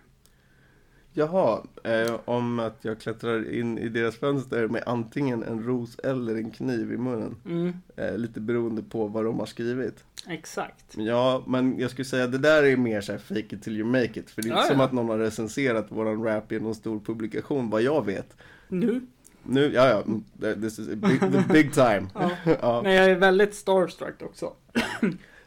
Jaha, 1.16 1.62
eh, 1.84 2.14
om 2.24 2.58
att 2.58 2.78
jag 2.84 3.00
klättrar 3.00 3.52
in 3.54 3.78
i 3.78 3.88
deras 3.88 4.16
fönster 4.16 4.68
med 4.68 4.82
antingen 4.86 5.42
en 5.42 5.62
ros 5.62 5.98
eller 5.98 6.34
en 6.34 6.50
kniv 6.50 6.92
i 6.92 6.96
munnen. 6.96 7.36
Mm, 7.46 7.72
Eh, 7.96 8.18
lite 8.18 8.40
beroende 8.40 8.82
på 8.82 9.06
vad 9.06 9.24
de 9.24 9.38
har 9.38 9.46
skrivit. 9.46 10.04
exakt. 10.28 10.94
Ja, 10.96 11.42
men 11.46 11.78
jag 11.78 11.90
skulle 11.90 12.04
säga 12.04 12.26
det 12.26 12.38
där 12.38 12.62
är 12.62 12.76
mer 12.76 13.00
så 13.00 13.12
här 13.12 13.18
fake 13.18 13.40
it 13.56 13.62
till 13.62 13.76
you 13.76 13.86
make 13.86 14.20
it. 14.20 14.30
För 14.30 14.42
det 14.42 14.48
är 14.48 14.50
Ja, 14.50 14.56
inte 14.56 14.68
som 14.68 14.78
ja. 14.78 14.84
att 14.84 14.92
någon 14.92 15.08
har 15.08 15.18
recenserat 15.18 15.92
våran 15.92 16.22
rap 16.24 16.52
i 16.52 16.60
någon 16.60 16.74
stor 16.74 17.00
publikation, 17.00 17.70
vad 17.70 17.82
jag 17.82 18.06
vet. 18.06 18.36
Nu? 18.68 19.00
Nu, 19.46 19.72
ja 19.74 19.88
ja, 19.88 20.02
mm, 20.02 20.60
this 20.60 20.78
is 20.78 20.88
big, 20.88 21.20
the 21.20 21.44
big 21.52 21.72
time. 21.72 22.06
Ja. 22.14 22.30
ja, 22.60 22.82
Men 22.82 22.92
jag 22.92 23.04
är 23.04 23.14
väldigt 23.14 23.54
starstruck 23.54 24.22
också. 24.22 24.52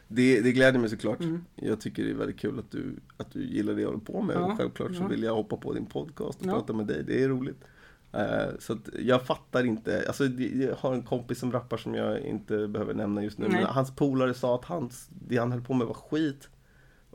det, 0.08 0.40
det 0.40 0.52
gläder 0.52 0.78
mig 0.78 0.90
såklart. 0.90 1.20
Mm. 1.20 1.44
Jag 1.54 1.80
tycker 1.80 2.04
det 2.04 2.10
är 2.10 2.14
väldigt 2.14 2.40
kul 2.40 2.58
att 2.58 2.70
du, 2.70 2.96
att 3.16 3.32
du 3.32 3.44
gillar 3.44 3.74
det 3.74 3.80
jag 3.80 3.88
håller 3.88 4.04
på 4.04 4.22
med. 4.22 4.36
Ja, 4.36 4.54
självklart 4.58 4.94
så 4.94 5.06
vill 5.06 5.22
jag 5.22 5.34
hoppa 5.34 5.56
på 5.56 5.72
din 5.72 5.86
podcast 5.86 6.40
och 6.40 6.46
prata 6.46 6.72
med 6.72 6.86
dig. 6.86 7.04
Det 7.06 7.22
är 7.22 7.28
roligt. 7.28 7.64
Eh, 8.12 8.58
så 8.58 8.76
jag 8.98 9.26
fattar 9.26 9.64
inte. 9.64 10.04
Alltså 10.06 10.24
jag 10.24 10.74
har 10.76 10.94
en 10.94 11.02
kompis 11.02 11.38
som 11.38 11.52
rappar 11.52 11.76
som 11.76 11.94
jag 11.94 12.20
inte 12.20 12.68
behöver 12.68 12.94
nämna 12.94 13.24
just 13.24 13.38
nu. 13.38 13.48
Nej. 13.48 13.62
Men 13.62 13.66
hans 13.66 13.96
polare 13.96 14.34
sa 14.34 14.54
att 14.54 14.64
hans, 14.64 15.08
det 15.10 15.36
han 15.36 15.52
höll 15.52 15.60
på 15.60 15.74
med 15.74 15.86
var 15.86 15.94
skit. 15.94 16.48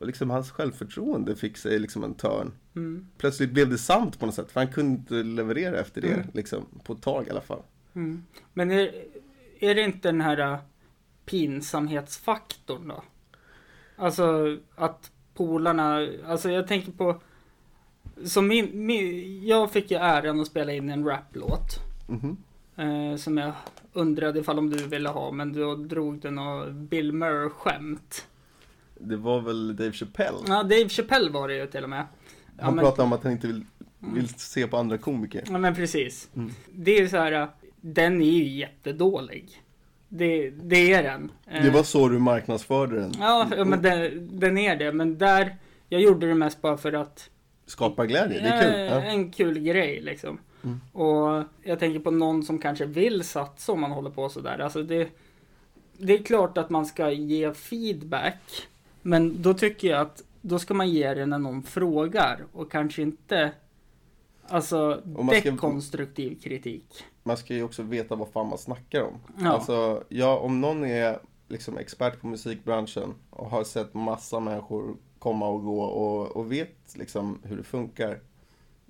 Och 0.03 0.07
liksom 0.07 0.29
hans 0.29 0.51
självförtroende 0.51 1.35
fick 1.35 1.57
sig 1.57 1.79
liksom 1.79 2.03
en 2.03 2.13
törn. 2.13 2.51
Mm. 2.75 3.07
Plötsligt 3.17 3.51
blev 3.51 3.69
det 3.69 3.77
sant 3.77 4.19
på 4.19 4.25
något 4.25 4.35
sätt. 4.35 4.51
För 4.51 4.59
han 4.59 4.73
kunde 4.73 4.91
inte 4.91 5.13
leverera 5.13 5.79
efter 5.79 6.01
det. 6.01 6.13
Mm. 6.13 6.27
Liksom, 6.33 6.65
på 6.83 6.93
ett 6.93 7.01
tag 7.01 7.27
i 7.27 7.29
alla 7.29 7.41
fall. 7.41 7.61
Mm. 7.93 8.23
Men 8.53 8.71
är, 8.71 8.91
är 9.59 9.75
det 9.75 9.81
inte 9.81 10.07
den 10.07 10.21
här 10.21 10.37
äh, 10.37 10.59
pinsamhetsfaktorn 11.25 12.87
då? 12.87 13.03
Alltså 13.95 14.57
att 14.75 15.11
polarna, 15.33 16.07
alltså 16.25 16.51
jag 16.51 16.67
tänker 16.67 16.91
på 16.91 17.21
som 18.25 18.47
min, 18.47 18.85
min, 18.85 19.47
jag 19.47 19.71
fick 19.71 19.91
ju 19.91 19.97
äran 19.97 20.39
att 20.39 20.47
spela 20.47 20.73
in 20.73 20.89
en 20.89 21.05
raplåt. 21.05 21.79
Mhm. 22.07 22.37
Eh, 22.75 23.17
som 23.17 23.37
jag 23.37 23.53
undrade 23.93 24.39
ifall 24.39 24.59
om 24.59 24.69
du 24.69 24.87
ville 24.87 25.09
ha, 25.09 25.31
men 25.31 25.53
då 25.53 25.75
drog 25.75 26.19
den 26.19 26.39
och 26.39 26.73
Bill 26.73 27.11
Murray-skämt. 27.11 28.27
Det 29.03 29.17
var 29.17 29.41
väl 29.41 29.75
Dave 29.75 29.91
Chappelle. 29.91 30.37
Ja, 30.47 30.63
Dave 30.63 30.89
Chappelle 30.89 31.29
var 31.29 31.47
det 31.47 31.55
ju 31.55 31.67
till 31.67 31.83
och 31.83 31.89
med. 31.89 32.05
Ja, 32.57 32.63
Han 32.63 32.75
men- 32.75 32.83
pratade 32.83 33.03
om 33.03 33.13
att 33.13 33.23
han 33.23 33.31
inte 33.31 33.47
vill, 33.47 33.65
vill 33.99 34.29
se 34.29 34.67
på 34.67 34.77
andra 34.77 34.97
komiker. 34.97 35.43
Ja 35.45 35.57
men 35.57 35.75
precis. 35.75 36.29
Mm. 36.35 36.51
Det 36.71 36.91
är 36.97 37.01
ju 37.01 37.09
så 37.09 37.17
här, 37.17 37.47
den 37.81 38.21
är 38.21 38.25
ju 38.31 38.43
jättedålig. 38.49 39.49
Det, 40.09 40.49
det 40.49 40.93
är 40.93 41.03
den. 41.03 41.31
Det 41.45 41.67
Eh, 41.67 41.73
var 41.73 41.83
så 41.83 42.09
du 42.09 42.19
marknadsförde 42.19 42.99
den. 42.99 43.13
Ja, 43.19 43.47
men 43.65 43.81
den, 43.81 44.29
den 44.39 44.57
är 44.57 44.75
det. 44.75 44.91
Men 44.91 45.17
där, 45.17 45.55
jag 45.89 46.01
gjorde 46.01 46.27
det 46.27 46.35
mest 46.35 46.61
bara 46.61 46.77
för 46.77 46.93
att 46.93 47.29
Skapa 47.65 48.05
glädje, 48.05 48.39
det 48.41 48.47
är 48.47 48.61
kul. 48.63 48.73
eh, 48.79 48.81
Ja. 48.85 49.01
En 49.01 49.31
kul 49.31 49.59
grej 49.59 50.01
liksom. 50.01 50.37
Mm. 50.63 50.81
Och 50.91 51.43
jag 51.63 51.79
tänker 51.79 51.99
på 51.99 52.11
någon 52.11 52.43
som 52.43 52.59
kanske 52.59 52.85
vill 52.85 53.23
satsa 53.23 53.71
om 53.71 53.81
man 53.81 53.91
håller 53.91 54.09
på 54.09 54.29
sådär. 54.29 54.59
Alltså 54.59 54.83
det, 54.83 55.09
det 55.97 56.13
är 56.13 56.23
klart 56.23 56.57
att 56.57 56.69
man 56.69 56.85
ska 56.85 57.11
ge 57.11 57.53
feedback. 57.53 58.41
Men 59.03 59.41
då 59.41 59.53
tycker 59.53 59.87
jag 59.87 60.01
att 60.01 60.23
då 60.41 60.59
ska 60.59 60.73
man 60.73 60.89
ge 60.89 61.13
det 61.13 61.25
när 61.25 61.39
någon 61.39 61.63
frågar 61.63 62.45
och 62.53 62.71
kanske 62.71 63.01
inte 63.01 63.51
Alltså 64.47 65.01
dekonstruktiv 65.43 66.39
kritik. 66.41 67.03
Man 67.23 67.37
ska 67.37 67.53
ju 67.53 67.63
också 67.63 67.83
veta 67.83 68.15
vad 68.15 68.29
fan 68.29 68.47
man 68.47 68.57
snackar 68.57 69.01
om. 69.01 69.13
Ja. 69.37 69.49
Alltså, 69.49 70.03
ja, 70.09 70.37
om 70.37 70.61
någon 70.61 70.85
är 70.85 71.19
liksom 71.47 71.77
expert 71.77 72.21
på 72.21 72.27
musikbranschen 72.27 73.13
och 73.29 73.49
har 73.49 73.63
sett 73.63 73.93
massa 73.93 74.39
människor 74.39 74.95
komma 75.19 75.47
och 75.47 75.63
gå 75.63 75.81
och, 75.81 76.35
och 76.35 76.51
vet 76.51 76.95
liksom 76.95 77.39
hur 77.43 77.57
det 77.57 77.63
funkar. 77.63 78.19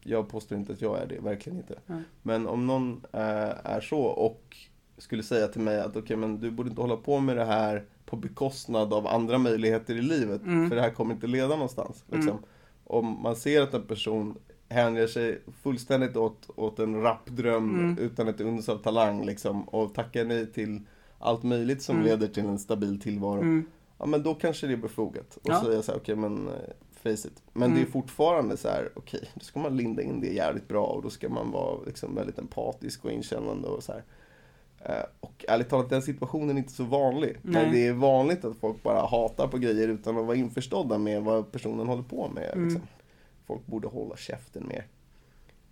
Jag 0.02 0.30
påstår 0.30 0.58
inte 0.58 0.74
att 0.74 0.82
jag 0.82 1.02
är 1.02 1.06
det, 1.06 1.20
verkligen 1.20 1.58
inte. 1.58 1.80
Nej. 1.86 2.02
Men 2.22 2.48
om 2.48 2.68
någon 2.68 3.02
eh, 3.12 3.52
är 3.64 3.82
så 3.82 4.02
och 4.02 4.58
skulle 4.98 5.24
säga 5.24 5.48
till 5.48 5.62
mig 5.62 5.80
att 5.80 5.98
okej, 5.98 6.18
men 6.18 6.40
du 6.40 6.52
borde 6.52 6.70
inte 6.70 6.82
hålla 6.82 6.98
på 6.98 7.20
med 7.20 7.38
det 7.38 7.46
här 7.46 7.86
på 8.14 8.18
bekostnad 8.20 8.94
av 8.94 9.08
andra 9.08 9.38
möjligheter 9.38 9.96
i 9.96 10.02
livet, 10.02 10.42
Mm. 10.44 10.70
för 10.70 10.76
det 10.76 10.82
här 10.82 10.90
kommer 10.90 11.14
inte 11.14 11.28
leda 11.28 11.48
någonstans. 11.48 12.04
Liksom. 12.12 12.38
Om 12.84 13.22
man 13.24 13.36
ser 13.36 13.62
att 13.62 13.74
en 13.74 13.88
person 13.88 14.36
hänger 14.70 15.08
sig 15.08 15.42
fullständigt 15.64 16.18
åt, 16.18 16.50
åt 16.56 16.80
en 16.80 17.02
rappdröm 17.02 17.70
Mm. 17.80 17.98
utan 17.98 18.28
ett 18.28 18.42
uns 18.42 18.70
av 18.70 18.78
talang 18.78 19.26
liksom, 19.26 19.64
och 19.70 19.94
tackar 19.94 20.26
nej 20.26 20.52
till 20.52 20.82
allt 21.20 21.44
möjligt 21.44 21.82
som 21.82 21.96
Mm. 21.96 22.08
leder 22.08 22.28
till 22.28 22.46
en 22.46 22.60
stabil 22.60 23.02
tillvaro. 23.02 23.42
Mm. 23.42 23.66
Ja 23.98 24.06
men 24.06 24.24
då 24.24 24.34
kanske 24.34 24.68
det 24.68 24.74
är 24.74 24.78
befogat. 24.78 25.36
Och 25.38 25.42
Ja. 25.50 25.64
säga 25.64 25.82
så 25.82 25.92
här, 25.92 26.00
okej 26.00 26.16
men 26.16 26.48
eh, 26.48 26.54
face 27.04 27.10
it. 27.28 27.44
Men 27.54 27.64
Mm. 27.64 27.76
det 27.76 27.82
är 27.88 27.92
fortfarande 27.92 28.58
så 28.58 28.68
här, 28.70 28.90
okej, 28.96 29.30
då 29.34 29.40
ska 29.40 29.60
man 29.60 29.78
linda 29.78 30.02
in 30.02 30.22
det 30.22 30.28
jävligt 30.34 30.68
bra 30.68 30.86
och 30.86 31.02
då 31.02 31.10
ska 31.10 31.30
man 31.30 31.52
vara 31.52 31.80
liksom 31.86 32.16
väldigt 32.16 32.40
empatisk 32.40 33.06
och 33.06 33.12
inkännande 33.12 33.68
och 33.68 33.84
så 33.84 33.92
här. 33.92 34.04
Eh, 34.86 35.04
Och 35.20 35.46
ärligt 35.48 35.70
talat, 35.70 35.90
den 35.90 36.02
situationen 36.02 36.50
är 36.58 36.62
inte 36.62 36.74
så 36.74 36.84
vanlig. 36.84 37.38
Nej. 37.42 37.70
Det 37.72 37.88
är 37.88 37.94
vanligt 37.94 38.46
att 38.46 38.58
folk 38.58 38.84
bara 38.84 39.06
hatar 39.06 39.48
på 39.48 39.58
grejer 39.58 39.88
utan 39.88 40.18
att 40.18 40.26
vara 40.26 40.36
införstådda 40.38 40.98
med 40.98 41.24
vad 41.24 41.52
personen 41.52 41.88
håller 41.88 42.04
på 42.04 42.28
med. 42.36 42.50
Mm. 42.54 42.64
Liksom. 42.66 42.88
Folk 43.48 43.66
borde 43.66 43.88
hålla 43.88 44.16
käften 44.16 44.68
mer. 44.68 44.88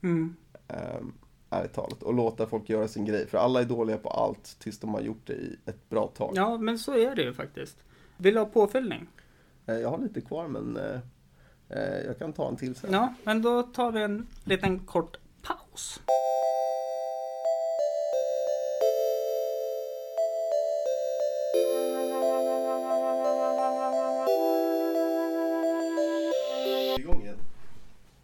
Mm. 0.03 0.35
Um, 0.67 1.13
ärligt 1.49 1.73
talat. 1.73 2.03
Och 2.03 2.13
låta 2.13 2.47
folk 2.47 2.69
göra 2.69 2.87
sin 2.87 3.05
grej. 3.05 3.27
För 3.27 3.37
alla 3.37 3.61
är 3.61 3.65
dåliga 3.65 3.97
på 3.97 4.09
allt 4.09 4.59
tills 4.59 4.79
de 4.79 4.93
har 4.93 5.01
gjort 5.01 5.27
det 5.27 5.33
i 5.33 5.55
ett 5.65 5.89
bra 5.89 6.07
tag. 6.07 6.31
Ja, 6.35 6.57
men 6.57 6.79
så 6.79 6.97
är 6.97 7.15
det 7.15 7.21
ju 7.21 7.33
faktiskt. 7.33 7.77
Vill 8.17 8.33
du 8.33 8.39
ha 8.39 8.45
påfyllning? 8.45 9.07
Eh, 9.65 9.75
Jag 9.75 9.89
har 9.89 9.97
lite 9.97 10.21
kvar 10.21 10.47
men 10.47 10.77
eh, 10.77 10.99
jag 12.05 12.19
kan 12.19 12.33
ta 12.33 12.49
en 12.49 12.55
till 12.55 12.75
sen. 12.75 12.93
Ja, 12.93 13.13
men 13.23 13.41
då 13.41 13.63
tar 13.63 13.91
vi 13.91 14.01
en 14.01 14.27
liten 14.43 14.79
kort 14.79 15.17
paus. 15.41 16.01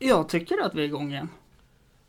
Jag 0.08 0.30
tycker 0.30 0.62
att 0.62 0.76
vi 0.76 0.82
är 0.82 0.86
igång 0.86 1.12
igen. 1.12 1.30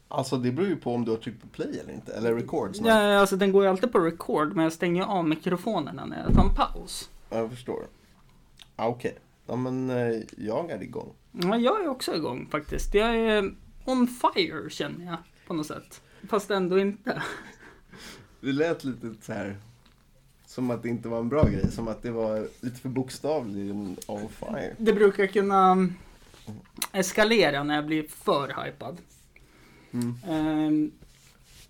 Alltså 0.09 0.37
det 0.37 0.53
beror 0.53 0.69
ju 0.69 0.77
på 0.77 0.95
om 0.95 1.05
du 1.05 1.11
har 1.11 1.19
tryckt 1.19 1.43
på 1.43 1.49
play 1.49 1.79
eller 1.83 1.93
inte. 1.93 2.13
Eller 2.13 2.35
record 2.35 2.77
snarare. 2.77 3.13
Ja, 3.13 3.21
alltså 3.21 3.37
den 3.37 3.53
går 3.53 3.63
ju 3.63 3.71
alltid 3.71 3.93
på 3.93 3.99
record, 3.99 4.55
men 4.55 4.63
jag 4.63 4.73
stänger 4.73 5.03
av 5.03 5.29
mikrofonerna 5.29 6.07
när 6.07 6.23
jag 6.23 6.35
tar 6.35 6.45
en 6.45 6.55
paus. 6.55 7.11
Ja, 7.31 7.37
jag 7.37 7.51
förstår. 7.51 7.87
Ah, 8.77 8.87
Okej. 8.89 9.19
Ja 9.47 9.57
men 9.57 9.91
eh, 9.91 10.23
jag 10.37 10.71
är 10.71 10.83
igång. 10.83 11.13
Ja, 11.33 11.57
jag 11.57 11.85
är 11.85 11.89
också 11.89 12.17
igång 12.17 12.49
faktiskt. 12.51 12.95
Jag 12.95 13.17
är 13.17 13.55
on 13.85 14.07
fire 14.07 14.71
känner 14.71 15.05
jag 15.05 15.17
på 15.47 15.55
något 15.55 15.67
sätt. 15.67 16.03
Fast 16.29 16.51
ändå 16.51 16.79
inte. 16.79 17.23
Det 18.41 18.53
lät 18.53 18.85
lite 18.85 19.15
så 19.23 19.33
här 19.33 19.57
som 20.47 20.71
att 20.71 20.83
det 20.83 20.89
inte 20.89 21.09
var 21.09 21.19
en 21.19 21.29
bra 21.29 21.45
grej. 21.45 21.71
Som 21.73 21.89
att 21.89 22.03
det 22.03 22.11
var 22.11 22.49
lite 22.61 22.81
för 22.81 22.89
bokstavligt 22.89 23.75
on 24.07 24.29
fire. 24.29 24.75
Det 24.79 24.93
brukar 24.93 25.27
kunna 25.27 25.89
eskalera 26.93 27.63
när 27.63 27.75
jag 27.75 27.87
blir 27.87 28.03
för 28.09 28.65
hypad. 28.65 28.99
Mm. 29.93 30.15
Ehm, 30.29 30.91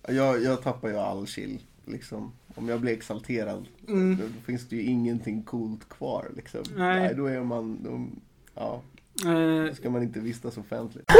Jag, 0.07 0.43
jag 0.43 0.61
tappar 0.63 0.89
ju 0.89 0.97
all 0.97 1.27
chill. 1.27 1.59
Liksom. 1.85 2.31
Om 2.55 2.69
jag 2.69 2.81
blir 2.81 2.93
exalterad. 2.93 3.67
Mm. 3.87 4.17
Då 4.17 4.41
finns 4.45 4.69
det 4.69 4.75
ju 4.75 4.83
ingenting 4.83 5.43
coolt 5.43 5.89
kvar. 5.89 6.31
Liksom. 6.35 6.61
Nej. 6.75 7.13
då 7.15 7.25
är 7.25 7.43
man... 7.43 7.83
Då, 7.83 8.07
ja, 8.55 8.81
eh, 9.25 9.65
då 9.65 9.73
ska 9.75 9.89
man 9.89 10.03
inte 10.03 10.19
vistas 10.19 10.57
offentligt. 10.57 11.11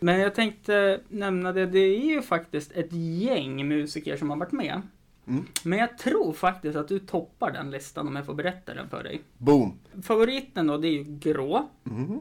men 0.00 0.20
jag 0.20 0.34
tänkte 0.34 1.00
nämna 1.08 1.52
det, 1.52 1.66
det 1.66 1.78
är 1.78 2.04
ju 2.04 2.22
faktiskt 2.22 2.72
ett 2.72 2.92
gäng 2.92 3.68
musiker 3.68 4.16
som 4.16 4.30
har 4.30 4.36
varit 4.36 4.52
med. 4.52 4.82
Mm. 5.26 5.46
Men 5.64 5.78
jag 5.78 5.98
tror 5.98 6.32
faktiskt 6.32 6.76
att 6.76 6.88
du 6.88 6.98
toppar 6.98 7.52
den 7.52 7.70
listan 7.70 8.08
om 8.08 8.16
jag 8.16 8.26
får 8.26 8.34
berätta 8.34 8.74
den 8.74 8.88
för 8.88 9.02
dig. 9.02 9.22
Boom! 9.38 9.78
Favoriten 10.02 10.66
då, 10.66 10.78
det 10.78 10.88
är 10.88 10.92
ju 10.92 11.04
grå. 11.04 11.68
Mhm. 11.82 12.20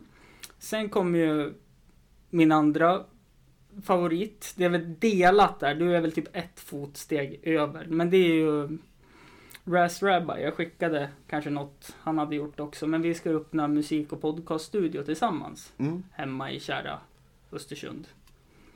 Sen 0.63 0.89
kommer 0.89 1.19
ju 1.19 1.53
min 2.29 2.51
andra 2.51 3.05
favorit. 3.83 4.53
Det 4.57 4.65
är 4.65 4.69
väl 4.69 4.95
delat 4.99 5.59
där. 5.59 5.75
Du 5.75 5.95
är 5.95 6.01
väl 6.01 6.11
typ 6.11 6.35
ett 6.35 6.59
fotsteg 6.59 7.39
över. 7.43 7.85
Men 7.85 8.09
det 8.09 8.17
är 8.17 8.33
ju 8.33 8.77
Raz 9.65 10.03
Rabbi. 10.03 10.41
Jag 10.41 10.53
skickade 10.53 11.09
kanske 11.27 11.49
något 11.49 11.95
han 11.99 12.17
hade 12.17 12.35
gjort 12.35 12.59
också. 12.59 12.87
Men 12.87 13.01
vi 13.01 13.13
ska 13.13 13.29
öppna 13.29 13.67
musik 13.67 14.13
och 14.13 14.21
podcaststudio 14.21 15.03
tillsammans. 15.03 15.73
Mm. 15.77 16.03
Hemma 16.11 16.51
i 16.51 16.59
kära 16.59 16.99
Östersund. 17.51 18.07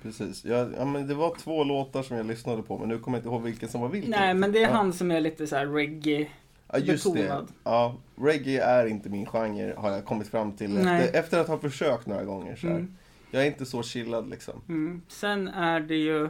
Precis. 0.02 0.46
Jag, 0.46 0.74
ja, 0.78 0.86
men 0.86 1.08
det 1.08 1.14
var 1.14 1.36
två 1.36 1.64
låtar 1.64 2.04
som 2.04 2.18
jag 2.18 2.26
lyssnade 2.26 2.64
på, 2.64 2.78
men 2.78 2.90
nu 2.90 3.00
kommer 3.00 3.18
jag 3.18 3.20
inte 3.22 3.30
ihåg 3.30 3.44
vilken 3.44 3.70
som 3.70 3.82
var 3.82 3.90
vilken. 3.90 4.12
Nej, 4.12 4.34
men 4.34 4.52
det 4.52 4.60
är 4.60 4.70
ja. 4.70 4.76
han 4.76 4.94
som 4.94 5.12
är 5.12 5.22
lite 5.22 5.48
så 5.48 5.56
här 5.56 5.68
reggae. 5.68 6.28
Ja, 6.72 6.78
just 6.80 7.04
det. 7.04 7.12
betonad. 7.14 7.48
Ja, 7.64 7.96
reggae 8.16 8.62
är 8.64 8.86
inte 8.86 9.10
min 9.10 9.26
genre, 9.26 9.74
har 9.78 9.92
jag 9.92 10.06
kommit 10.06 10.28
fram 10.28 10.52
till 10.52 10.78
efter, 10.78 11.20
efter 11.20 11.40
att 11.40 11.48
ha 11.48 11.58
försökt 11.60 12.08
några 12.08 12.24
gånger. 12.24 12.56
Så 12.56 12.68
här. 12.68 12.76
Mm. 12.76 12.96
Jag 13.32 13.42
är 13.44 13.48
inte 13.48 13.66
så 13.66 13.84
chillad 13.84 14.30
liksom. 14.30 14.62
Mm. 14.70 15.02
Sen 15.08 15.48
är 15.48 15.80
det 15.80 15.96
ju 15.96 16.24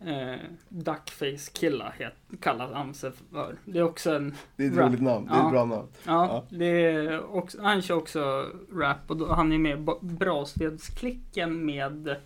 eh, 0.00 0.36
Duckface 0.68 1.50
Killa 1.52 1.92
het- 1.98 2.40
kallas 2.40 2.72
han 2.72 2.94
sig 2.94 3.10
för. 3.32 3.56
Det 3.64 3.78
är 3.78 3.82
också 3.82 4.14
en 4.16 4.34
Det 4.56 4.64
är 4.64 4.68
ett 4.70 4.76
Rap. 4.76 4.88
roligt 4.88 5.02
namn, 5.02 5.26
det 5.26 5.32
är 5.34 5.38
Ja. 5.38 5.44
ett 5.46 5.50
bra 5.52 5.64
namn. 5.64 5.88
Ja, 6.06 6.44
det 6.50 6.66
är 6.66 7.34
också, 7.34 7.62
han 7.62 7.82
kör 7.82 7.94
också 7.96 8.46
rap 8.72 8.96
och 9.10 9.16
då, 9.16 9.32
han 9.32 9.52
är 9.52 9.58
med 9.58 9.78
i 9.78 9.86
Brasvedsklicken 10.00 11.66
med 11.66 12.16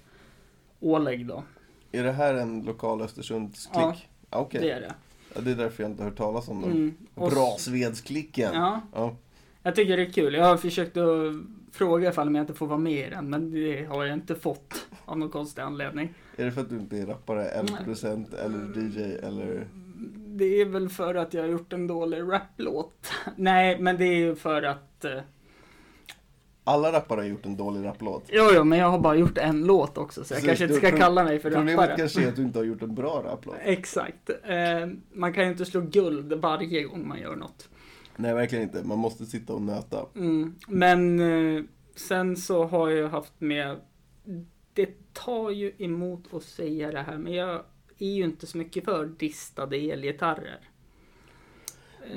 Oleg 0.80 1.26
då. 1.26 1.42
Är 1.92 2.04
det 2.04 2.12
här 2.12 2.34
en 2.34 2.62
lokal 2.62 3.02
Östersundsklick? 3.02 3.76
Ja. 3.84 3.96
Ja. 4.30 4.38
Okej, 4.38 4.60
Det 4.60 4.70
är 4.70 4.80
det. 4.80 4.94
Ja, 5.34 5.40
det 5.40 5.50
är 5.50 5.54
därför 5.54 5.82
jag 5.82 5.90
inte 5.92 6.02
har 6.02 6.10
hört 6.10 6.18
talas 6.18 6.48
om 6.48 6.60
dem. 6.62 6.70
Mm. 6.70 6.94
Och 7.14 7.30
Brasvedsklicken. 7.30 8.54
Ja, 8.54 8.80
Ja. 8.94 9.16
jag 9.62 9.74
tycker 9.74 9.96
det 9.96 10.02
är 10.02 10.12
kul. 10.12 10.34
Jag 10.34 10.44
har 10.44 10.56
försökt 10.56 10.96
att 10.96 11.32
fråga 11.72 12.08
ifall 12.08 12.34
jag 12.34 12.42
inte 12.42 12.54
får 12.54 12.66
vara 12.66 12.78
med 12.78 13.06
i 13.08 13.10
den, 13.10 13.30
men 13.30 13.50
det 13.50 13.84
har 13.84 14.04
jag 14.04 14.14
inte 14.14 14.34
fått 14.34 14.86
av 15.04 15.18
någon 15.18 15.30
konstig 15.30 15.62
anledning. 15.62 16.14
Är 16.36 16.44
det 16.44 16.52
för 16.52 16.60
att 16.60 16.70
du 16.70 16.76
inte 16.76 16.98
är 16.98 17.06
rappare, 17.06 17.44
eller 17.48 17.76
producent, 17.76 18.34
eller 18.34 18.78
DJ, 18.78 19.00
eller? 19.26 19.66
Det 20.26 20.60
är 20.60 20.64
väl 20.64 20.88
för 20.88 21.14
att 21.14 21.34
jag 21.34 21.42
har 21.42 21.48
gjort 21.48 21.72
en 21.72 21.86
dålig 21.86 22.20
raplåt. 22.20 23.10
Nej, 23.36 23.78
men 23.80 23.96
det 23.96 24.04
är 24.04 24.16
ju 24.16 24.34
för 24.36 24.62
att... 24.62 25.04
Eh, 26.66 26.72
Alla 26.72 26.92
rappare 26.92 27.20
har 27.20 27.26
gjort 27.28 27.46
en 27.46 27.56
dålig 27.56 27.84
rapplåt. 27.86 28.24
jo, 28.32 28.44
jo, 28.54 28.64
men 28.64 28.78
jag 28.78 28.90
har 28.90 28.98
bara 28.98 29.16
gjort 29.16 29.38
en 29.38 29.64
låt 29.66 29.98
också, 29.98 30.24
så 30.24 30.34
jag 30.34 30.42
Precis, 30.42 30.58
kanske 30.58 30.64
inte 30.74 30.88
ska 30.88 30.98
kalla 30.98 31.24
mig 31.24 31.38
för 31.38 31.50
Problemet 31.50 31.78
rappare. 31.80 31.96
kanske 31.96 32.24
är 32.24 32.28
att 32.28 32.36
du 32.36 32.42
inte 32.42 32.58
har 32.58 32.64
gjort 32.64 32.82
en 32.82 32.94
bra 32.94 33.22
rapplåt. 33.24 33.56
Exakt. 33.62 34.30
Eh, 34.44 34.88
man 35.12 35.32
kan 35.32 35.44
ju 35.44 35.50
inte 35.50 35.64
slå 35.64 35.80
guld 35.80 36.32
varje 36.32 36.82
gång 36.82 37.08
man 37.08 37.20
gör 37.20 37.36
något. 37.36 37.68
Nej, 38.16 38.34
verkligen 38.34 38.64
inte. 38.64 38.84
Man 38.84 38.98
måste 38.98 39.26
sitta 39.26 39.52
och 39.52 39.62
nöta. 39.62 40.06
Mm. 40.16 40.54
Men 40.68 41.20
eh, 41.56 41.62
sen 41.96 42.36
så 42.36 42.64
har 42.64 42.90
jag 42.90 43.08
haft 43.08 43.32
med, 43.38 43.76
det 44.74 44.88
tar 45.12 45.50
ju 45.50 45.72
emot 45.78 46.34
att 46.34 46.42
säga 46.42 46.90
det 46.92 47.00
här, 47.02 47.18
men 47.18 47.32
jag 47.32 47.62
är 47.98 48.14
ju 48.14 48.24
inte 48.24 48.46
så 48.46 48.58
mycket 48.58 48.84
för 48.84 49.06
distade 49.06 49.76
elgitarrer. 49.76 50.60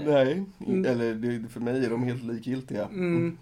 Nej, 0.05 0.45
Mm. 0.67 0.85
eller 0.85 1.47
för 1.49 1.59
mig 1.59 1.85
är 1.85 1.89
de 1.89 2.03
helt 2.03 2.23
likgiltiga. 2.23 2.85
Mm. 2.85 3.38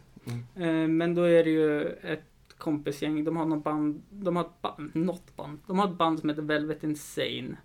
Eh, 0.56 0.88
men 0.88 1.16
då 1.16 1.24
är 1.24 1.44
det 1.44 1.50
ju 1.50 1.82
ett 1.90 2.24
kompisgäng, 2.58 3.24
de 3.24 3.38
har 3.38 3.46
något 3.46 3.64
band, 3.64 4.04
de 4.10 4.36
har 4.36 4.44
ett 4.44 4.62
band, 4.62 4.96
något 4.96 5.36
band, 5.36 5.60
de 5.68 5.80
har 5.80 5.88
ett 5.92 5.98
band 5.98 6.20
som 6.20 6.30
heter 6.30 6.42
Velvet 6.42 6.84
Insane. 6.84 7.58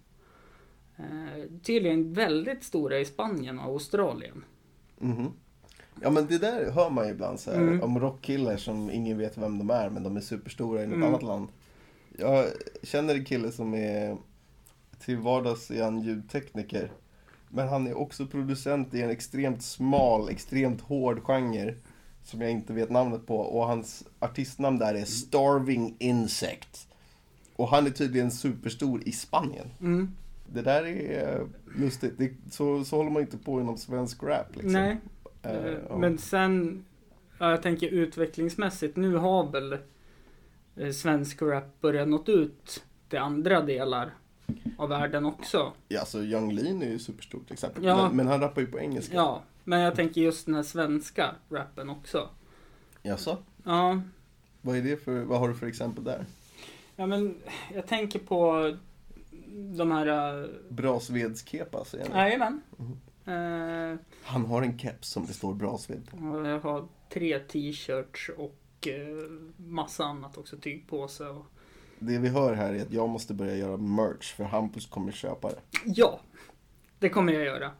Eh, 0.96 1.44
tydligen 1.62 2.12
väldigt 2.12 2.64
stora 2.64 2.98
i 2.98 3.04
Spanien 3.04 3.58
och 3.58 3.64
Australien. 3.64 4.44
Mhm. 4.98 5.30
Ja 6.02 6.10
men 6.10 6.26
det 6.26 6.38
där 6.38 6.70
hör 6.70 6.90
man 6.90 7.04
ju 7.06 7.10
ibland 7.12 7.40
så 7.40 7.50
här, 7.50 7.58
Mm. 7.58 7.82
om 7.82 8.00
rockkillar 8.00 8.56
som 8.56 8.90
ingen 8.90 9.18
vet 9.18 9.38
vem 9.38 9.58
de 9.58 9.70
är 9.70 9.90
men 9.90 10.02
de 10.02 10.16
är 10.16 10.20
superstora 10.20 10.82
i 10.82 10.86
något 10.86 10.96
Mm. 10.96 11.08
annat 11.08 11.22
land. 11.22 11.48
Jag 12.18 12.46
känner 12.82 13.14
en 13.14 13.24
kille 13.24 13.52
som 13.52 13.74
är 13.74 14.16
till 14.98 15.16
vardags 15.16 15.70
är 15.70 15.82
han 15.84 16.00
ljudtekniker. 16.00 16.90
Men 17.48 17.68
han 17.68 17.86
är 17.86 17.94
också 17.98 18.26
producent 18.26 18.94
i 18.94 19.02
en 19.02 19.10
extremt 19.10 19.62
smal, 19.62 20.28
extremt 20.28 20.80
hård 20.80 21.22
genre. 21.22 21.74
Som 22.24 22.40
jag 22.40 22.50
inte 22.50 22.72
vet 22.72 22.90
namnet 22.90 23.26
på 23.26 23.36
och 23.36 23.66
hans 23.66 24.04
artistnamn 24.18 24.78
där 24.78 24.94
är 24.94 25.04
Starving 25.04 25.96
Insect. 25.98 26.88
Och 27.56 27.68
han 27.68 27.86
är 27.86 27.90
tydligen 27.90 28.30
superstor 28.30 29.02
i 29.08 29.12
Spanien. 29.12 29.66
Mm. 29.80 30.12
Det 30.46 30.62
där 30.62 30.86
är 30.86 31.46
lustigt. 31.76 32.14
Det, 32.18 32.32
så, 32.50 32.84
så 32.84 32.96
håller 32.96 33.10
man 33.10 33.22
inte 33.22 33.38
på 33.38 33.60
inom 33.60 33.78
svensk 33.78 34.22
rap 34.22 34.56
liksom. 34.56 34.72
Nej, 34.72 34.96
ja. 35.42 35.98
Men 35.98 36.18
sen, 36.18 36.84
ja, 37.38 37.50
jag 37.50 37.62
tänker 37.62 37.88
utvecklingsmässigt, 37.88 38.96
nu 38.96 39.16
har 39.16 39.50
väl 39.50 39.78
eh, 40.76 40.90
svensk 40.90 41.42
rap 41.42 41.80
börjar 41.80 42.06
nått 42.06 42.28
ut 42.28 42.82
till 43.08 43.18
andra 43.18 43.60
delar 43.60 44.10
av 44.78 44.88
världen 44.88 45.26
också. 45.26 45.72
Ja, 45.88 46.00
alltså 46.00 46.22
Young 46.22 46.52
Lean 46.52 46.82
är 46.82 46.90
ju 46.90 46.98
superstort 46.98 47.46
till 47.46 47.52
exempel. 47.52 47.84
Ja. 47.84 48.06
Men, 48.06 48.16
men 48.16 48.26
han 48.26 48.40
rappar 48.40 48.60
ju 48.60 48.66
på 48.66 48.78
engelska. 48.78 49.14
Ja, 49.14 49.42
men 49.64 49.80
jag 49.80 49.94
tänker 49.94 50.20
just 50.20 50.46
den 50.46 50.54
här 50.54 50.62
svenska 50.62 51.34
rappen 51.50 51.90
också. 51.90 52.28
Jaså? 53.02 53.38
Ja, 53.64 54.02
Vad 54.60 54.76
är 54.76 54.82
det 54.82 54.96
för, 55.04 55.22
vad 55.24 55.38
har 55.40 55.48
du 55.48 55.54
för 55.54 55.66
exempel 55.66 56.04
där? 56.04 56.24
ja 56.96 57.06
men 57.06 57.34
jag 57.74 57.86
tänker 57.86 58.18
på 58.18 58.72
de 59.76 59.90
här... 59.90 60.36
Uh, 60.42 60.48
Brasvedskepa 60.68 61.84
säger 61.84 62.08
han. 62.10 62.18
Jajamän. 62.20 62.60
Mhm. 62.76 62.98
Eh, 63.26 63.98
Han 64.22 64.46
har 64.46 64.62
en 64.62 64.78
keps 64.78 65.08
som 65.08 65.26
det 65.26 65.32
står 65.32 65.54
Brasved 65.54 66.10
på. 66.10 66.46
jag 66.46 66.60
har 66.60 66.88
tre 67.12 67.38
t-shirts 67.38 68.30
och 68.36 68.88
eh, 68.88 69.30
massa 69.56 70.04
annat 70.04 70.38
också. 70.38 70.56
Tygpåse 70.56 71.24
och... 71.26 71.46
Det 71.98 72.18
vi 72.18 72.28
hör 72.28 72.54
här 72.54 72.72
är 72.74 72.82
att 72.82 72.92
jag 72.92 73.08
måste 73.08 73.34
börja 73.34 73.56
göra 73.56 73.76
merch 73.76 74.34
för 74.34 74.44
Hampus 74.44 74.86
kommer 74.86 75.12
köpa 75.12 75.48
det. 75.48 75.58
Ja, 75.84 76.20
det 76.98 77.08
kommer 77.08 77.32
jag 77.32 77.44
göra. 77.44 77.70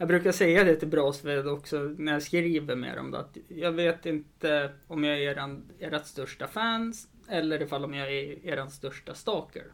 Jag 0.00 0.08
brukar 0.08 0.32
säga 0.32 0.64
det 0.64 0.76
till 0.76 0.88
Brasved 0.88 1.48
också 1.48 1.78
när 1.98 2.12
jag 2.12 2.22
skriver 2.22 2.76
med 2.76 2.96
dem. 2.96 3.10
Då, 3.10 3.18
att 3.18 3.36
jag 3.48 3.72
vet 3.72 4.06
inte 4.06 4.72
om 4.86 5.04
jag 5.04 5.16
är 5.16 5.20
eran, 5.20 5.62
ert 5.78 6.06
största 6.06 6.46
fans 6.46 7.08
eller 7.28 7.62
ifall 7.62 7.84
om 7.84 7.94
jag 7.94 8.12
är 8.12 8.46
eran 8.46 8.70
största 8.70 9.14
stalker. 9.14 9.64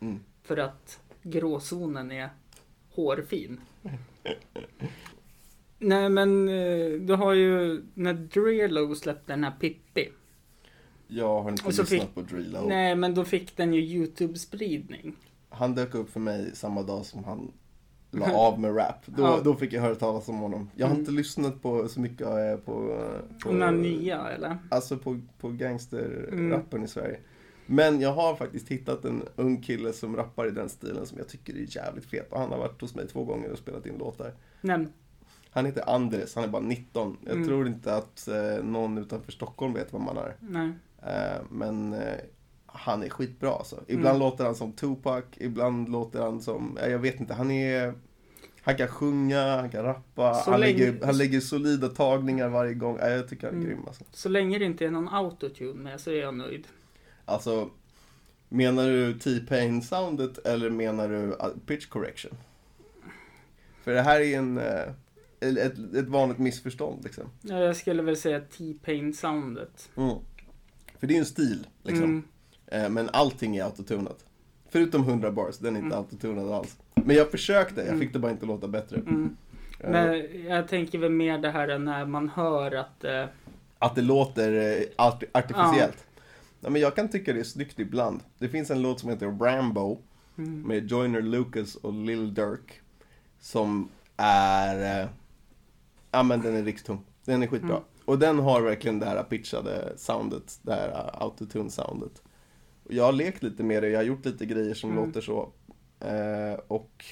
Mm. 0.00 0.20
För 0.42 0.56
att 0.56 1.00
gråzonen 1.22 2.12
är 2.12 2.28
hårfin. 2.90 3.60
Nej 5.78 6.08
men 6.08 6.48
eh, 6.48 6.92
du 7.00 7.14
har 7.14 7.32
ju 7.32 7.82
när 7.94 8.14
Drelo 8.14 8.94
släppte 8.94 9.32
den 9.32 9.44
här 9.44 9.54
Pippi. 9.60 10.08
Jag 11.08 11.42
har 11.42 11.50
inte 11.50 11.66
lyssnat 11.66 11.88
fick- 11.88 12.14
på 12.14 12.20
Drilo. 12.20 12.68
Nej 12.68 12.96
men 12.96 13.14
då 13.14 13.24
fick 13.24 13.56
den 13.56 13.74
ju 13.74 13.80
YouTube-spridning. 13.80 15.16
Han 15.48 15.74
dök 15.74 15.94
upp 15.94 16.10
för 16.10 16.20
mig 16.20 16.50
samma 16.56 16.82
dag 16.82 17.04
som 17.06 17.24
han 17.24 17.52
la 18.18 18.34
av 18.36 18.60
med 18.60 18.76
rap. 18.76 19.06
Då, 19.06 19.22
Ja. 19.22 19.40
då 19.44 19.54
fick 19.54 19.72
jag 19.72 19.82
höra 19.82 19.94
talas 19.94 20.28
om 20.28 20.38
honom. 20.38 20.70
Jag 20.76 20.86
har 20.86 20.90
Mm. 20.90 21.00
inte 21.00 21.12
lyssnat 21.12 21.62
på 21.62 21.88
så 21.88 22.00
mycket 22.00 22.26
eh, 22.26 22.56
på... 22.64 22.72
på 23.42 23.52
här 23.52 23.72
nya 23.72 24.28
eller? 24.28 24.58
Alltså 24.68 24.98
på, 24.98 25.20
på 25.40 25.48
gangsterrappen 25.48 26.68
Mm. 26.72 26.84
i 26.84 26.88
Sverige. 26.88 27.18
Men 27.66 28.00
jag 28.00 28.12
har 28.12 28.34
faktiskt 28.34 28.68
hittat 28.68 29.04
en 29.04 29.22
ung 29.36 29.62
kille 29.62 29.92
som 29.92 30.16
rappar 30.16 30.46
i 30.48 30.50
den 30.50 30.68
stilen 30.68 31.06
som 31.06 31.18
jag 31.18 31.28
tycker 31.28 31.54
är 31.54 31.76
jävligt 31.76 32.04
fet. 32.04 32.32
Och 32.32 32.40
han 32.40 32.50
har 32.50 32.58
varit 32.58 32.80
hos 32.80 32.94
mig 32.94 33.06
två 33.08 33.24
gånger 33.24 33.50
och 33.52 33.58
spelat 33.58 33.86
in 33.86 33.98
låtar. 33.98 34.32
Nämn. 34.60 34.92
Han 35.50 35.66
heter 35.66 35.90
Andres, 35.94 36.34
han 36.34 36.44
är 36.44 36.48
bara 36.48 36.62
19. 36.62 37.16
Jag 37.24 37.34
Mm. 37.34 37.48
tror 37.48 37.66
inte 37.66 37.94
att 37.96 38.28
eh, 38.28 38.64
någon 38.64 38.98
utanför 38.98 39.32
Stockholm 39.32 39.72
vet 39.74 39.94
vem 39.94 40.06
han 40.06 40.16
är. 40.16 40.36
Nej. 40.40 40.70
Eh, 41.02 41.42
men 41.50 41.92
eh, 41.92 42.14
han 42.66 43.02
är 43.02 43.08
skitbra 43.08 43.50
alltså. 43.52 43.80
Ibland 43.86 44.16
Mm. 44.16 44.20
låter 44.20 44.44
han 44.44 44.54
som 44.54 44.72
Tupac, 44.72 45.24
ibland 45.36 45.88
låter 45.88 46.20
han 46.22 46.40
som, 46.40 46.78
eh, 46.78 46.88
jag 46.90 46.98
vet 46.98 47.20
inte, 47.20 47.34
han 47.34 47.50
är... 47.50 47.94
Han 48.64 48.76
kan 48.76 48.88
sjunga, 48.88 49.56
han 49.56 49.70
kan 49.70 49.84
rappa, 49.84 50.34
Så 50.34 50.50
han, 50.50 50.60
länge- 50.60 50.78
lägger, 50.78 51.06
han 51.06 51.18
lägger 51.18 51.40
solida 51.40 51.88
tagningar 51.88 52.48
varje 52.48 52.74
gång. 52.74 52.98
Eh, 52.98 53.08
jag 53.08 53.28
tycker 53.28 53.46
han 53.46 53.54
är 53.56 53.58
Mm. 53.64 53.68
grym 53.76 53.86
alltså. 53.88 54.04
Så 54.12 54.28
länge 54.28 54.58
det 54.58 54.64
inte 54.64 54.86
är 54.86 54.90
någon 54.90 55.08
autotune 55.08 55.74
med 55.82 56.00
så 56.00 56.10
är 56.10 56.14
jag 56.20 56.34
nöjd. 56.34 56.66
Alltså, 57.24 57.70
menar 58.48 58.86
du 58.88 59.18
T-Pain 59.18 59.82
soundet 59.82 60.38
eller 60.46 60.70
menar 60.70 61.08
du 61.08 61.16
uh, 61.16 61.46
pitch 61.66 61.86
correction? 61.86 62.32
För 63.82 63.92
det 63.94 64.02
här 64.02 64.20
är 64.20 64.38
en, 64.38 64.58
eh, 64.58 64.82
ett, 65.40 65.94
ett 65.94 66.08
vanligt 66.08 66.38
missförstånd 66.38 67.04
liksom. 67.04 67.24
Ja, 67.42 67.58
Jag 67.58 67.76
skulle 67.76 68.02
väl 68.02 68.16
säga 68.16 68.40
T-Pain 68.40 69.14
soundet. 69.14 69.90
Mm. 69.96 70.16
För 70.98 71.06
det 71.06 71.12
är 71.12 71.16
ju 71.16 71.20
en 71.20 71.26
stil 71.26 71.66
liksom. 71.82 72.04
Mm. 72.04 72.24
Eh, 72.66 72.88
Men 72.90 73.08
allting 73.12 73.56
är 73.56 73.64
autotunat. 73.64 74.24
Förutom 74.74 75.02
100 75.02 75.30
bars, 75.30 75.58
den 75.58 75.76
är 75.76 75.80
inte 75.80 75.94
Mm. 75.94 75.98
autotunad 75.98 76.52
alls. 76.52 76.76
Men 76.94 77.16
jag 77.16 77.30
försökte, 77.30 77.80
jag 77.80 77.88
Mm. 77.88 78.00
fick 78.00 78.12
det 78.12 78.18
bara 78.18 78.32
inte 78.32 78.46
låta 78.46 78.68
bättre. 78.68 78.96
Mm. 78.96 79.36
Eh, 79.80 79.90
Men 79.90 80.24
jag 80.48 80.68
tänker 80.68 80.98
väl 80.98 81.10
mer 81.10 81.38
det 81.38 81.50
här 81.50 81.78
när 81.78 82.06
man 82.06 82.28
hör 82.28 82.74
att 82.74 83.04
eh, 83.04 83.24
Att 83.78 83.94
det 83.94 84.02
låter 84.02 84.52
eh, 84.52 84.82
art- 84.96 85.22
artificiellt. 85.32 86.04
Nej, 86.60 86.72
men 86.72 86.80
jag 86.82 86.94
kan 86.96 87.08
tycka 87.08 87.32
det 87.32 87.40
är 87.40 87.44
snyggt 87.44 87.78
ibland. 87.78 88.20
Det 88.38 88.48
finns 88.48 88.70
en 88.70 88.82
låt 88.82 89.00
som 89.00 89.10
heter 89.10 89.26
Rambo 89.26 89.98
mm, 90.38 90.62
med 90.62 90.90
Joyner 90.90 91.22
Lucas 91.22 91.74
och 91.74 91.92
Lil 91.92 92.34
Durk. 92.34 92.80
Som 93.40 93.88
är... 94.16 95.00
eh, 95.02 95.08
Ja 96.10 96.22
men 96.22 96.40
den 96.40 96.56
är 96.56 96.62
rikstung. 96.64 97.00
Den 97.24 97.42
är 97.42 97.46
skitbra. 97.46 97.70
Mm. 97.70 97.82
Och 98.04 98.18
den 98.18 98.38
har 98.38 98.60
verkligen 98.60 98.98
det 98.98 99.06
här 99.06 99.22
pitchade 99.22 99.92
soundet, 99.96 100.58
det 100.62 100.72
här 100.74 100.88
eh, 100.88 101.22
autotune 101.22 101.70
soundet. 101.70 102.22
Jag 102.88 103.04
har 103.04 103.12
lekt 103.12 103.42
lite 103.42 103.62
med 103.62 103.82
det, 103.82 103.88
jag 103.88 103.98
har 103.98 104.04
gjort 104.04 104.24
lite 104.24 104.46
grejer 104.46 104.74
som 104.74 104.90
Mm. 104.90 105.06
låter 105.06 105.20
så. 105.20 105.52
Eh, 106.00 106.60
och... 106.68 107.04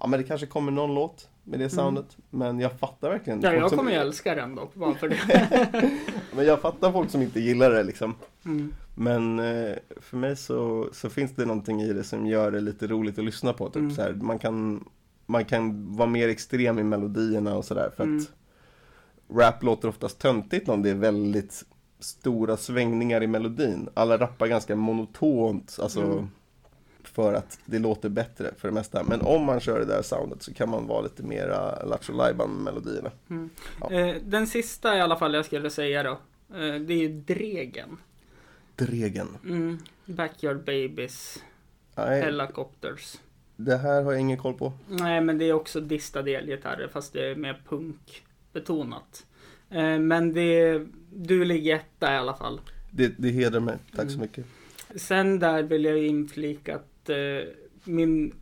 Ja 0.00 0.06
men 0.06 0.20
det 0.20 0.26
kanske 0.26 0.46
kommer 0.46 0.72
någon 0.72 0.94
låt 0.94 1.28
med 1.44 1.60
det 1.60 1.70
soundet. 1.70 2.16
Men 2.30 2.60
jag 2.60 2.78
fattar 2.78 3.10
verkligen. 3.10 3.38
Mm. 3.38 3.54
Ja, 3.54 3.60
jag 3.60 3.68
som- 3.68 3.78
kommer 3.78 3.90
ju 3.92 3.96
älska 3.96 4.34
den 4.34 4.54
dock. 4.54 4.74
Bara 4.74 4.94
för 4.94 5.08
det. 5.08 5.90
Men 6.36 6.46
jag 6.46 6.60
fattar 6.60 6.92
folk 6.92 7.10
som 7.10 7.22
inte 7.22 7.40
gillar 7.40 7.70
det 7.70 7.82
liksom. 7.82 8.14
Mm. 8.44 8.74
Men 8.94 9.38
eh, 9.38 9.76
för 10.00 10.16
mig 10.16 10.36
så, 10.36 10.88
så 10.92 11.10
finns 11.10 11.34
det 11.36 11.44
någonting 11.46 11.82
i 11.82 11.92
det 11.92 12.04
som 12.04 12.26
gör 12.26 12.50
det 12.50 12.60
lite 12.60 12.86
roligt 12.86 13.18
att 13.18 13.24
lyssna 13.24 13.52
på. 13.52 13.66
Typ. 13.68 13.76
Mm. 13.76 13.90
Så 13.90 14.02
här, 14.02 14.12
man, 14.12 14.38
kan, 14.38 14.84
man 15.26 15.44
kan 15.44 15.96
vara 15.96 16.08
mer 16.08 16.28
extrem 16.28 16.78
i 16.78 16.82
melodierna 16.82 17.56
och 17.56 17.64
sådär. 17.64 17.90
För 17.96 18.04
Mm. 18.04 18.18
att 18.18 18.32
rap 19.36 19.62
låter 19.62 19.88
oftast 19.88 20.18
töntigt 20.18 20.68
om 20.68 20.82
det 20.82 20.90
är 20.90 20.94
väldigt 20.94 21.64
stora 22.00 22.56
svängningar 22.56 23.22
i 23.22 23.26
melodin. 23.26 23.88
Alla 23.94 24.18
rappar 24.18 24.46
ganska 24.46 24.76
monotont. 24.76 25.78
Alltså, 25.82 26.00
Mm. 26.02 26.28
För 27.02 27.34
att 27.34 27.58
det 27.64 27.78
låter 27.78 28.08
bättre 28.08 28.50
för 28.58 28.68
det 28.68 28.74
mesta. 28.74 29.02
Men 29.04 29.20
om 29.20 29.44
man 29.44 29.60
kör 29.60 29.78
det 29.78 29.84
där 29.84 30.02
soundet 30.02 30.42
så 30.42 30.54
kan 30.54 30.68
man 30.68 30.86
vara 30.86 31.00
lite 31.00 31.22
mera 31.22 31.82
Lattjo 31.84 32.12
Lajban 32.12 32.50
med 32.50 32.62
melodierna. 32.74 33.10
Mm. 33.30 33.50
Ja. 33.80 33.90
Eh, 33.90 34.16
den 34.22 34.46
sista 34.46 34.96
i 34.96 35.00
alla 35.00 35.16
fall 35.16 35.34
jag 35.34 35.44
skulle 35.44 35.70
säga 35.70 36.02
då. 36.02 36.10
Eh, 36.56 36.74
det 36.80 36.94
är 36.94 36.98
ju 36.98 37.08
Dregen. 37.20 37.96
Dregen. 38.76 39.28
Mm. 39.44 39.78
Backyard 40.06 40.56
Babies. 40.64 41.42
Nej, 41.96 42.22
Helicopters. 42.22 43.16
det 43.56 43.76
här 43.76 44.02
har 44.02 44.12
jag 44.12 44.20
ingen 44.20 44.38
koll 44.38 44.54
på. 44.54 44.72
Nej, 44.88 45.20
men 45.20 45.38
det 45.38 45.44
är 45.44 45.52
också 45.52 45.80
distade 45.80 46.30
elgitarrer 46.30 46.88
fast 46.88 47.12
det 47.12 47.30
är 47.30 47.34
mer 47.34 47.62
punkbetonat. 47.68 49.26
Men 50.00 50.32
det, 50.32 50.86
du 51.14 51.44
ligger 51.44 51.76
etta 51.76 52.12
i 52.14 52.16
alla 52.16 52.34
fall. 52.34 52.60
Det, 52.90 53.14
det 53.18 53.30
hedrar 53.30 53.60
mig. 53.60 53.78
Tack 53.96 54.08
så 54.10 54.14
Mm. 54.16 54.20
mycket. 54.20 54.46
Sen 54.96 55.38
där 55.38 55.62
vill 55.62 55.84
jag 55.84 55.98
inflika 56.06 56.76
att 56.76 57.08
eh, 57.08 57.16
min 57.84 58.34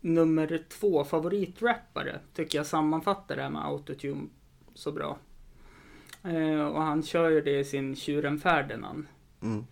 nummer 0.00 0.62
två 0.68 1.04
favoritrappare 1.04 2.20
tycker 2.34 2.58
jag 2.58 2.66
sammanfattar 2.66 3.36
det 3.36 3.42
här 3.42 3.50
med 3.50 3.64
autotune 3.66 4.26
så 4.74 4.92
bra. 4.92 5.18
Eh, 6.24 6.60
och 6.66 6.82
han 6.82 7.02
kör 7.02 7.30
ju 7.30 7.40
det 7.40 7.58
i 7.58 7.64
sin 7.64 7.96
Tjuren 7.96 8.38
Ferdinand. 8.38 9.06
Mm. 9.42 9.64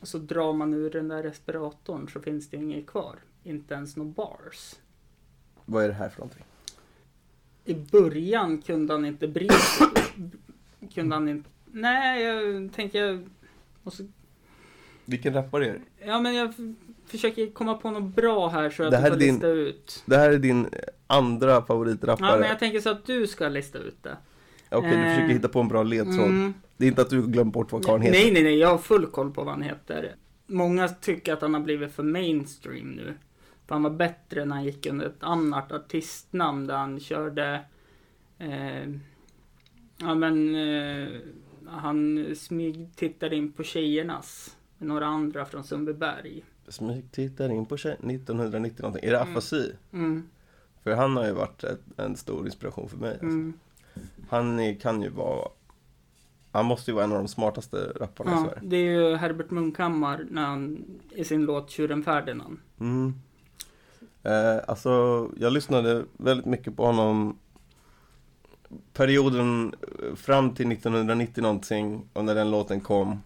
Och 0.00 0.08
så 0.08 0.18
drar 0.18 0.52
man 0.52 0.74
ur 0.74 0.90
den 0.90 1.08
där 1.08 1.22
respiratorn 1.22 2.08
så 2.08 2.20
finns 2.20 2.50
det 2.50 2.56
inget 2.56 2.86
kvar. 2.86 3.16
Inte 3.42 3.74
ens 3.74 3.96
några 3.96 4.10
bars. 4.10 4.74
Vad 5.64 5.84
är 5.84 5.88
det 5.88 5.94
här 5.94 6.08
för 6.08 6.18
någonting? 6.20 6.44
I 7.64 7.74
början 7.74 8.62
kunde 8.62 8.92
han 8.94 9.04
inte 9.04 9.28
bry 9.28 9.48
sig. 9.48 9.86
Kunde 10.94 11.14
han 11.16 11.28
inte... 11.28 11.48
Nej, 11.72 12.22
jag 12.22 12.72
tänker... 12.72 13.04
Jag 13.04 13.28
måste... 13.82 14.06
Vilken 15.04 15.34
rappare 15.34 15.66
är 15.66 15.72
det? 15.72 16.06
Ja, 16.06 16.20
men 16.20 16.34
jag 16.34 16.54
försöker 17.06 17.50
komma 17.50 17.74
på 17.74 17.90
något 17.90 18.14
bra 18.14 18.48
här 18.48 18.70
så 18.70 18.82
att 18.84 18.90
Det 18.90 19.00
du 19.02 19.08
får 19.10 19.16
din- 19.16 19.34
lista 19.34 19.46
ut. 19.48 20.02
Det 20.06 20.16
här 20.16 20.30
är 20.30 20.38
din 20.38 20.68
andra 21.06 21.62
favoritrappare. 21.62 22.30
Ja, 22.32 22.38
men 22.38 22.48
jag 22.48 22.58
tänker 22.58 22.80
så 22.80 22.90
att 22.90 23.06
du 23.06 23.26
ska 23.26 23.48
lista 23.48 23.78
ut 23.78 24.02
det. 24.02 24.16
Okej, 24.70 24.90
du 24.90 24.96
Eh, 24.96 25.14
försöker 25.14 25.34
hitta 25.34 25.48
på 25.48 25.60
en 25.60 25.68
bra 25.68 25.82
ledtråd. 25.82 26.26
Mm. 26.26 26.54
Det 26.76 26.84
är 26.84 26.88
inte 26.88 27.02
att 27.02 27.10
du 27.10 27.26
glömt 27.26 27.52
bort 27.52 27.72
vad 27.72 27.84
karln 27.84 28.02
heter. 28.02 28.18
Nej, 28.18 28.32
nej, 28.32 28.42
nej, 28.42 28.58
jag 28.58 28.68
har 28.68 28.78
full 28.78 29.06
koll 29.06 29.30
på 29.32 29.44
vad 29.44 29.54
han 29.54 29.62
heter. 29.62 30.14
Många 30.46 30.88
tycker 30.88 31.32
att 31.32 31.40
han 31.42 31.54
har 31.54 31.60
blivit 31.60 31.92
för 31.92 32.02
mainstream 32.02 32.90
nu. 32.90 33.14
För 33.66 33.74
han 33.74 33.82
var 33.82 33.90
bättre 33.90 34.44
när 34.44 34.54
han 34.56 34.64
gick 34.64 34.86
under 34.86 35.06
ett 35.06 35.22
annat 35.22 35.72
artistnamn 35.72 36.66
där 36.66 36.76
han 36.76 37.00
körde... 37.00 37.60
Eh, 38.38 38.88
ja, 40.00 40.14
men... 40.14 40.54
Eh, 40.54 41.08
han 41.66 42.26
smygtittade 42.36 43.36
in 43.36 43.52
på 43.52 43.62
tjejernas. 43.62 44.56
Med 44.78 44.88
några 44.88 45.06
andra 45.06 45.44
från 45.44 45.64
Sundbyberg. 45.64 46.44
Smyg 46.68 47.12
tittar 47.12 47.48
in 47.50 47.66
på 47.66 47.76
tjej- 47.76 47.92
1990 47.92 48.82
någonting. 48.82 49.04
Är 49.04 49.10
det 49.12 49.18
Mm. 49.18 49.30
Afasi? 49.32 49.72
Mm, 49.92 50.28
För 50.82 50.92
han 50.94 51.16
har 51.16 51.26
ju 51.26 51.32
varit 51.32 51.64
ett, 51.64 51.80
en 51.96 52.16
stor 52.16 52.46
inspiration 52.46 52.88
för 52.88 52.96
mig. 52.96 53.10
Alltså. 53.10 53.26
mm. 53.26 53.52
Han 54.28 54.60
är, 54.60 54.74
kan 54.74 55.02
ju 55.02 55.08
vara... 55.08 55.48
Han 56.52 56.66
måste 56.66 56.90
ju 56.90 56.94
vara 56.94 57.04
en 57.04 57.12
av 57.12 57.18
de 57.18 57.28
smartaste 57.28 57.92
rapparna 57.96 58.30
i 58.30 58.34
Ja, 58.34 58.40
Sverige. 58.44 58.60
det 58.62 58.76
är 58.76 58.84
ju 59.10 59.16
Herbert 59.16 59.50
Munkhammar 59.50 60.26
när 60.30 60.42
han, 60.46 60.84
i 61.10 61.24
sin 61.24 61.44
låt 61.44 61.70
Tjuren 61.70 62.02
Ferdinand. 62.04 62.58
Mm. 62.80 63.14
Eh, 64.22 64.56
alltså, 64.68 64.90
jag 65.36 65.52
lyssnade 65.52 66.04
väldigt 66.16 66.46
mycket 66.46 66.76
på 66.76 66.86
honom 66.86 67.38
perioden 68.92 69.74
eh, 69.82 70.14
fram 70.14 70.54
till 70.54 70.72
1990 70.72 71.42
någonting 71.42 72.02
och 72.12 72.24
när 72.24 72.34
den 72.34 72.50
låten 72.50 72.80
kom. 72.80 73.22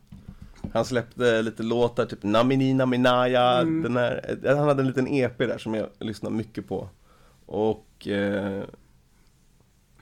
Han 0.72 0.84
släppte 0.84 1.42
lite 1.42 1.62
låtar, 1.62 2.06
typ 2.06 2.22
Namini 2.22 2.74
Naminaya, 2.74 3.60
Mm. 3.60 3.82
den 3.82 3.96
här, 3.96 4.36
eh, 4.44 4.56
han 4.56 4.68
hade 4.68 4.82
en 4.82 4.86
liten 4.88 5.08
EP 5.08 5.38
där 5.46 5.58
som 5.58 5.74
jag 5.74 5.88
lyssnar 6.00 6.30
mycket 6.30 6.68
på. 6.68 6.88
Och 7.46 8.08
eh, 8.08 8.62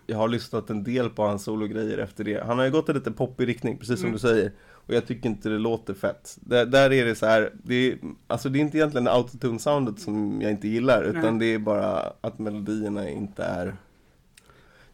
jag 0.07 0.16
har 0.16 0.28
lyssnat 0.28 0.70
en 0.70 0.84
del 0.84 1.11
på 1.11 1.22
hans 1.22 1.45
sologrejer 1.45 1.99
efter 1.99 2.24
det. 2.24 2.45
Han 2.47 2.59
har 2.59 2.64
ju 2.64 2.70
gått 2.70 2.88
en 2.88 2.95
lite 2.95 3.11
poppig 3.12 3.49
riktning, 3.49 3.78
precis 3.78 3.99
som 4.01 4.07
Mm. 4.07 4.12
du 4.12 4.18
säger. 4.18 4.53
Och 4.86 4.95
jag 4.95 5.07
tycker 5.07 5.28
inte 5.28 5.49
det 5.49 5.59
låter 5.59 5.95
fett. 5.95 6.36
Där, 6.40 6.66
där 6.66 6.93
är 6.93 7.05
det 7.05 7.14
så 7.14 7.26
här, 7.26 7.51
det 7.64 7.74
är, 7.74 7.99
alltså 8.26 8.49
det 8.49 8.59
är 8.59 8.61
inte 8.61 8.78
egentligen 8.78 9.09
autotune-soundet 9.09 9.99
som 10.01 10.40
jag 10.43 10.51
inte 10.51 10.68
gillar, 10.68 11.03
utan 11.03 11.38
Nej. 11.38 11.49
det 11.49 11.55
är 11.55 11.59
bara 11.59 12.12
att 12.20 12.38
melodierna 12.38 13.09
inte 13.11 13.45
är 13.45 13.76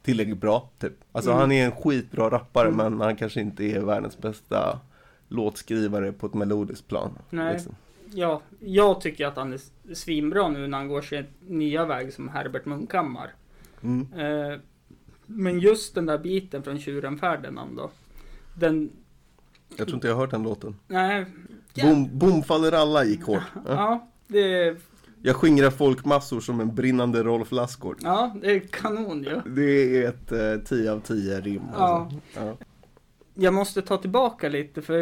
tillräckligt 0.02 0.38
bra, 0.40 0.70
typ. 0.78 0.92
Alltså 1.12 1.30
Mm. 1.30 1.40
han 1.40 1.52
är 1.52 1.64
en 1.66 1.72
skitbra 1.72 2.30
rappare, 2.30 2.68
Mm. 2.68 2.76
men 2.76 3.00
han 3.00 3.16
kanske 3.16 3.40
inte 3.40 3.64
är 3.64 3.80
världens 3.80 4.18
bästa 4.18 4.80
låtskrivare 5.28 6.12
på 6.12 6.26
ett 6.26 6.34
melodiskt 6.34 6.88
plan. 6.88 7.18
Nej. 7.30 7.52
liksom. 7.52 7.74
Ja, 8.14 8.42
jag 8.60 9.00
tycker 9.00 9.26
att 9.26 9.36
han 9.36 9.52
är 9.52 9.60
svinbra 9.94 10.48
nu 10.48 10.66
när 10.66 10.78
han 10.78 10.88
går 10.88 11.02
sin 11.02 11.24
nya 11.40 11.84
väg 11.86 12.12
som 12.12 12.28
Herbert 12.28 12.64
Munkhammar. 12.66 13.34
Mm. 13.82 14.08
Eh, 14.12 14.58
men 15.26 15.58
just 15.60 15.94
den 15.94 16.06
där 16.06 16.18
biten 16.18 16.62
från 16.62 16.78
Tjuren 16.78 17.18
Ferdinand 17.18 17.76
då. 17.76 17.90
Den, 18.54 18.90
Jag 19.76 19.86
tror 19.86 19.94
inte 19.94 20.06
jag 20.06 20.14
har 20.14 20.20
hört 20.20 20.30
den 20.30 20.42
låten. 20.42 20.76
nej. 20.86 21.26
Ja, 21.74 21.94
boom 22.12 22.42
faller 22.42 22.72
alla 22.72 23.04
gick 23.04 23.22
hårt. 23.24 23.42
Ja. 23.54 23.60
ja, 23.66 24.08
det, 24.26 24.76
Jag 25.22 25.36
skingrar 25.36 25.70
folkmassor 25.70 26.40
som 26.40 26.60
en 26.60 26.74
brinnande 26.74 27.22
Rolf 27.22 27.52
Lassgård. 27.52 27.98
ja, 28.02 28.34
det 28.42 28.50
är 28.50 28.60
kanon 28.60 29.22
ju. 29.24 29.40
Det 29.46 29.96
är 30.04 30.08
ett 30.08 30.32
eh, 30.32 30.64
10 30.64 30.92
av 30.92 31.00
10 31.00 31.40
rim. 31.40 31.62
Alltså. 31.74 32.20
Ja. 32.34 32.56
Jag 33.34 33.54
måste 33.54 33.82
ta 33.82 33.96
tillbaka 33.96 34.48
lite 34.48 34.82
för 34.82 34.94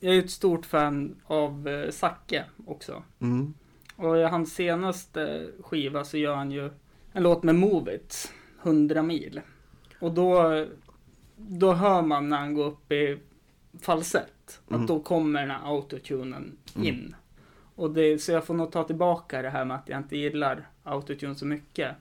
jag 0.00 0.14
är 0.14 0.18
ett 0.18 0.30
stort 0.30 0.66
fan 0.66 1.16
av 1.26 1.68
eh, 1.68 1.90
Zacke 1.90 2.44
också. 2.66 3.02
Mm. 3.20 3.54
Och 3.96 4.18
i 4.18 4.22
hans 4.22 4.54
senaste 4.54 5.46
skiva 5.62 6.04
så 6.04 6.16
gör 6.16 6.34
han 6.34 6.50
ju 6.50 6.70
en 7.12 7.22
låt 7.22 7.42
med 7.42 7.54
Move 7.54 7.94
It, 7.94 8.32
100 8.62 9.02
mil. 9.02 9.40
Och 10.00 10.12
då, 10.14 10.66
då 11.36 11.72
hör 11.72 12.02
man 12.02 12.28
när 12.28 12.36
han 12.38 12.54
går 12.54 12.64
upp 12.66 12.92
i 12.92 13.18
falsett, 13.80 14.60
Mm. 14.70 14.80
att 14.82 14.88
då 14.88 15.00
kommer 15.00 15.40
den 15.40 15.50
här 15.50 15.60
autotunen 15.74 16.56
Mm. 16.76 17.14
Och 17.80 17.90
det, 17.90 18.22
så 18.22 18.32
jag 18.32 18.44
får 18.44 18.54
nog 18.54 18.72
ta 18.72 18.84
tillbaka 18.84 19.42
det 19.42 19.50
här 19.50 19.64
med 19.64 19.76
att 19.76 19.88
jag 19.88 19.98
inte 19.98 20.16
gillar 20.16 20.68
autotune 20.84 21.34
så 21.34 21.46
mycket. 21.46 21.96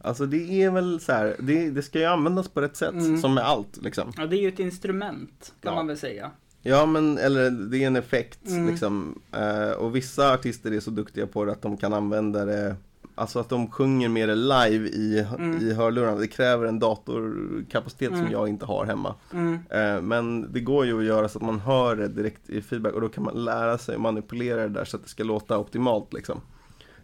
Alltså 0.00 0.26
det 0.26 0.62
är 0.62 0.70
väl 0.70 1.00
så 1.00 1.12
här, 1.12 1.36
det, 1.38 1.70
det 1.70 1.82
ska 1.82 1.98
ju 1.98 2.04
användas 2.04 2.48
på 2.48 2.60
rätt 2.60 2.76
sätt, 2.76 2.92
Mm. 2.92 3.18
som 3.20 3.34
med 3.34 3.44
allt 3.44 3.76
liksom. 3.82 4.12
Ja, 4.16 4.26
det 4.26 4.36
är 4.36 4.40
ju 4.40 4.48
ett 4.48 4.58
instrument, 4.58 5.54
kan 5.60 5.70
Ja. 5.70 5.74
man 5.74 5.86
väl 5.86 5.96
säga. 5.98 6.30
Ja 6.62 6.86
men, 6.86 7.18
eller 7.18 7.50
det 7.50 7.78
är 7.82 7.86
en 7.86 7.96
effekt 7.96 8.48
Mm. 8.48 8.66
liksom. 8.66 9.20
Eh, 9.32 9.70
och 9.70 9.96
vissa 9.96 10.32
artister 10.34 10.72
är 10.72 10.80
så 10.80 10.90
duktiga 10.90 11.26
på 11.26 11.44
det 11.44 11.52
att 11.52 11.62
de 11.62 11.76
kan 11.76 11.92
använda 11.92 12.44
det 12.44 12.76
Alltså 13.14 13.38
att 13.38 13.48
de 13.48 13.70
sjunger 13.70 14.08
mer 14.08 14.26
live 14.36 14.88
i, 14.88 15.26
Mm. 15.38 15.58
i 15.58 15.72
hörlurarna. 15.74 16.16
Det 16.20 16.26
kräver 16.26 16.66
en 16.66 16.78
datorkapacitet 16.78 18.08
som 18.10 18.18
Mm. 18.20 18.32
jag 18.32 18.48
inte 18.48 18.66
har 18.66 18.84
hemma. 18.86 19.14
Mm, 19.32 19.58
Eh, 19.70 20.02
Men 20.02 20.52
det 20.52 20.60
går 20.60 20.86
ju 20.86 20.98
att 20.98 21.04
göra 21.04 21.28
så 21.28 21.38
att 21.38 21.44
man 21.44 21.60
hör 21.60 21.96
det 21.96 22.08
direkt 22.08 22.50
i 22.50 22.62
feedback 22.62 22.92
och 22.94 23.00
då 23.00 23.08
kan 23.08 23.24
man 23.24 23.44
lära 23.44 23.78
sig 23.78 23.98
manipulera 23.98 24.62
det 24.62 24.68
där 24.68 24.84
så 24.84 24.96
att 24.96 25.02
det 25.02 25.08
ska 25.08 25.24
låta 25.24 25.58
optimalt 25.58 26.12
liksom. 26.12 26.40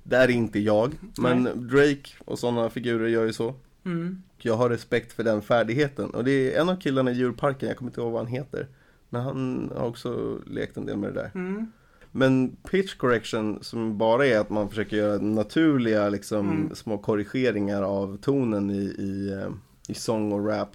Där 0.02 0.20
är 0.20 0.28
inte 0.30 0.58
jag, 0.58 0.92
men 1.18 1.44
Drake 1.68 2.10
och 2.24 2.38
sådana 2.38 2.70
figurer 2.70 3.08
gör 3.08 3.24
ju 3.24 3.32
så. 3.32 3.54
mm, 3.84 4.22
Jag 4.38 4.54
har 4.56 4.70
respekt 4.70 5.12
för 5.12 5.24
den 5.24 5.42
färdigheten 5.42 6.10
och 6.10 6.24
det 6.24 6.54
är 6.54 6.60
en 6.60 6.68
av 6.68 6.76
killarna 6.80 7.10
i 7.10 7.14
djurparken, 7.14 7.68
jag 7.68 7.78
kommer 7.78 7.90
inte 7.90 8.00
ihåg 8.00 8.12
vad 8.12 8.20
han 8.20 8.32
heter. 8.32 8.66
Men 9.10 9.22
han 9.22 9.70
har 9.76 9.86
också 9.86 10.38
lekt 10.46 10.76
en 10.76 10.86
del 10.86 10.96
med 10.96 11.10
det 11.14 11.20
där. 11.20 11.30
mm, 11.34 11.72
Men 12.18 12.56
pitch 12.70 12.94
correction 12.94 13.58
som 13.62 13.98
bara 13.98 14.26
är 14.26 14.38
att 14.38 14.50
man 14.50 14.68
försöker 14.68 14.96
göra 14.96 15.18
naturliga 15.22 16.08
liksom, 16.08 16.48
Mm. 16.50 16.74
små 16.74 16.98
korrigeringar 16.98 17.82
av 17.82 18.16
tonen 18.16 18.70
i, 18.70 18.82
i, 18.98 19.32
eh, 19.32 19.48
i 19.88 19.94
sång 19.94 20.32
och 20.32 20.46
rap. 20.46 20.68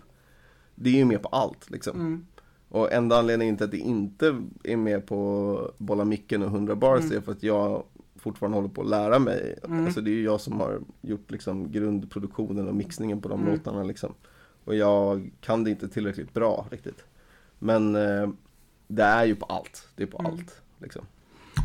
Det 0.76 0.90
är 0.90 0.94
ju 0.94 1.06
med 1.06 1.22
på 1.22 1.28
allt 1.30 1.70
liksom. 1.70 2.00
mm, 2.00 2.26
Och 2.70 2.92
enda 2.94 3.20
anledningen 3.20 3.58
till 3.58 3.64
att 3.66 3.72
det 3.72 3.78
inte 3.78 4.42
är 4.64 4.78
med 4.78 5.06
på 5.08 5.72
Bolla 5.78 6.06
micken 6.06 6.42
och 6.44 6.50
100 6.50 6.76
bars 6.76 7.02
Mm. 7.04 7.18
är 7.18 7.22
för 7.22 7.32
att 7.32 7.44
jag 7.44 7.84
fortfarande 8.16 8.58
håller 8.58 8.70
på 8.70 8.82
att 8.82 8.90
lära 8.90 9.20
mig. 9.20 9.60
Mm. 9.64 9.86
Alltså 9.86 10.02
det 10.02 10.10
är 10.10 10.16
ju 10.16 10.24
jag 10.24 10.42
som 10.42 10.60
har 10.60 10.80
gjort 11.02 11.32
liksom 11.32 11.72
grundproduktionen 11.72 12.68
och 12.68 12.76
mixningen 12.76 13.22
på 13.22 13.30
de 13.30 13.42
Mm. 13.42 13.54
låtarna 13.54 13.84
liksom. 13.84 14.14
Och 14.66 14.76
jag 14.76 15.32
kan 15.42 15.64
det 15.64 15.70
inte 15.70 15.88
tillräckligt 15.88 16.34
bra 16.34 16.68
riktigt. 16.72 17.04
Men 17.60 17.96
eh, 17.96 18.30
det 18.88 19.04
är 19.04 19.26
ju 19.26 19.36
på 19.36 19.46
allt. 19.46 19.88
Det 19.96 20.04
är 20.04 20.08
på 20.08 20.20
Mm. 20.20 20.32
allt. 20.32 20.62
Liksom. 20.80 21.06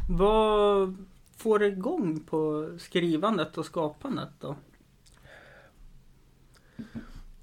Vad 0.08 0.96
får 1.36 1.62
igång 1.62 2.20
på 2.20 2.70
skrivandet 2.78 3.58
och 3.58 3.66
skapandet 3.66 4.28
då? 4.40 4.56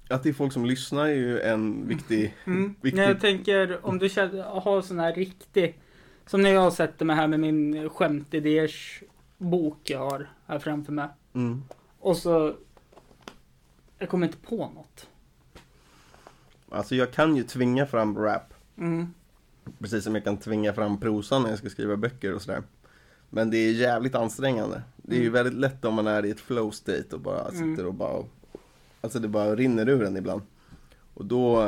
Att 0.08 0.22
det 0.22 0.28
är 0.28 0.32
folk 0.32 0.52
som 0.52 0.64
lyssnar 0.64 1.06
är 1.06 1.14
ju 1.14 1.40
en 1.40 1.88
viktig... 1.88 2.36
Mm. 2.44 2.68
Viktigt. 2.68 2.94
Nej, 2.94 3.08
jag 3.08 3.20
tänker 3.20 3.86
om 3.86 3.98
du 3.98 4.08
känner, 4.08 4.42
har 4.42 4.82
sån 4.82 4.98
här 4.98 5.14
riktig, 5.14 5.80
som 6.26 6.42
när 6.42 6.50
jag 6.50 6.72
sätter 6.72 7.04
mig 7.04 7.16
här 7.16 7.26
med 7.26 7.40
min 7.40 7.88
skämtidéers 7.88 9.02
bok 9.38 9.78
jag 9.90 9.98
har 9.98 10.30
här 10.46 10.58
framför 10.58 10.92
mig. 10.92 11.08
Mm. 11.32 11.62
Och 11.98 12.16
så, 12.16 12.54
jag 13.98 14.08
kommer 14.08 14.26
inte 14.26 14.38
på 14.38 14.56
något. 14.56 15.08
Alltså 16.68 16.94
jag 16.94 17.12
kan 17.12 17.36
ju 17.36 17.42
tvinga 17.42 17.86
fram 17.86 18.18
rap. 18.18 18.54
Mm. 18.78 19.14
Precis 19.78 20.04
som 20.04 20.14
jag 20.14 20.24
kan 20.24 20.36
tvinga 20.36 20.72
fram 20.72 21.00
prosan 21.00 21.42
när 21.42 21.50
jag 21.50 21.58
ska 21.58 21.68
skriva 21.68 21.96
böcker 21.96 22.34
och 22.34 22.42
sådär. 22.42 22.62
Men 23.30 23.50
det 23.50 23.56
är 23.58 23.72
jävligt 23.72 24.14
ansträngande. 24.14 24.82
Det 24.96 25.14
är 25.16 25.20
ju 25.20 25.26
Mm. 25.28 25.32
väldigt 25.32 25.54
lätt 25.54 25.84
om 25.84 25.94
man 25.94 26.06
är 26.06 26.26
i 26.26 26.30
ett 26.30 26.40
flow 26.40 26.70
state 26.70 27.06
och 27.12 27.20
bara 27.20 27.48
Mm. 27.48 27.54
sitter 27.76 27.86
och 27.86 27.94
bara... 27.94 28.24
Alltså 29.00 29.18
det 29.18 29.28
bara 29.28 29.56
rinner 29.56 29.88
ur 29.88 30.02
en 30.04 30.16
ibland. 30.16 30.42
Och 31.14 31.24
då, 31.24 31.66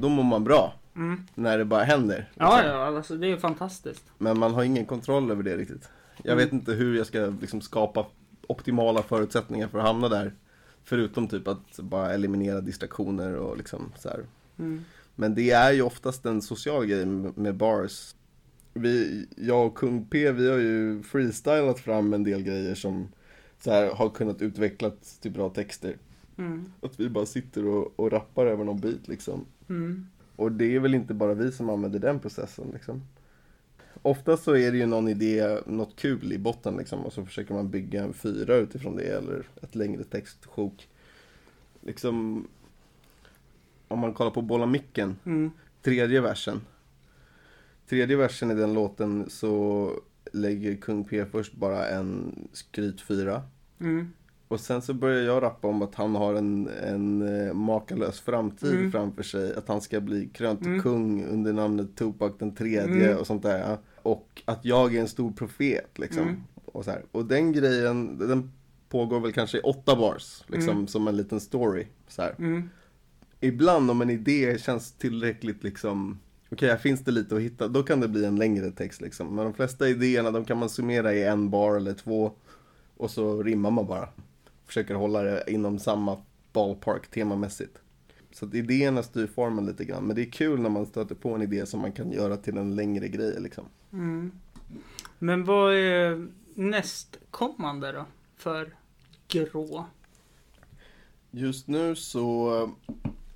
då 0.00 0.08
mår 0.08 0.22
man 0.24 0.44
bra. 0.44 0.74
Mm. 0.96 1.26
När 1.34 1.58
det 1.58 1.64
bara 1.64 1.82
händer. 1.84 2.30
Ja, 2.34 2.56
liksom. 2.56 2.70
ja, 2.70 2.86
alltså 2.96 3.14
det 3.16 3.26
är 3.32 3.36
fantastiskt. 3.36 4.04
Men 4.18 4.38
man 4.38 4.54
har 4.54 4.62
ingen 4.62 4.84
kontroll 4.86 5.30
över 5.30 5.42
det 5.42 5.56
riktigt. 5.56 5.88
Jag 6.22 6.32
Mm. 6.32 6.44
vet 6.44 6.52
inte 6.52 6.72
hur 6.72 6.96
jag 6.96 7.06
ska 7.06 7.32
liksom 7.40 7.60
skapa 7.60 8.06
optimala 8.46 9.02
förutsättningar 9.02 9.68
för 9.68 9.78
att 9.78 9.84
hamna 9.86 10.08
där. 10.08 10.34
Förutom 10.84 11.28
typ 11.28 11.48
att 11.48 11.76
bara 11.78 12.12
eliminera 12.14 12.60
distraktioner 12.60 13.34
och 13.36 13.56
liksom 13.56 13.92
så 13.98 14.08
här. 14.08 14.20
Mm. 14.58 14.84
Men 15.20 15.34
det 15.34 15.50
är 15.50 15.72
ju 15.72 15.82
oftast 15.82 16.26
en 16.26 16.42
social 16.42 16.86
grej 16.86 17.06
med 17.34 17.54
bars. 17.54 18.14
Vi, 18.74 19.26
jag 19.36 19.66
och 19.66 19.74
Kung 19.74 20.04
P, 20.04 20.32
vi 20.32 20.50
har 20.50 20.58
ju 20.58 21.02
freestylat 21.02 21.80
fram 21.80 22.14
en 22.14 22.24
del 22.24 22.42
grejer 22.42 22.74
som 22.74 23.08
så 23.58 23.70
här, 23.70 23.90
har 23.90 24.10
kunnat 24.10 24.42
utvecklas 24.42 25.18
till 25.18 25.30
bra 25.30 25.48
texter. 25.48 25.96
Mm. 26.38 26.72
Att 26.80 27.00
vi 27.00 27.08
bara 27.08 27.26
sitter 27.26 27.66
och, 27.66 27.92
och 27.96 28.12
rappar 28.12 28.46
över 28.46 28.64
någon 28.64 28.80
bit 28.80 29.08
liksom. 29.08 29.44
Mm. 29.68 30.06
Och 30.36 30.52
det 30.52 30.76
är 30.76 30.80
väl 30.80 30.94
inte 30.94 31.14
bara 31.14 31.34
vi 31.34 31.52
som 31.52 31.70
använder 31.70 31.98
den 31.98 32.18
processen 32.20 32.70
liksom. 32.72 33.02
Oftast 34.02 34.44
så 34.44 34.56
är 34.56 34.72
det 34.72 34.78
ju 34.78 34.86
någon 34.86 35.08
idé, 35.08 35.58
något 35.66 35.96
kul 35.96 36.32
i 36.32 36.38
botten 36.38 36.76
liksom 36.76 37.00
och 37.00 37.12
så 37.12 37.24
försöker 37.26 37.54
man 37.54 37.70
bygga 37.70 38.02
en 38.02 38.12
fyra 38.12 38.56
utifrån 38.56 38.96
det 38.96 39.18
eller 39.18 39.48
ett 39.62 39.74
längre 39.74 40.04
textsjok. 40.04 40.88
Liksom, 41.80 42.46
om 43.90 43.98
man 43.98 44.14
kollar 44.14 44.30
på 44.30 44.42
Bolla 44.42 44.66
micken, 44.66 45.16
Mm. 45.26 45.50
tredje 45.82 46.20
versen. 46.20 46.60
Tredje 47.88 48.16
versen 48.16 48.50
i 48.50 48.54
den 48.54 48.72
låten 48.74 49.30
så 49.30 49.90
lägger 50.32 50.76
Kung 50.76 51.04
P 51.04 51.24
först 51.24 51.54
bara 51.54 51.88
en 51.88 52.34
skrytfyra. 52.52 53.42
Mm. 53.80 54.12
Och 54.48 54.60
sen 54.60 54.82
så 54.82 54.94
börjar 54.94 55.22
jag 55.22 55.42
rappa 55.42 55.68
om 55.68 55.82
att 55.82 55.94
han 55.94 56.14
har 56.14 56.34
en, 56.34 56.68
en 56.68 57.22
eh, 57.46 57.52
makalös 57.54 58.20
framtid 58.20 58.74
Mm. 58.74 58.92
framför 58.92 59.22
sig. 59.22 59.54
Att 59.56 59.68
han 59.68 59.80
ska 59.80 60.00
bli 60.00 60.26
krönt 60.34 60.66
Mm. 60.66 60.82
kung 60.82 61.24
under 61.24 61.52
namnet 61.52 61.96
Tupac 61.96 62.32
den 62.38 62.54
tredje 62.54 63.06
Mm. 63.06 63.18
och 63.18 63.26
sånt 63.26 63.42
där. 63.42 63.78
Och 64.02 64.42
att 64.44 64.64
jag 64.64 64.94
är 64.94 65.00
en 65.00 65.08
stor 65.08 65.32
profet 65.32 65.98
liksom. 65.98 66.22
Mm. 66.22 66.40
Och, 66.64 66.84
så 66.84 66.90
här. 66.90 67.02
och 67.12 67.24
den 67.24 67.52
grejen, 67.52 68.18
den 68.18 68.52
pågår 68.88 69.20
väl 69.20 69.32
kanske 69.32 69.58
i 69.58 69.60
åtta 69.60 69.96
bars. 69.96 70.44
Liksom 70.46 70.74
Mm. 70.76 70.86
som 70.86 71.08
en 71.08 71.16
liten 71.16 71.40
story. 71.40 71.86
Så 72.08 72.22
här. 72.22 72.34
Ibland 73.40 73.90
om 73.90 74.00
en 74.00 74.10
idé 74.10 74.58
känns 74.58 74.92
tillräckligt 74.92 75.62
liksom 75.62 76.18
Okej, 76.52 76.68
här 76.68 76.76
finns 76.76 77.00
det 77.00 77.10
lite 77.10 77.36
att 77.36 77.40
hitta. 77.40 77.68
Då 77.68 77.82
kan 77.82 78.00
det 78.00 78.08
bli 78.08 78.24
en 78.24 78.36
längre 78.36 78.70
text 78.70 79.00
liksom. 79.00 79.34
Men 79.34 79.44
de 79.44 79.54
flesta 79.54 79.88
idéerna, 79.88 80.30
de 80.30 80.44
kan 80.44 80.58
man 80.58 80.68
summera 80.68 81.14
i 81.14 81.24
en 81.24 81.50
bar 81.50 81.76
eller 81.76 81.94
två. 81.94 82.32
Och 82.96 83.10
så 83.10 83.42
rimmar 83.42 83.70
man 83.70 83.86
bara. 83.86 84.08
Försöker 84.66 84.94
hålla 84.94 85.22
det 85.22 85.44
inom 85.48 85.78
samma 85.78 86.22
ballpark 86.52 87.06
temamässigt. 87.10 87.78
Så 88.32 88.46
att 88.46 88.54
idéerna 88.54 89.02
styr 89.02 89.26
formen 89.26 89.66
lite 89.66 89.84
grann. 89.84 90.04
Men 90.04 90.16
det 90.16 90.22
är 90.22 90.30
kul 90.30 90.60
när 90.60 90.70
man 90.70 90.86
stöter 90.86 91.14
på 91.14 91.34
en 91.34 91.42
idé 91.42 91.66
som 91.66 91.80
man 91.80 91.92
kan 91.92 92.12
göra 92.12 92.36
till 92.36 92.56
en 92.56 92.76
längre 92.76 93.08
grej 93.08 93.36
liksom. 93.40 93.64
Mm. 93.92 94.32
Men 95.18 95.44
vad 95.44 95.74
är 95.74 96.28
nästkommande 96.54 97.92
då? 97.92 98.06
För 98.36 98.76
grå? 99.28 99.86
Just 101.30 101.68
nu 101.68 101.96
så 101.96 102.70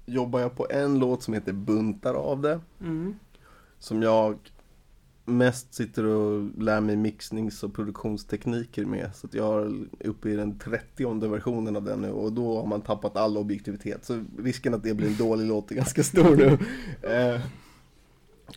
jobbar 0.06 0.40
jag 0.40 0.56
på 0.56 0.66
en 0.70 0.98
låt 0.98 1.22
som 1.22 1.34
heter 1.34 1.52
Buntar 1.52 2.14
av 2.14 2.40
det. 2.40 2.60
Mm. 2.80 3.14
Som 3.78 4.02
jag 4.02 4.38
mest 5.24 5.74
sitter 5.74 6.04
och 6.04 6.50
lär 6.58 6.80
mig 6.80 6.96
mixnings 6.96 7.62
och 7.62 7.74
produktionstekniker 7.74 8.84
med. 8.84 9.10
Så 9.14 9.26
att 9.26 9.34
jag 9.34 9.62
är 10.00 10.08
uppe 10.08 10.28
i 10.28 10.36
den 10.36 10.58
30 10.58 11.28
versionen 11.28 11.76
av 11.76 11.84
den 11.84 12.00
nu 12.00 12.10
och 12.10 12.32
då 12.32 12.60
har 12.60 12.66
man 12.66 12.80
tappat 12.80 13.16
all 13.16 13.36
objektivitet. 13.36 14.04
Så 14.04 14.24
risken 14.38 14.74
att 14.74 14.82
det 14.82 14.94
blir 14.94 15.08
en 15.08 15.16
dålig 15.16 15.46
låt 15.46 15.70
är 15.70 15.74
ganska 15.74 16.02
stor 16.02 16.36
nu. 16.36 16.58
Eh, 17.02 17.40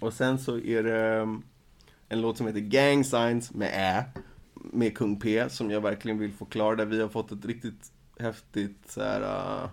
och 0.01 0.13
sen 0.13 0.39
så 0.39 0.57
är 0.59 0.83
det 0.83 1.21
um, 1.21 1.43
en 2.09 2.21
låt 2.21 2.37
som 2.37 2.47
heter 2.47 2.59
Gang 2.59 3.03
Signs 3.03 3.53
med 3.53 3.69
Ä. 3.73 4.03
Med 4.53 4.97
Kung 4.97 5.19
P 5.19 5.49
som 5.49 5.71
jag 5.71 5.81
verkligen 5.81 6.19
vill 6.19 6.31
förklara. 6.31 6.75
Där 6.75 6.85
vi 6.85 7.01
har 7.01 7.09
fått 7.09 7.31
ett 7.31 7.45
riktigt 7.45 7.91
häftigt 8.19 8.77
så 8.87 9.01
här, 9.01 9.21
uh, 9.21 9.69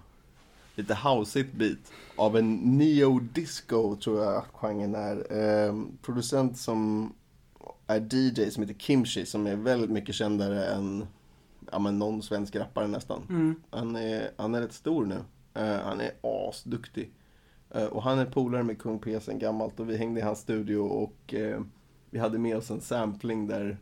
lite 0.74 0.94
houseigt 0.94 1.52
beat 1.52 1.92
av 2.16 2.36
en 2.36 2.78
neo-disco 2.78 3.96
tror 3.96 4.24
jag 4.24 4.36
att 4.36 4.48
genren 4.52 4.94
är. 4.94 5.16
Eh, 5.38 5.74
producent 6.02 6.58
som 6.58 7.12
är 7.86 8.14
DJ 8.14 8.50
som 8.50 8.62
heter 8.62 8.78
Kimchi 8.78 9.26
som 9.26 9.46
är 9.46 9.56
väldigt 9.56 9.90
mycket 9.90 10.14
kändare 10.14 10.64
än 10.64 11.06
ja, 11.72 11.78
men 11.78 11.98
någon 11.98 12.22
svensk 12.22 12.56
rappare 12.56 12.86
nästan. 12.86 13.22
Mm. 13.28 13.62
Han, 13.70 13.96
är, 13.96 14.30
han 14.36 14.54
är 14.54 14.60
rätt 14.60 14.72
stor 14.72 15.04
nu. 15.04 15.18
Eh, 15.54 15.80
han 15.84 16.00
är 16.00 16.10
asduktig. 16.22 17.12
Eh, 17.70 17.84
och 17.84 18.02
han 18.02 18.18
är 18.18 18.26
polare 18.26 18.62
med 18.62 18.78
Kung 18.78 18.98
P 18.98 19.20
sen 19.20 19.38
gammalt 19.38 19.80
och 19.80 19.90
vi 19.90 19.96
hängde 19.96 20.20
i 20.20 20.22
hans 20.22 20.38
studio 20.38 20.78
och 20.78 21.34
eh, 21.34 21.60
vi 22.10 22.18
hade 22.18 22.38
med 22.38 22.56
oss 22.56 22.70
en 22.70 22.80
sampling 22.80 23.46
där 23.46 23.78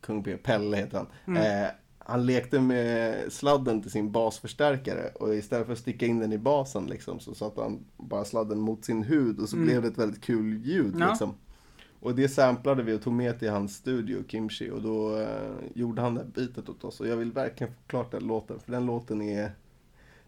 Kung 0.00 0.22
P, 0.22 0.36
Pelle 0.36 0.76
heter 0.76 0.98
han. 0.98 1.06
Mm. 1.26 1.70
Han 2.04 2.26
lekte 2.26 2.60
med 2.60 3.16
sladden 3.32 3.82
till 3.82 3.90
sin 3.90 4.12
basförstärkare 4.12 5.10
och 5.14 5.34
istället 5.34 5.66
för 5.66 5.72
att 5.72 5.78
sticka 5.78 6.06
in 6.06 6.18
den 6.18 6.32
i 6.32 6.38
basen 6.38 6.86
liksom, 6.86 7.20
så 7.20 7.34
satte 7.34 7.60
han 7.60 7.78
bara 7.96 8.24
sladden 8.24 8.58
mot 8.60 8.84
sin 8.84 9.02
hud 9.02 9.40
och 9.40 9.48
så 9.48 9.56
Mm. 9.56 9.68
blev 9.68 9.82
det 9.82 9.88
ett 9.88 9.98
väldigt 9.98 10.22
kul 10.22 10.60
ljud. 10.64 10.94
Ja. 10.98 11.08
Liksom. 11.08 11.34
Och 12.00 12.14
det 12.14 12.28
samplade 12.28 12.82
vi 12.82 12.92
och 12.94 13.02
tog 13.02 13.12
med 13.12 13.38
till 13.38 13.50
hans 13.50 13.74
studio, 13.76 14.22
Kimchi, 14.28 14.70
och 14.70 14.82
då 14.82 15.18
eh, 15.18 15.52
gjorde 15.74 16.02
han 16.02 16.14
det 16.14 16.20
här 16.20 16.28
bitet 16.46 16.68
åt 16.68 16.84
oss. 16.84 17.00
Och 17.00 17.08
jag 17.08 17.16
vill 17.16 17.32
verkligen 17.32 17.72
få 17.72 17.78
klart 17.86 18.10
den 18.12 18.26
låten, 18.26 18.58
för 18.64 18.72
den 18.72 18.86
låten 18.86 19.22
är 19.22 19.50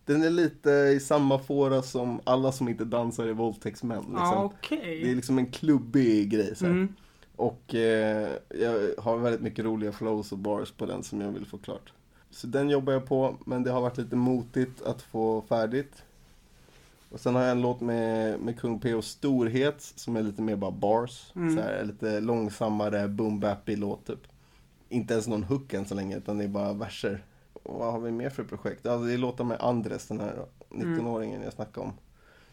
den 0.06 0.22
är 0.22 0.30
lite 0.30 0.70
i 0.70 1.00
samma 1.00 1.38
fåra 1.38 1.82
som 1.82 2.20
alla 2.24 2.52
som 2.52 2.68
inte 2.68 2.84
dansar 2.84 3.26
är 3.26 3.32
våldtäktsmän. 3.32 3.98
Liksom. 3.98 4.14
Ja, 4.16 4.44
okej. 4.54 5.00
Det 5.04 5.10
är 5.10 5.14
liksom 5.14 5.38
en 5.38 5.46
klubbig 5.46 6.30
grej. 6.30 6.56
Så. 6.56 6.66
Mm. 6.66 6.94
Och 7.36 7.74
eh, 7.74 8.30
jag 8.48 8.90
har 8.98 9.16
väldigt 9.16 9.42
mycket 9.42 9.64
roliga 9.64 9.92
flows 9.92 10.32
och 10.32 10.38
bars 10.38 10.72
på 10.72 10.86
den 10.86 11.02
som 11.02 11.20
jag 11.20 11.32
vill 11.32 11.46
få 11.46 11.58
klart. 11.58 11.92
Så 12.30 12.46
den 12.46 12.70
jobbar 12.70 12.92
jag 12.92 13.06
på, 13.06 13.36
men 13.46 13.62
det 13.62 13.70
har 13.70 13.80
varit 13.80 13.98
lite 13.98 14.16
motigt 14.16 14.82
att 14.82 15.02
få 15.02 15.42
färdigt. 15.42 16.02
Och 17.10 17.20
sen 17.20 17.34
har 17.34 17.42
jag 17.42 17.50
en 17.50 17.62
låt 17.62 17.80
med, 17.80 18.40
med 18.40 18.60
Kung 18.60 18.80
P 18.80 18.94
och 18.94 19.04
Storhet 19.04 19.82
som 19.82 20.16
är 20.16 20.22
lite 20.22 20.42
mer 20.42 20.56
bara 20.56 20.70
bars. 20.70 21.32
Mm. 21.36 21.56
Så 21.56 21.62
här, 21.62 21.84
lite 21.84 22.20
långsammare 22.20 23.08
boom 23.08 23.40
bappy 23.40 23.76
låt 23.76 24.06
typ. 24.06 24.26
Inte 24.88 25.14
ens 25.14 25.26
någon 25.26 25.44
hook 25.44 25.74
än 25.74 25.86
så 25.86 25.94
länge, 25.94 26.16
utan 26.16 26.38
det 26.38 26.44
är 26.44 26.48
bara 26.48 26.72
verser. 26.72 27.24
Och 27.52 27.78
vad 27.78 27.92
har 27.92 28.00
vi 28.00 28.10
mer 28.10 28.30
för 28.30 28.44
projekt? 28.44 28.86
Alltså, 28.86 29.06
det 29.06 29.14
är 29.14 29.18
låtar 29.18 29.44
med 29.44 29.60
Andres, 29.60 30.06
den 30.06 30.20
här 30.20 30.44
19-åringen 30.70 31.42
jag 31.42 31.52
snackade 31.52 31.86
om. 31.86 31.92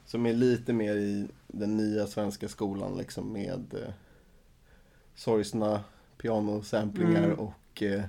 Som 0.05 0.25
är 0.25 0.33
lite 0.33 0.73
mer 0.73 0.95
i 0.95 1.27
den 1.47 1.77
nya 1.77 2.07
svenska 2.07 2.47
skolan 2.47 2.97
liksom 2.97 3.33
med 3.33 3.73
eh, 3.73 3.93
sorgsna 5.15 5.83
pianosamplingar 6.17 7.23
Mm. 7.23 7.39
och 7.39 7.83
eh, 7.83 8.01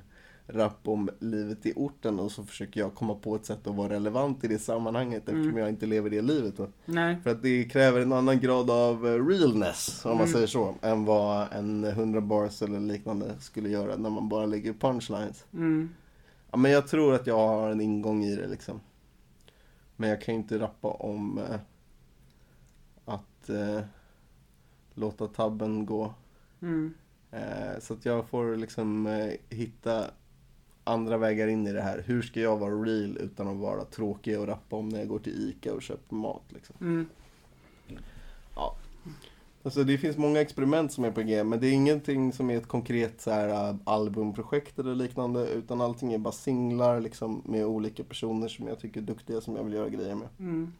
rap 0.46 0.88
om 0.88 1.10
livet 1.18 1.66
i 1.66 1.72
orten 1.76 2.20
och 2.20 2.32
så 2.32 2.44
försöker 2.44 2.80
jag 2.80 2.94
komma 2.94 3.14
på 3.14 3.34
ett 3.36 3.46
sätt 3.46 3.66
att 3.66 3.74
vara 3.74 3.92
relevant 3.92 4.44
i 4.44 4.48
det 4.48 4.58
sammanhanget 4.58 5.22
eftersom 5.22 5.42
Mm. 5.42 5.56
jag 5.56 5.68
inte 5.68 5.86
lever 5.86 6.10
det 6.10 6.22
livet. 6.22 6.54
Nej. 6.84 7.20
För 7.22 7.30
att 7.30 7.42
det 7.42 7.64
kräver 7.64 8.00
en 8.00 8.12
annan 8.12 8.40
grad 8.40 8.70
av 8.70 9.06
eh, 9.08 9.26
realness, 9.26 10.04
om 10.04 10.10
man 10.10 10.20
Mm. 10.20 10.32
säger 10.32 10.46
så, 10.46 10.74
än 10.82 11.04
vad 11.04 11.52
en 11.52 11.84
100 11.84 12.20
bars 12.20 12.62
eller 12.62 12.80
liknande 12.80 13.34
skulle 13.40 13.68
göra 13.68 13.96
när 13.96 14.10
man 14.10 14.28
bara 14.28 14.46
lägger 14.46 14.72
punchlines. 14.72 15.44
Mm. 15.52 15.88
Ja, 16.50 16.56
men 16.56 16.70
jag 16.70 16.88
tror 16.88 17.14
att 17.14 17.26
jag 17.26 17.38
har 17.48 17.70
en 17.70 17.80
ingång 17.80 18.24
i 18.24 18.36
det 18.36 18.48
liksom. 18.48 18.80
Men 19.96 20.08
jag 20.10 20.20
kan 20.20 20.34
ju 20.34 20.40
inte 20.40 20.58
rappa 20.58 20.88
om 20.88 21.38
eh, 21.38 21.60
att 23.04 23.48
eh, 23.50 23.80
låta 24.94 25.26
tabben 25.26 25.86
gå. 25.86 26.14
Mm. 26.62 26.94
Eh, 27.30 27.80
så 27.80 27.94
att 27.94 28.04
jag 28.04 28.28
får 28.28 28.56
liksom 28.56 29.06
eh, 29.06 29.56
hitta 29.56 30.04
andra 30.84 31.18
vägar 31.18 31.48
in 31.48 31.66
i 31.66 31.72
det 31.72 31.82
här. 31.82 32.02
Hur 32.06 32.22
ska 32.22 32.40
jag 32.40 32.58
vara 32.58 32.74
real 32.74 33.18
utan 33.20 33.48
att 33.48 33.56
vara 33.56 33.84
tråkig 33.84 34.40
och 34.40 34.46
rappa 34.46 34.76
om 34.76 34.88
när 34.88 34.98
jag 34.98 35.08
går 35.08 35.18
till 35.18 35.48
ICA 35.48 35.74
och 35.74 35.82
köper 35.82 36.14
mat 36.14 36.44
liksom. 36.48 36.76
Mm. 36.80 37.06
Alltså 39.64 39.84
det 39.84 39.98
finns 39.98 40.16
många 40.16 40.40
experiment 40.40 40.92
som 40.92 41.04
är 41.04 41.10
på 41.10 41.22
G, 41.22 41.44
men 41.44 41.60
det 41.60 41.66
är 41.66 41.72
ingenting 41.72 42.32
som 42.32 42.50
är 42.50 42.56
ett 42.56 42.68
konkret 42.68 43.20
så 43.20 43.30
här, 43.30 43.70
äh, 43.70 43.76
albumprojekt 43.84 44.78
eller 44.78 44.94
liknande, 44.94 45.48
utan 45.48 45.80
allting 45.80 46.12
är 46.12 46.18
bara 46.18 46.32
singlar 46.32 47.00
liksom 47.00 47.42
med 47.44 47.66
olika 47.66 48.04
personer 48.04 48.48
som 48.48 48.68
jag 48.68 48.78
tycker 48.78 49.00
är 49.00 49.04
duktiga 49.04 49.40
som 49.40 49.56
jag 49.56 49.64
vill 49.64 49.72
göra 49.72 49.88
grejer 49.88 50.14
med. 50.14 50.28
Mm. 50.38 50.72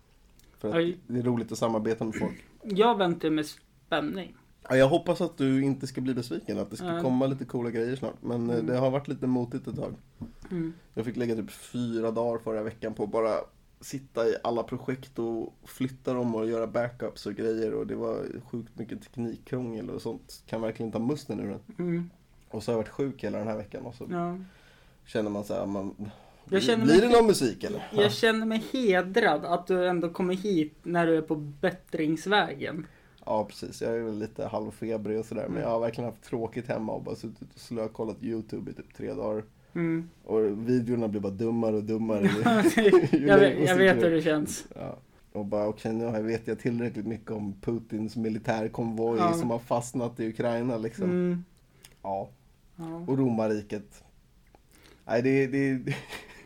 För 0.59 0.69
att 0.69 0.95
det 1.07 1.19
är 1.19 1.23
roligt 1.23 1.53
att 1.53 1.59
samarbeta 1.59 2.05
med 2.05 2.15
folk. 2.15 2.45
Jag 2.63 2.99
väntar 2.99 3.31
med 3.31 3.47
spänning. 3.47 4.37
Ja, 4.69 4.77
jag 4.77 4.89
hoppas 4.89 5.21
att 5.21 5.39
du 5.39 5.63
inte 5.65 5.87
ska 5.87 6.01
bli 6.01 6.15
besviken, 6.15 6.59
att 6.59 6.71
det 6.71 6.77
ska 6.77 6.87
Ja. 6.87 7.01
komma 7.01 7.27
lite 7.27 7.45
coola 7.45 7.71
grejer 7.71 7.97
snart. 7.97 8.15
Men 8.23 8.51
eh, 8.51 8.55
Mm. 8.57 8.67
det 8.67 8.77
har 8.77 8.91
varit 8.91 9.09
lite 9.09 9.27
motigt 9.27 9.67
ett 9.67 9.77
tag. 9.77 9.95
Mm. 10.51 10.73
Jag 10.95 11.05
fick 11.05 11.17
lägga 11.17 11.35
typ 11.35 11.51
fyra 11.51 12.11
dagar 12.11 12.39
förra 12.39 12.63
veckan 12.63 12.95
på 12.95 13.05
att 13.05 13.11
bara 13.11 13.35
sitta 13.81 14.27
i 14.29 14.35
alla 14.45 14.63
projekt 14.63 15.19
och 15.19 15.55
flytta 15.65 16.15
dem 16.15 16.35
och 16.35 16.47
göra 16.49 16.67
backups 16.67 17.27
och 17.27 17.35
grejer 17.35 17.75
och 17.75 17.87
det 17.87 17.95
var 17.95 18.27
sjukt 18.51 18.79
mycket 18.79 19.03
teknikkrångel 19.03 19.91
och 19.91 20.03
sånt. 20.03 20.43
Kan 20.47 20.61
verkligen 20.61 20.93
ta 20.93 20.99
musten 20.99 21.41
ur 21.41 21.49
den. 21.49 21.61
Mm. 21.87 22.11
Och 22.49 22.63
så 22.63 22.71
har 22.71 22.75
jag 22.75 22.79
varit 22.83 22.89
sjuk 22.93 23.25
hela 23.25 23.39
den 23.39 23.49
här 23.49 23.57
veckan 23.57 23.87
och 23.87 23.95
så 23.95 24.07
Ja. 24.11 24.39
känner 25.07 25.31
man 25.31 25.45
så 25.45 25.55
här, 25.55 25.67
man, 25.67 25.95
blir 26.45 26.77
mig- 26.77 27.01
det 27.01 27.09
någon 27.09 27.27
musik 27.27 27.65
eller? 27.65 27.89
Jag 27.93 28.13
känner 28.13 28.47
mig 28.47 28.63
hedrad 28.73 29.45
att 29.45 29.67
du 29.67 29.87
ändå 29.89 30.09
kommer 30.09 30.35
hit 30.35 30.75
när 30.83 31.07
du 31.07 31.17
är 31.17 31.23
på 31.23 31.37
bättringsvägen. 31.37 32.87
Ja 33.27 33.45
precis, 33.45 33.83
jag 33.83 33.97
är 33.97 34.03
väl 34.03 34.19
lite 34.19 34.47
halvfebrig 34.47 35.19
och 35.19 35.25
sådär 35.25 35.49
men 35.49 35.63
jag 35.63 35.69
har 35.69 35.81
verkligen 35.81 36.11
haft 36.11 36.23
tråkigt 36.23 36.69
hemma 36.69 36.93
och 36.93 37.03
bara 37.03 37.15
suttit 37.15 37.55
och 37.55 37.61
slökollat 37.61 38.23
YouTube 38.23 38.71
i 38.71 38.75
typ 38.75 38.95
tre 38.95 39.13
dagar. 39.13 39.45
Mm. 39.75 40.09
Och 40.25 40.69
videorna 40.69 41.09
blir 41.09 41.21
bara 41.21 41.33
dummare 41.33 41.77
och 41.77 41.85
dummare. 41.85 42.23
Jag, 43.13 43.39
vet, 43.39 43.69
jag 43.69 43.77
vet 43.77 44.03
hur 44.03 44.11
det 44.11 44.23
känns. 44.23 44.67
Ja. 44.75 44.99
Och 45.33 45.45
bara 45.45 45.69
okej 45.69 45.93
nu 45.93 46.23
vet 46.23 46.47
jag 46.47 46.59
tillräckligt 46.59 47.07
mycket 47.07 47.31
om 47.31 47.55
Putins 47.61 48.17
militärkonvoj 48.17 49.19
Ja. 49.19 49.33
som 49.33 49.51
har 49.51 49.59
fastnat 49.59 50.21
i 50.21 50.29
Ukraina 50.29 50.79
liksom. 50.79 51.05
Mm. 51.05 51.45
Ja. 52.03 52.29
Ja. 52.77 53.05
Och 53.07 53.19
romarriket. 53.19 54.05
Nej 55.07 55.23
det, 55.23 55.47
det, 55.47 55.95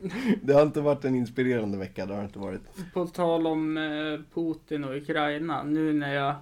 det 0.42 0.52
har 0.52 0.62
inte 0.62 0.80
varit 0.80 1.04
en 1.04 1.14
inspirerande 1.14 1.78
vecka, 1.78 2.06
det 2.06 2.14
har 2.14 2.24
inte 2.24 2.38
varit. 2.38 2.92
På 2.94 3.06
tal 3.06 3.46
om 3.46 3.76
eh, 3.76 4.34
Putin 4.34 4.84
och 4.84 4.96
Ukraina. 4.96 5.62
Nu 5.62 5.92
när 5.92 6.14
jag 6.14 6.34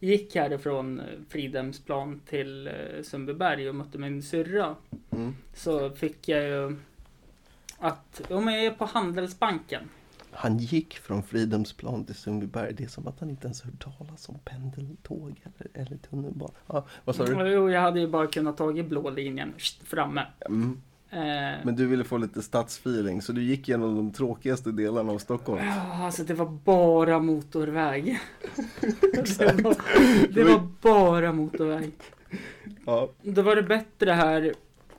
gick 0.00 0.34
härifrån 0.34 1.00
eh, 1.00 1.06
Fridhemsplan 1.28 2.20
till 2.26 2.66
eh, 2.66 3.02
Sundbyberg 3.02 3.68
och 3.68 3.74
mötte 3.74 3.98
min 3.98 4.22
syrra. 4.22 4.76
Mm. 5.10 5.34
Så 5.54 5.90
fick 5.90 6.28
jag 6.28 6.42
ju 6.42 6.76
att, 7.78 8.30
om 8.30 8.48
jag 8.48 8.64
är 8.64 8.70
på 8.70 8.84
Handelsbanken. 8.84 9.88
Han 10.30 10.58
gick 10.58 10.98
från 10.98 11.22
Fridhemsplan 11.22 12.04
till 12.04 12.14
Sundbyberg. 12.14 12.74
Det 12.74 12.84
är 12.84 12.88
som 12.88 13.06
att 13.06 13.20
han 13.20 13.30
inte 13.30 13.46
ens 13.46 13.62
hört 13.62 13.84
talas 13.98 14.28
om 14.28 14.38
pendeltåg 14.44 15.42
eller, 15.42 15.82
eller 15.82 15.96
tunnelbana. 15.96 16.52
Ja, 16.66 16.86
vad 17.04 17.16
sa 17.16 17.24
du? 17.24 17.48
Jo, 17.48 17.70
jag 17.70 17.80
hade 17.80 18.00
ju 18.00 18.08
bara 18.08 18.26
kunnat 18.26 18.56
tagit 18.56 18.86
blå 18.86 19.10
linjen 19.10 19.54
framme. 19.84 20.26
Mm. 20.46 20.82
Eh, 21.10 21.64
Men 21.64 21.76
du 21.76 21.86
ville 21.86 22.04
få 22.04 22.18
lite 22.18 22.42
stadsfeeling 22.42 23.22
så 23.22 23.32
du 23.32 23.42
gick 23.42 23.68
genom 23.68 23.96
de 23.96 24.12
tråkigaste 24.12 24.72
delarna 24.72 25.12
av 25.12 25.18
Stockholm. 25.18 25.64
Ja, 25.64 26.04
alltså 26.04 26.24
det 26.24 26.34
var 26.34 26.46
bara 26.46 27.18
motorväg. 27.18 28.18
det, 29.38 29.62
var, 29.62 29.76
det 30.34 30.44
var 30.44 30.68
bara 30.82 31.32
motorväg. 31.32 31.92
Ja, 32.86 33.08
Då 33.22 33.42
var 33.42 33.56
det 33.56 33.62
bättre 33.62 34.10
här 34.10 34.52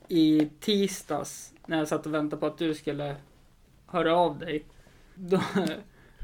i 0.08 0.50
tisdags 0.60 1.54
när 1.66 1.78
jag 1.78 1.88
satt 1.88 2.06
och 2.06 2.14
väntade 2.14 2.40
på 2.40 2.46
att 2.46 2.58
du 2.58 2.74
skulle 2.76 3.16
höra 3.86 4.16
av 4.16 4.40
dig. 4.40 4.66
Då, 5.16 5.42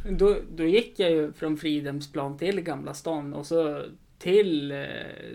då, 0.10 0.38
då 0.56 0.64
gick 0.64 1.00
jag 1.00 1.12
ju 1.12 1.32
från 1.34 1.58
Fridhemsplan 1.58 2.38
till 2.38 2.62
Gamla 2.62 2.94
stan 2.94 3.34
och 3.34 3.46
så 3.46 3.84
till 4.18 4.72
eh, 4.72 4.78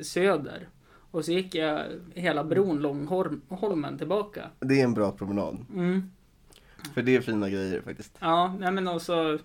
Söder. 0.02 0.68
Och 1.10 1.24
så 1.24 1.32
gick 1.32 1.54
jag 1.54 1.84
hela 2.14 2.44
bron 2.44 2.78
Långholmen 2.78 3.98
tillbaka. 3.98 4.50
det 4.60 4.80
är 4.80 4.84
en 4.84 4.94
bra 4.94 5.12
promenad. 5.12 5.66
Mm. 5.74 6.10
För 6.94 7.02
det 7.02 7.16
är 7.16 7.20
fina 7.20 7.50
grejer 7.50 7.80
faktiskt. 7.80 8.16
Ja, 8.20 8.54
nej 8.58 8.72
men 8.72 8.88
och 8.88 9.02
så 9.02 9.38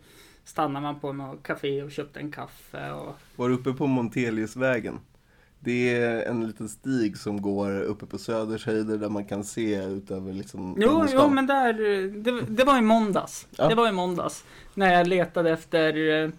stannade 0.43 0.83
man 0.83 0.99
på 0.99 1.13
något 1.13 1.43
café 1.43 1.83
och 1.83 1.91
köpte 1.91 2.19
en 2.19 2.31
kaffe 2.31 2.91
och... 2.91 3.15
Var 3.35 3.49
uppe 3.49 3.73
på 3.73 3.87
Monteliusvägen. 3.87 4.99
Det 5.59 5.95
är 5.95 6.25
en 6.25 6.47
liten 6.47 6.69
stig 6.69 7.17
som 7.17 7.41
går 7.41 7.81
uppe 7.81 8.05
på 8.05 8.17
Söders 8.17 8.65
höjder 8.65 8.97
där 8.97 9.09
man 9.09 9.25
kan 9.25 9.43
se 9.43 9.83
ut 9.83 10.11
över 10.11 10.33
liksom 10.33 10.75
Jo, 10.79 11.05
jo 11.13 11.29
men 11.29 11.47
där, 11.47 11.73
det, 12.09 12.41
det 12.41 12.63
var 12.63 12.77
i 12.77 12.81
måndags. 12.81 13.47
Ja. 13.57 13.67
Det 13.69 13.75
var 13.75 13.89
i 13.89 13.91
måndags. 13.91 14.45
När 14.73 14.93
jag 14.93 15.07
letade 15.07 15.51
efter 15.51 16.23
eh, 16.23 16.29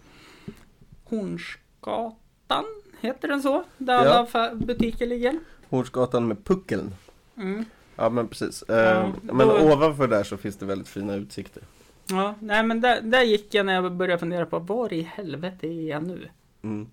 Hornsgatan, 1.05 2.65
heter 3.01 3.29
den 3.29 3.43
så? 3.43 3.65
Där 3.79 3.95
Ja. 3.95 4.01
alla 4.01 4.23
affär- 4.27 4.55
butiker 4.55 5.07
ligger. 5.07 5.39
Hornsgatan 5.69 6.29
med 6.29 6.45
puckeln. 6.45 6.95
Mm. 7.37 7.65
Ja 7.97 8.09
men 8.11 8.29
precis. 8.29 8.65
Ja, 8.69 8.75
Eh, 8.75 9.09
då- 9.23 9.35
Men 9.35 9.51
ovanför 9.51 10.09
där 10.09 10.23
så 10.25 10.37
finns 10.37 10.57
det 10.57 10.67
väldigt 10.67 10.89
fina 10.89 11.15
utsikter. 11.15 11.63
Ja, 12.11 12.35
nej 12.41 12.63
men 12.63 12.81
där, 12.81 13.01
där 13.01 13.23
gick 13.23 13.55
jag 13.55 13.67
när 13.67 13.75
jag 13.75 13.93
började 13.93 14.19
fundera 14.19 14.47
på 14.47 14.59
var 14.59 14.93
i 14.93 15.03
helvete 15.03 15.67
är 15.67 15.89
jag 15.91 16.03
nu? 16.07 16.29
Mm. 16.63 16.87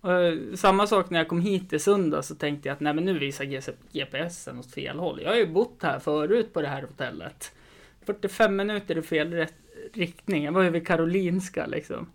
Och, 0.00 0.12
eh, 0.12 0.38
samma 0.54 0.86
sak 0.86 1.10
när 1.10 1.18
jag 1.18 1.28
kom 1.28 1.40
hit 1.40 1.72
i 1.72 1.78
söndag 1.78 2.22
så 2.22 2.34
tänkte 2.34 2.68
jag 2.68 2.74
att 2.74 2.80
nej 2.80 2.94
men 2.94 3.04
nu 3.04 3.18
visar 3.18 3.44
GPSen 3.92 4.58
åt 4.58 4.70
fel 4.72 4.98
håll. 4.98 5.20
Jag 5.22 5.30
har 5.30 5.36
ju 5.36 5.46
bott 5.46 5.78
här 5.82 5.98
förut 5.98 6.52
på 6.52 6.62
det 6.62 6.68
här 6.68 6.82
hotellet. 6.82 7.52
45 8.06 8.56
minuter 8.56 8.98
i 8.98 9.02
fel 9.02 9.46
riktning. 9.92 10.44
Jag 10.44 10.52
var 10.52 10.62
ju 10.62 10.70
vid 10.70 10.86
Karolinska 10.86 11.66
liksom. 11.66 12.06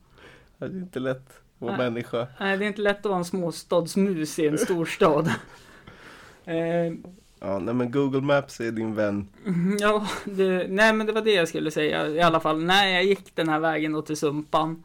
Det 0.58 0.66
är 0.66 0.70
inte 0.70 1.00
lätt 1.00 1.42
vara 1.60 1.78
Nej. 1.78 1.90
människa. 1.90 2.28
Nej, 2.40 2.58
det 2.58 2.66
är 2.66 2.68
inte 2.68 2.82
lätt 2.82 2.98
att 2.98 3.06
vara 3.06 3.18
en 3.18 3.26
småstadsmus 3.26 4.40
i 4.40 4.48
en 4.48 4.58
storstad. 4.58 5.28
eh, 6.46 6.94
Ja, 7.42 7.60
nej 7.60 7.74
men 7.74 7.92
Google 7.92 8.22
Maps 8.22 8.60
är 8.60 8.72
din 8.72 8.96
vän. 8.96 9.28
Ja, 9.80 10.08
det, 10.26 10.68
nej 10.70 10.94
men 10.94 11.08
det 11.08 11.14
var 11.14 11.22
det 11.22 11.34
jag 11.34 11.48
skulle 11.48 11.72
säga 11.72 12.08
i 12.08 12.22
alla 12.22 12.40
fall. 12.40 12.64
När 12.64 12.88
jag 12.88 13.04
gick 13.04 13.36
den 13.36 13.50
här 13.50 13.60
vägen 13.60 13.92
då 13.92 14.02
till 14.02 14.18
Sumpan 14.18 14.84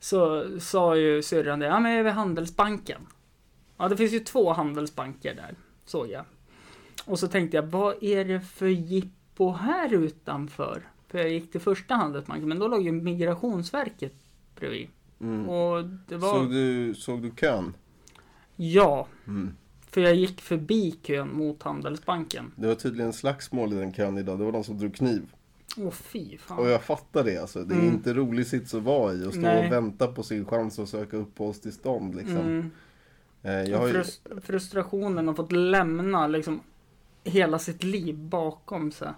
så 0.00 0.44
sa 0.60 0.96
ju 0.96 1.22
syrran 1.22 1.58
det, 1.58 1.66
ja 1.66 1.80
men 1.80 1.90
jag 1.90 2.00
är 2.00 2.04
vid 2.04 2.12
Handelsbanken. 2.12 3.00
Ja, 3.76 3.88
det 3.88 3.96
finns 3.96 4.12
ju 4.12 4.20
två 4.20 4.52
Handelsbanker 4.52 5.34
där, 5.34 5.54
såg 5.84 6.10
jag. 6.10 6.24
Och 7.04 7.18
så 7.18 7.28
tänkte 7.28 7.56
jag, 7.56 7.62
vad 7.62 8.02
är 8.02 8.24
det 8.24 8.40
för 8.40 8.66
jippo 8.66 9.52
här 9.52 9.94
utanför? 9.94 10.82
För 11.08 11.18
jag 11.18 11.30
gick 11.30 11.52
till 11.52 11.60
första 11.60 11.94
Handelsbanken, 11.94 12.48
men 12.48 12.58
då 12.58 12.68
låg 12.68 12.82
ju 12.82 12.92
Migrationsverket 12.92 14.14
bredvid. 14.58 14.88
Mm. 15.20 15.48
Och 15.48 15.84
det 16.08 16.16
var... 16.16 16.32
Såg, 16.32 16.50
du, 16.50 16.94
såg 16.94 17.22
du 17.22 17.30
kön? 17.30 17.74
Ja, 18.56 19.06
Mm. 19.26 19.54
för 19.90 20.00
jag 20.00 20.14
gick 20.14 20.40
förbi 20.40 20.90
kön 21.02 21.36
mot 21.36 21.62
Handelsbanken. 21.62 22.52
Det 22.56 22.66
var 22.66 22.74
tydligen 22.74 23.12
slagsmål 23.12 23.72
i 23.72 23.76
den 23.76 23.92
kön 23.92 24.18
idag. 24.18 24.38
Det 24.38 24.44
var 24.44 24.52
någon 24.52 24.64
som 24.64 24.78
drog 24.78 24.94
kniv. 24.94 25.32
Åh 25.78 25.90
fy 25.90 26.38
fan. 26.38 26.58
Och 26.58 26.68
jag 26.68 26.82
fattar 26.82 27.24
det 27.24 27.38
alltså. 27.38 27.64
Det 27.64 27.74
är 27.74 27.78
Mm. 27.78 27.94
inte 27.94 28.14
rolig 28.14 28.46
sits 28.46 28.74
att 28.74 28.82
vara 28.82 29.12
i 29.12 29.26
och 29.26 29.32
stå 29.32 29.40
Nej. 29.42 29.66
och 29.66 29.72
vänta 29.72 30.06
på 30.06 30.22
sin 30.22 30.44
chans 30.44 30.78
att 30.78 30.88
söka 30.88 31.16
uppehållstillstånd 31.16 32.14
liksom. 32.14 32.36
Mm. 32.36 32.70
Eh, 33.42 33.52
jag 33.62 33.78
har 33.78 33.86
ju, 33.86 33.92
Frus- 33.92 34.40
frustrationen 34.42 35.28
och 35.28 35.36
fått 35.36 35.52
lämna 35.52 36.26
liksom 36.26 36.60
hela 37.24 37.58
sitt 37.58 37.82
liv 37.82 38.18
bakom 38.18 38.92
sig. 38.92 39.08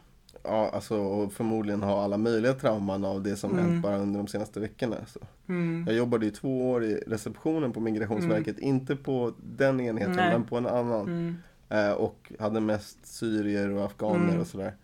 Ja, 0.43 0.71
alltså, 0.71 0.97
och 0.99 1.33
förmodligen 1.33 1.83
ha 1.83 2.03
alla 2.05 2.17
möjliga 2.19 2.55
trauman 2.55 3.05
av 3.05 3.23
det 3.23 3.37
som 3.37 3.51
Mm. 3.53 3.65
hänt 3.65 3.83
bara 3.83 3.99
under 3.99 4.19
de 4.19 4.27
senaste 4.27 4.61
veckorna. 4.61 4.97
Så. 5.07 5.21
Mm. 5.49 5.85
Jag 5.87 5.97
jobbade 5.97 6.25
ju 6.27 6.31
två 6.31 6.71
år 6.71 6.85
i 6.85 6.95
receptionen 7.07 7.73
på 7.73 7.81
Migrationsverket. 7.81 8.59
Inte 8.59 8.97
på 8.97 9.33
den 9.57 9.81
enheten 9.81 10.17
Nej. 10.17 10.33
men 10.33 10.45
på 10.45 10.57
en 10.57 10.67
annan. 10.67 11.07
Mm. 11.07 11.37
Eh, 11.69 11.93
och 11.93 12.33
hade 12.39 12.61
mest 12.61 13.07
syrier 13.07 13.71
och 13.71 13.85
afghaner 13.85 14.29
Mm. 14.29 14.41
och 14.41 14.47
sådär. 14.47 14.75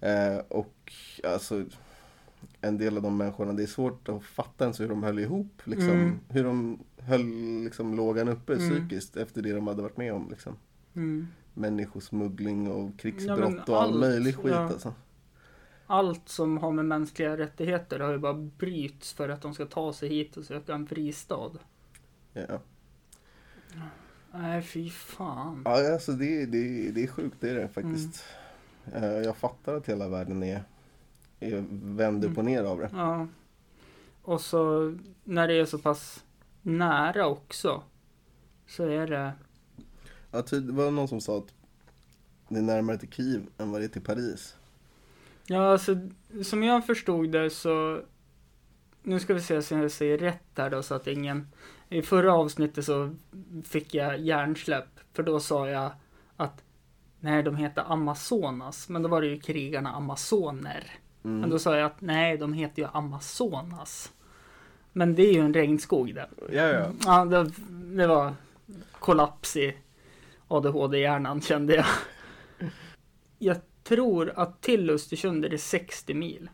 Eh, 0.00 0.38
och 0.48 0.92
alltså 1.24 1.64
en 2.60 2.78
del 2.78 2.96
av 2.96 3.02
de 3.02 3.16
människorna, 3.16 3.52
det 3.52 3.62
är 3.62 3.66
svårt 3.66 4.08
att 4.08 4.22
fatta 4.22 4.64
ens 4.64 4.80
hur 4.80 4.88
de 4.88 5.02
höll 5.02 5.18
ihop. 5.18 5.62
Liksom. 5.64 5.90
Mm. 5.90 6.18
Hur 6.28 6.44
de 6.44 6.78
höll 6.98 7.26
liksom, 7.64 7.94
lågan 7.94 8.28
uppe 8.28 8.52
Mm. 8.54 8.70
psykiskt 8.70 9.16
efter 9.16 9.42
det 9.42 9.52
de 9.52 9.66
hade 9.66 9.82
varit 9.82 9.96
med 9.96 10.12
om. 10.12 10.26
Liksom. 10.30 10.56
Mm. 11.56 11.74
Människosmuggling 11.74 12.70
och 12.70 12.98
krigsbrott 12.98 13.54
Ja, 13.56 13.72
och 13.72 13.82
all 13.82 13.88
allt, 13.88 14.00
möjlig 14.00 14.36
skit 14.36 14.52
ja. 14.52 14.58
alltså. 14.58 14.94
Allt 15.86 16.28
som 16.28 16.58
har 16.58 16.72
med 16.72 16.84
mänskliga 16.84 17.36
rättigheter 17.36 18.00
har 18.00 18.12
ju 18.12 18.18
bara 18.18 18.34
bryts 18.34 19.12
för 19.12 19.28
att 19.28 19.42
de 19.42 19.54
ska 19.54 19.66
ta 19.66 19.92
sig 19.92 20.08
hit 20.08 20.36
och 20.36 20.44
söka 20.44 20.74
en 20.74 20.86
fristad. 20.86 21.50
Ja. 22.32 22.60
Nej, 24.32 24.62
fy 24.62 24.90
fan. 24.90 25.62
Ja, 25.64 25.92
alltså 25.92 26.12
det, 26.12 26.46
det, 26.46 26.90
det 26.90 27.02
är 27.02 27.06
sjukt, 27.06 27.36
det 27.40 27.50
är 27.50 27.54
det 27.54 27.68
faktiskt. 27.68 28.24
Mm. 28.92 29.04
Eh, 29.04 29.10
jag 29.10 29.36
fattar 29.36 29.74
att 29.74 29.88
hela 29.88 30.08
världen 30.08 30.42
är, 30.42 30.62
är 31.40 31.64
vänd 31.70 32.24
upp 32.24 32.38
och 32.38 32.44
ner 32.44 32.64
av 32.64 32.78
det. 32.78 32.90
Ja. 32.92 33.26
Och 34.22 34.40
så 34.40 34.94
när 35.24 35.48
det 35.48 35.54
är 35.54 35.64
så 35.64 35.78
pass 35.78 36.24
nära 36.62 37.26
också. 37.26 37.82
Så 38.66 38.88
är 38.88 39.06
det. 39.06 39.32
Ja, 40.30 40.42
det 40.50 40.72
var 40.72 40.90
någon 40.90 41.08
som 41.08 41.20
sa 41.20 41.38
att 41.38 41.54
det 42.48 42.58
är 42.58 42.62
närmare 42.62 42.98
till 42.98 43.12
Kiev 43.12 43.46
än 43.58 43.70
vad 43.70 43.80
det 43.80 43.84
är 43.84 43.88
till 43.88 44.02
Paris. 44.02 44.56
Ja, 45.46 45.72
alltså 45.72 45.96
som 46.42 46.62
jag 46.62 46.86
förstod 46.86 47.32
det 47.32 47.50
så. 47.50 48.00
Nu 49.02 49.20
ska 49.20 49.34
vi 49.34 49.40
se 49.40 49.62
så 49.62 49.74
jag 49.74 49.90
säger 49.90 50.18
rätt 50.18 50.42
här 50.56 50.70
då 50.70 50.82
så 50.82 50.94
att 50.94 51.06
ingen. 51.06 51.48
I 51.88 52.02
förra 52.02 52.34
avsnittet 52.34 52.84
så 52.84 53.14
fick 53.64 53.94
jag 53.94 54.18
hjärnsläpp. 54.18 54.88
För 55.12 55.22
då 55.22 55.40
sa 55.40 55.68
jag 55.68 55.90
att 56.36 56.62
nej, 57.20 57.42
de 57.42 57.56
heter 57.56 57.92
Amazonas. 57.92 58.88
Men 58.88 59.02
då 59.02 59.08
var 59.08 59.20
det 59.20 59.26
ju 59.26 59.40
krigarna 59.40 59.90
Amazoner. 59.90 60.90
Mm. 61.24 61.40
Men 61.40 61.50
då 61.50 61.58
sa 61.58 61.76
jag 61.76 61.86
att 61.86 62.00
nej, 62.00 62.38
de 62.38 62.52
heter 62.52 62.82
ju 62.82 62.88
Amazonas. 62.92 64.12
Men 64.92 65.14
det 65.14 65.22
är 65.22 65.32
ju 65.32 65.40
en 65.40 65.54
regnskog 65.54 66.14
där. 66.14 66.28
Ja, 66.50 66.62
ja. 66.62 66.90
Ja, 67.04 67.24
det, 67.24 67.52
det 67.96 68.06
var 68.06 68.34
kollaps 68.92 69.56
i 69.56 69.76
ADHD-hjärnan 70.48 71.40
kände 71.40 71.74
jag. 71.74 71.86
Jag 73.38 73.56
tror 73.82 74.30
att 74.36 74.60
till 74.62 74.90
Östersund 74.90 75.44
är 75.44 75.48
det 75.48 75.58
60 75.58 76.14
mil. 76.14 76.50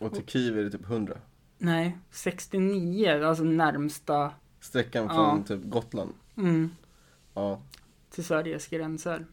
Och 0.00 0.14
till 0.14 0.26
Kiev 0.26 0.58
är 0.58 0.62
det 0.64 0.70
typ 0.70 0.84
100. 0.84 1.16
Nej, 1.58 1.98
69, 2.10 3.24
alltså 3.24 3.44
närmsta 3.44 4.32
Sträckan 4.60 5.04
Ja. 5.04 5.14
från 5.14 5.44
typ 5.44 5.70
Gotland. 5.70 6.12
mm, 6.36 6.70
Ja. 7.34 7.62
till 8.10 8.24
Sveriges 8.24 8.66
gränser. 8.66 9.26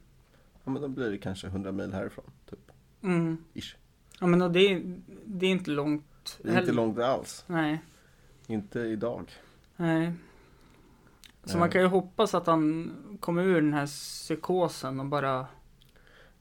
ja, 0.63 0.71
men 0.71 0.81
då 0.81 0.88
blir 0.88 1.09
det 1.11 1.17
kanske 1.17 1.47
100 1.47 1.71
mil 1.71 1.93
härifrån. 1.93 2.25
Typ. 2.49 2.71
Mm. 3.03 3.38
Ish. 3.53 3.75
Ja, 4.19 4.27
men 4.27 4.53
det, 4.53 4.59
är, 4.59 4.99
det 5.25 5.45
är 5.45 5.49
inte 5.51 5.71
långt. 5.71 6.39
Det 6.41 6.47
är 6.47 6.51
inte 6.51 6.59
heller. 6.59 6.73
långt 6.73 6.99
alls. 6.99 7.43
Nej, 7.47 7.79
Inte 8.47 8.79
idag. 8.79 9.31
nej. 9.75 10.13
Så 11.47 11.57
man 11.57 11.69
kan 11.69 11.81
ju 11.81 11.87
hoppas 11.87 12.33
att 12.33 12.47
han 12.47 12.91
kommer 13.19 13.43
ur 13.43 13.61
den 13.61 13.73
här 13.73 13.85
psykosen 13.85 14.99
och 14.99 15.05
bara 15.05 15.45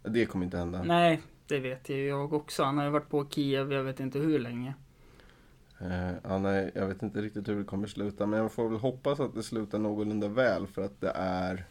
Det 0.03 0.27
kommer 0.27 0.45
inte 0.45 0.59
hända. 0.59 0.83
Nej, 0.83 1.23
det 1.47 1.61
vet 1.61 1.89
ju 1.89 2.07
jag 2.07 2.33
också. 2.33 2.63
Han 2.63 2.79
har 2.79 2.85
ju 2.85 2.91
varit 2.91 3.09
på 3.09 3.27
Kiev, 3.31 3.73
jag 3.73 3.83
vet 3.85 4.01
inte 4.01 4.19
hur 4.19 4.39
länge. 4.39 4.75
Eh, 5.81 6.11
ja, 6.23 6.39
nej, 6.39 6.71
jag 6.75 6.87
vet 6.87 7.03
inte 7.03 7.23
riktigt 7.23 7.49
hur 7.49 7.57
det 7.59 7.65
kommer 7.65 7.87
sluta. 7.87 8.27
Men 8.27 8.39
jag 8.41 8.53
får 8.53 8.69
väl 8.69 8.79
hoppas 8.79 9.21
att 9.21 9.35
det 9.35 9.43
slutar 9.43 9.79
någorlunda 9.79 10.29
väl. 10.29 10.67
För 10.67 10.83
att 10.85 11.01
det 11.01 11.13
är 11.15 11.65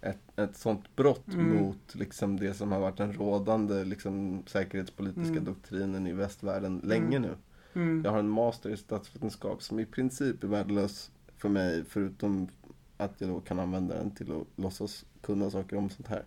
ett, 0.00 0.38
ett 0.38 0.56
sånt 0.56 0.96
brott 0.96 1.34
Mm. 1.34 1.56
mot 1.56 1.94
liksom, 1.94 2.36
det 2.40 2.54
som 2.54 2.72
har 2.72 2.80
varit 2.80 2.96
den 2.96 3.12
rådande 3.12 3.84
liksom, 3.84 4.42
säkerhetspolitiska 4.46 5.30
Mm. 5.32 5.44
doktrinen 5.44 6.06
i 6.06 6.12
västvärlden 6.12 6.80
länge 6.84 7.16
Mm. 7.16 7.22
nu. 7.22 7.36
Mm. 7.80 8.02
Jag 8.04 8.10
har 8.12 8.18
en 8.18 8.28
master 8.28 8.70
i 8.70 8.76
statsvetenskap 8.76 9.62
som 9.62 9.78
i 9.80 9.86
princip 9.86 10.44
är 10.44 10.48
värdelös 10.48 11.10
för 11.36 11.48
mig. 11.48 11.84
Förutom 11.88 12.48
att 12.98 13.20
jag 13.20 13.30
då 13.30 13.40
kan 13.40 13.58
använda 13.58 13.94
den 13.94 14.10
till 14.10 14.32
att 14.32 14.46
låtsas 14.62 15.04
kunna 15.22 15.50
saker 15.50 15.76
om 15.76 15.90
sånt 15.90 16.08
här. 16.08 16.24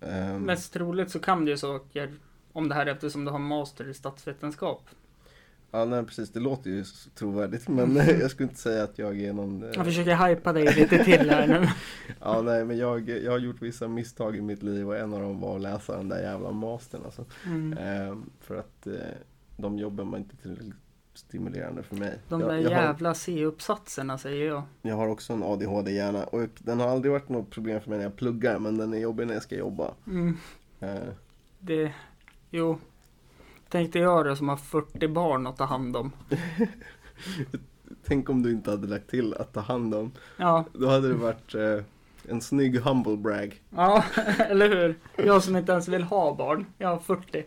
Ehm, 0.00 0.42
Mest 0.42 0.72
troligt 0.72 1.10
så 1.10 1.18
kan 1.18 1.44
du 1.44 1.50
ju 1.50 1.56
saker 1.56 2.14
om 2.52 2.68
det 2.68 2.74
här 2.74 2.86
eftersom 2.86 3.24
du 3.24 3.30
har 3.30 3.38
master 3.38 3.88
i 3.88 3.94
statsvetenskap. 3.94 4.82
Ja, 5.70 5.84
nej, 5.84 6.04
precis. 6.04 6.30
Det 6.30 6.40
låter 6.40 6.70
ju 6.70 6.84
trovärdigt. 7.14 7.68
Men 7.68 7.96
jag 8.20 8.30
skulle 8.30 8.48
inte 8.48 8.60
säga 8.60 8.82
att 8.84 8.98
jag 8.98 9.20
är 9.20 9.32
någon... 9.32 9.62
eh, 9.62 9.70
Jag 9.74 9.84
försöker 9.84 10.28
hypa 10.28 10.52
dig 10.52 10.64
lite 10.74 11.04
till 11.04 11.30
här 11.30 11.46
nu. 11.46 11.68
Ja, 12.20 12.42
nej, 12.42 12.64
men 12.64 12.78
jag, 12.78 13.08
jag 13.08 13.30
har 13.32 13.38
gjort 13.38 13.62
vissa 13.62 13.88
misstag 13.88 14.36
i 14.36 14.40
mitt 14.40 14.62
liv 14.62 14.88
och 14.88 14.96
en 14.96 15.12
av 15.14 15.20
dem 15.20 15.40
var 15.40 15.56
att 15.56 15.62
läsa 15.62 15.96
den 15.96 16.08
där 16.08 16.22
jävla 16.22 16.50
mastern. 16.52 17.00
Alltså. 17.04 17.24
Mm. 17.46 17.78
Ehm, 17.78 18.30
för 18.40 18.56
att 18.56 18.86
eh, 18.86 18.92
de 19.56 19.78
jobben 19.78 20.10
var 20.10 20.18
inte 20.18 20.36
tillräckligt 20.36 20.74
stimulerande 21.18 21.82
för 21.82 21.96
mig. 21.96 22.18
De 22.28 22.40
jag, 22.40 22.50
där 22.50 22.56
jag, 22.56 22.70
har, 22.70 22.82
jävla 22.82 23.14
C-uppsatserna 23.14 24.18
säger 24.18 24.46
jag. 24.46 24.62
jag 24.82 24.96
har 24.96 25.08
också 25.08 25.32
en 25.32 25.42
ADHD-hjärna 25.42 26.24
och 26.24 26.48
den 26.58 26.80
har 26.80 26.88
aldrig 26.88 27.12
varit 27.12 27.28
något 27.28 27.50
problem 27.50 27.80
för 27.80 27.88
mig 27.90 27.98
när 27.98 28.04
jag 28.04 28.16
pluggar 28.16 28.58
men 28.58 28.78
den 28.78 28.94
är 28.94 28.98
jobbig 28.98 29.26
när 29.26 29.34
jag 29.34 29.42
ska 29.42 29.56
jobba. 29.56 29.94
Mm. 30.06 30.36
Eh, 30.80 31.08
Det, 31.58 31.92
jo. 32.50 32.78
Tänkte 33.68 33.98
jag 33.98 34.24
det 34.26 34.36
som 34.36 34.48
har 34.48 34.56
40 34.56 35.08
barn 35.08 35.46
att 35.46 35.56
ta 35.56 35.64
hand 35.64 35.96
om. 35.96 36.12
tänk 38.04 38.30
om 38.30 38.42
du 38.42 38.50
inte 38.50 38.70
hade 38.70 38.86
lagt 38.86 39.10
till 39.10 39.34
att 39.34 39.52
ta 39.52 39.60
hand 39.60 39.94
om. 39.94 40.12
Ja, 40.36 40.64
Då 40.72 40.88
hade 40.88 41.08
det 41.08 41.14
varit 41.14 41.54
eh, 41.54 41.84
en 42.28 42.40
snygg 42.40 42.78
humble 42.80 43.16
brag. 43.16 43.60
ja, 43.70 44.04
eller 44.38 44.68
hur? 44.68 44.98
Jag 45.16 45.42
som 45.42 45.56
inte 45.56 45.72
ens 45.72 45.88
vill 45.88 46.02
ha 46.02 46.34
barn. 46.34 46.66
Jag 46.78 46.88
har 46.88 46.98
40. 46.98 47.44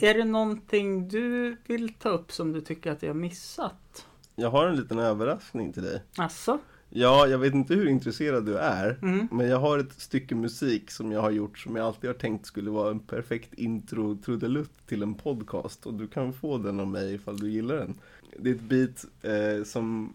Är 0.00 0.14
det 0.14 0.24
någonting 0.24 1.08
du 1.08 1.56
vill 1.66 1.92
ta 1.94 2.08
upp 2.08 2.32
som 2.32 2.52
du 2.52 2.60
tycker 2.60 2.92
att 2.92 3.02
jag 3.02 3.16
missat? 3.16 4.06
Jag 4.34 4.50
har 4.50 4.66
en 4.66 4.76
liten 4.76 4.98
överraskning 4.98 5.72
till 5.72 5.82
dig. 5.82 6.02
Alltså? 6.16 6.58
Ja, 6.90 7.26
jag 7.26 7.38
vet 7.38 7.54
inte 7.54 7.74
hur 7.74 7.88
intresserad 7.88 8.46
du 8.46 8.58
är. 8.58 8.98
Mm. 9.02 9.28
Men 9.30 9.48
jag 9.48 9.58
har 9.58 9.78
ett 9.78 9.92
stycke 10.00 10.34
musik 10.34 10.90
som 10.90 11.12
jag 11.12 11.20
har 11.20 11.30
gjort 11.30 11.58
som 11.58 11.76
jag 11.76 11.86
alltid 11.86 12.10
har 12.10 12.14
tänkt 12.14 12.46
skulle 12.46 12.70
vara 12.70 12.90
en 12.90 13.00
perfekt 13.00 13.54
intro 13.54 14.16
trudelutt 14.24 14.86
till 14.86 15.02
en 15.02 15.14
podcast. 15.14 15.86
Och 15.86 15.94
du 15.94 16.08
kan 16.08 16.32
få 16.32 16.58
den 16.58 16.80
av 16.80 16.86
mig 16.88 17.14
ifall 17.14 17.36
du 17.36 17.50
gillar 17.50 17.76
den. 17.76 17.94
Det 18.38 18.50
är 18.50 18.54
ett 18.54 18.60
beat 18.60 19.04
eh, 19.22 19.64
som 19.64 20.14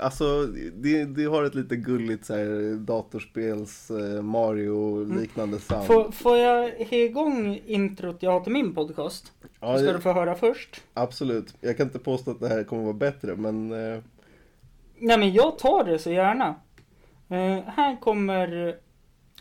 Alltså, 0.00 0.46
det, 0.74 1.04
det 1.04 1.24
har 1.24 1.44
ett 1.44 1.54
lite 1.54 1.76
gulligt 1.76 2.24
så 2.26 2.34
här, 2.34 2.74
datorspels 2.76 3.90
eh, 3.90 4.22
Mario-liknande 4.22 5.58
sound. 5.58 5.84
Får, 5.86 6.10
får 6.10 6.36
jag 6.38 6.70
ha 6.70 6.96
igång 6.96 7.60
introt 7.66 8.22
jag 8.22 8.30
har 8.30 8.40
till 8.40 8.52
min 8.52 8.74
podcast? 8.74 9.32
ja, 9.60 9.76
Ska 9.78 9.86
det- 9.86 9.92
du 9.92 10.00
få 10.00 10.12
höra 10.12 10.34
först? 10.34 10.82
Absolut. 10.94 11.54
Jag 11.60 11.76
kan 11.76 11.86
inte 11.86 11.98
påstå 11.98 12.30
att 12.30 12.40
det 12.40 12.48
här 12.48 12.64
kommer 12.64 12.82
vara 12.82 12.92
bättre, 12.92 13.36
men 13.36 13.72
eh, 13.72 14.00
Nej 14.98 15.18
men 15.18 15.32
jag 15.32 15.58
tar 15.58 15.84
det 15.84 15.98
så 15.98 16.10
gärna. 16.10 16.54
Eh, 17.28 17.64
här 17.66 18.00
kommer 18.00 18.76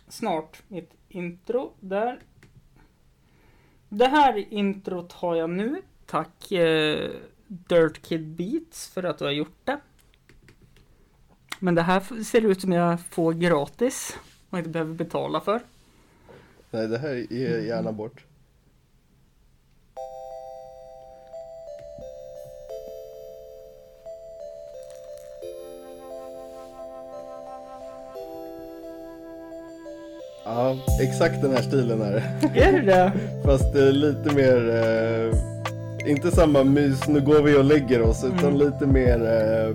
snart 0.08 0.62
mitt 0.68 0.92
intro. 1.10 1.74
Där. 1.80 2.20
Det 3.90 4.08
här 4.08 4.54
introt 4.54 5.12
har 5.14 5.36
jag 5.36 5.50
nu. 5.50 5.82
Tack 6.06 6.52
eh, 6.52 7.10
Dirt 7.48 8.02
Kid 8.02 8.28
Beats 8.28 8.88
för 8.88 9.04
att 9.04 9.18
du 9.18 9.26
har 9.26 9.32
gjort 9.32 9.58
det. 9.64 9.80
Men 11.60 11.76
det 11.76 11.82
här 11.82 12.24
ser 12.24 12.46
ut 12.46 12.62
som 12.62 12.72
jag 12.72 13.00
får 13.10 13.34
gratis 13.34 14.18
och 14.50 14.58
inte 14.58 14.70
behöver 14.70 14.94
betala 14.94 15.42
för. 15.42 15.62
nej, 16.72 16.88
det 16.88 16.98
här 16.98 17.26
ger 17.30 17.50
jag 17.50 17.66
gärna 17.66 17.92
bort. 17.92 18.26
Ja, 30.46 30.76
exakt 31.02 31.42
den 31.42 31.52
här 31.54 31.62
stilen 31.62 32.02
är 32.02 32.12
det. 32.12 32.60
Är 32.62 32.72
det 32.74 32.82
det? 32.82 33.12
Fast 33.46 33.76
eh, 33.76 33.92
lite 33.92 34.36
mer, 34.36 34.70
eh, 34.70 36.10
inte 36.12 36.32
samma 36.32 36.64
mys, 36.64 37.08
nu 37.08 37.22
går 37.22 37.42
vi 37.42 37.58
och 37.58 37.64
lägger 37.64 38.02
oss, 38.02 38.24
utan 38.24 38.40
Mm. 38.40 38.58
lite 38.58 38.86
mer 38.86 39.20
eh, 39.26 39.74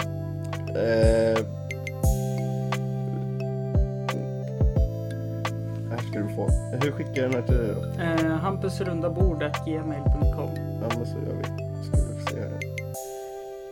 få. 6.35 6.49
Hur 6.83 6.93
skickar 6.93 7.23
jag 7.23 7.31
den 7.31 7.41
här 7.41 7.47
till 7.49 7.57
dig 7.57 7.75
då? 7.75 8.03
Eh, 8.03 8.37
Hampusrundabordet 8.39 9.65
gmail.com 9.67 10.51
Ja 10.83 10.89
men 10.97 11.07
så 11.07 11.17
gör 11.19 11.37
vi. 11.37 11.45
Ska 11.85 11.97
vi 11.97 12.25
se 12.31 12.41
här. 12.41 12.61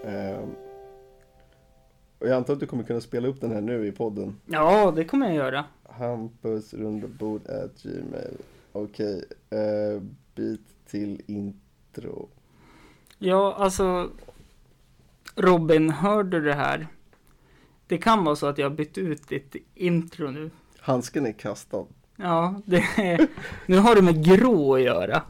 Ehm, 0.06 0.48
och 2.18 2.28
jag 2.28 2.36
antar 2.36 2.52
att 2.54 2.60
du 2.60 2.66
kommer 2.66 2.82
kunna 2.84 3.00
spela 3.00 3.28
upp 3.28 3.40
den 3.40 3.52
här 3.52 3.60
nu 3.60 3.86
i 3.86 3.92
podden. 3.92 4.40
Ja, 4.46 4.92
det 4.96 5.04
kommer 5.04 5.26
jag 5.26 5.34
göra. 5.34 5.64
Hampus 5.88 6.74
rundabord 6.74 7.46
at 7.46 7.82
gmail. 7.82 8.36
Okej, 8.72 9.24
eh, 9.50 10.02
bit 10.34 10.60
till 10.86 11.22
intro. 11.26 12.28
Ja, 13.18 13.54
alltså 13.58 14.10
Robin, 15.36 15.90
hör 15.90 16.22
du 16.22 16.40
det 16.40 16.54
här? 16.54 16.86
Det 17.86 17.98
kan 17.98 18.24
vara 18.24 18.36
så 18.36 18.46
att 18.46 18.58
jag 18.58 18.70
har 18.70 18.76
bytt 18.76 18.98
ut 18.98 19.28
ditt 19.28 19.56
intro 19.74 20.30
nu. 20.30 20.50
Handsken 20.80 21.26
är 21.26 21.32
kastad. 21.32 21.86
Ja, 22.22 22.60
är, 22.96 23.26
nu 23.66 23.78
har 23.78 23.94
det 23.94 24.02
med 24.02 24.24
grå 24.24 24.74
att 24.74 24.80
göra. 24.82 25.22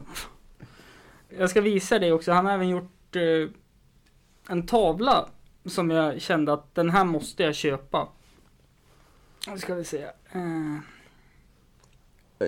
Jag 1.37 1.49
ska 1.49 1.61
visa 1.61 1.99
dig 1.99 2.13
också. 2.13 2.31
Han 2.31 2.45
har 2.45 2.53
även 2.53 2.69
gjort 2.69 3.15
eh, 3.15 3.49
en 4.49 4.65
tavla 4.67 5.25
som 5.65 5.89
jag 5.89 6.21
kände 6.21 6.53
att 6.53 6.75
den 6.75 6.89
här 6.89 7.03
måste 7.03 7.43
jag 7.43 7.55
köpa. 7.55 8.07
Nu 9.47 9.57
ska 9.57 9.75
vi 9.75 9.83
se. 9.83 10.03
Eh, 10.31 10.77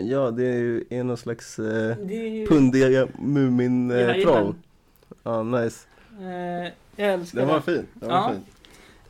Ja, 0.02 0.32
det 0.32 0.44
är 0.46 0.58
ju 0.58 0.84
är 0.90 1.04
någon 1.04 1.18
slags 1.18 1.60
eh, 1.60 1.98
ju, 2.12 2.48
pundiga 2.48 3.08
Mumin-troll. 3.20 4.56
Ja, 5.24 5.44
nice. 5.44 5.88
eh, 6.20 6.72
jag 6.96 7.14
älskar 7.14 7.40
Den 7.40 7.48
var 7.48 7.56
det. 7.56 7.62
fin. 7.62 7.86
Den 7.94 8.10
var 8.10 8.16
Ja. 8.18 8.32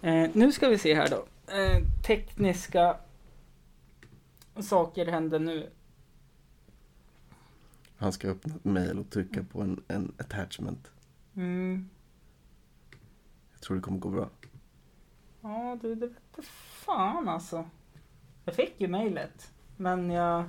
fin. 0.01 0.13
Eh, 0.13 0.29
nu 0.33 0.51
ska 0.51 0.69
vi 0.69 0.77
se 0.77 0.95
här 0.95 1.07
då. 1.09 1.25
Eh, 1.53 1.81
tekniska 2.07 2.95
saker 4.63 5.05
händer 5.05 5.39
nu. 5.39 5.69
Han 7.97 8.13
ska 8.13 8.29
öppna 8.29 8.55
ett 8.55 8.65
mail 8.65 8.99
och 8.99 9.09
trycka 9.09 9.43
på 9.43 9.61
en, 9.61 9.83
en 9.87 10.11
attachment. 10.17 10.91
Mm. 11.35 11.89
Jag 13.51 13.61
tror 13.61 13.75
det 13.75 13.83
kommer 13.83 13.99
gå 13.99 14.09
bra. 14.09 14.29
Ja, 15.41 15.77
du, 15.81 15.95
det 15.95 16.07
vete 16.07 16.41
fan 16.85 17.29
alltså. 17.29 17.65
Jag 18.45 18.55
fick 18.55 18.81
ju 18.81 18.87
mejlet, 18.87 19.53
men 19.77 20.11
jag 20.11 20.45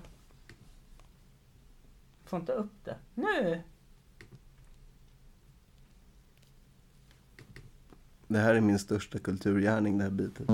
får 2.24 2.40
inte 2.40 2.52
upp 2.52 2.84
det. 2.84 2.96
Nu! 3.14 3.62
Det 8.28 8.38
här 8.38 8.54
är 8.54 8.60
min 8.60 8.78
största 8.78 9.18
kulturgärning, 9.18 9.98
det 9.98 10.04
här 10.04 10.10
bitet. 10.10 10.46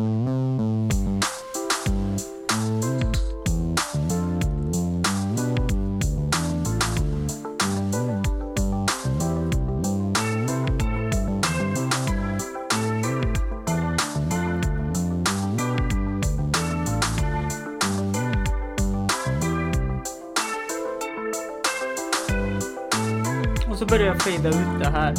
Det 24.82 24.88
här. 24.90 25.14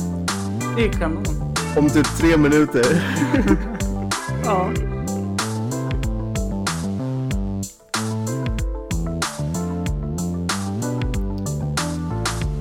Det 0.76 0.86
är 0.86 0.92
kanon. 0.92 1.54
Om 1.78 1.90
typ 1.90 2.18
tre 2.18 2.38
minuter. 2.38 2.84
Ja. 4.46 4.70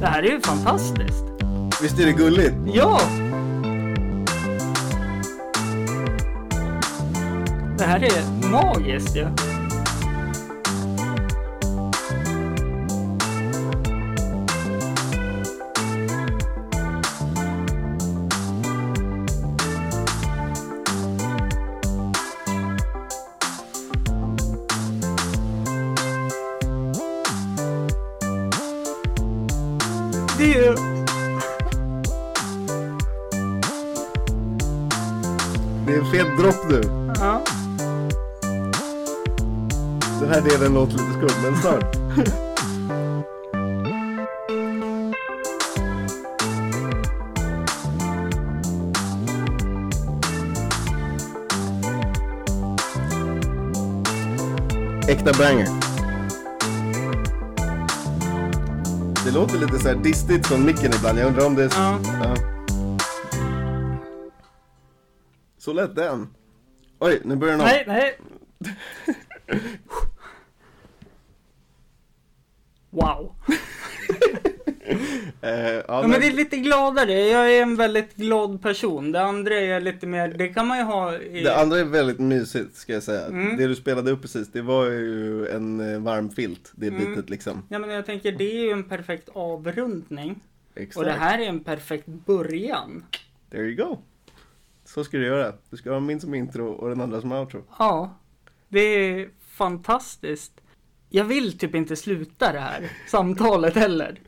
Det 0.01 0.07
här 0.07 0.23
är 0.23 0.31
ju 0.31 0.41
fantastiskt. 0.41 1.25
Visst 1.83 1.99
är 2.01 2.07
det 2.07 2.13
gulligt? 2.13 2.55
Ja! 2.75 3.01
Det 7.79 7.85
här 7.85 8.05
är 8.05 8.51
magiskt 8.51 9.17
ju. 9.17 9.25
Det 9.25 9.52
men 41.43 41.57
snart. 41.57 41.97
Äkta 55.09 55.33
banger. 55.39 55.69
Det 59.25 59.31
låter 59.31 59.59
lite 59.59 59.79
så 59.79 59.89
här 59.89 59.95
distigt 59.97 60.47
från 60.47 60.67
micken 60.67 60.93
ibland. 60.99 61.19
Jag 61.19 61.27
undrar 61.27 61.47
om 61.47 61.55
det 61.55 61.65
är... 61.65 61.69
Ja. 61.75 61.99
Ja. 62.05 62.35
Så 65.59 65.73
lätt 65.73 65.95
den. 65.97 66.29
Oj, 66.99 67.21
nu 67.25 67.37
börjar 67.37 67.53
den 67.53 67.61
om. 67.61 67.67
Nej, 67.67 67.85
nej. 67.87 68.19
Wow. 72.91 73.35
Eh, 75.41 75.51
ja, 75.51 75.83
Ja, 75.89 76.01
men- 76.01 76.11
men 76.11 76.12
det 76.23 76.29
är 76.29 76.33
lite 76.33 76.57
gladare. 76.57 77.13
Jag 77.13 77.57
är 77.57 77.63
en 77.63 77.77
väldigt 77.77 78.17
glad 78.17 78.63
person. 78.63 79.13
Det 79.13 79.23
andra 79.23 79.55
är 79.55 79.81
lite 79.81 80.07
mer, 80.07 80.29
det 80.29 80.49
kan 80.49 80.67
man 80.67 80.79
ju 80.79 80.85
ha 80.85 81.17
i... 81.19 81.43
Det 81.43 81.57
andra 81.57 81.79
är 81.79 81.85
väldigt 81.85 82.19
mysigt 82.19 82.77
ska 82.77 82.93
jag 82.93 83.03
säga. 83.03 83.27
Mm. 83.27 83.57
Det 83.57 83.67
du 83.67 83.75
spelade 83.75 84.11
upp 84.11 84.23
precis, 84.23 84.53
det 84.53 84.63
var 84.63 84.85
ju 84.87 85.49
en 85.49 85.93
eh, 85.95 86.01
varm 86.01 86.31
filt, 86.31 86.73
det 86.75 86.87
Mm. 86.89 87.01
bitet 87.15 87.31
liksom. 87.31 87.63
Ja 87.69 87.79
men 87.79 87.91
jag 87.91 88.07
tänker 88.07 88.33
det 88.33 88.45
är 88.59 88.65
ju 88.65 88.71
en 88.71 88.85
perfekt 88.85 89.29
avrundning. 89.33 90.41
Exakt. 90.75 90.97
Och 90.97 91.05
det 91.05 91.13
här 91.13 91.39
är 91.39 91.47
en 91.47 91.65
perfekt 91.65 92.07
början. 92.07 93.05
There 93.51 93.63
you 93.63 93.75
go. 93.89 93.99
Så 94.85 95.05
ska 95.05 95.17
du 95.17 95.27
göra. 95.27 95.53
Du 95.71 95.77
ska 95.77 95.93
ha 95.93 96.01
min 96.01 96.21
som 96.21 96.35
intro 96.35 96.69
och 96.73 96.89
den 96.89 97.01
andra 97.01 97.21
som 97.21 97.33
outro. 97.33 97.65
Ja. 97.79 98.19
Det 98.69 98.81
är 98.81 99.29
fantastiskt. 99.49 100.53
Jag 101.11 101.25
vill 101.25 101.59
typ 101.59 101.75
inte 101.75 101.97
sluta 101.97 102.53
det 102.53 102.59
här 102.61 102.91
samtalet 103.09 103.75
heller. 103.75 104.21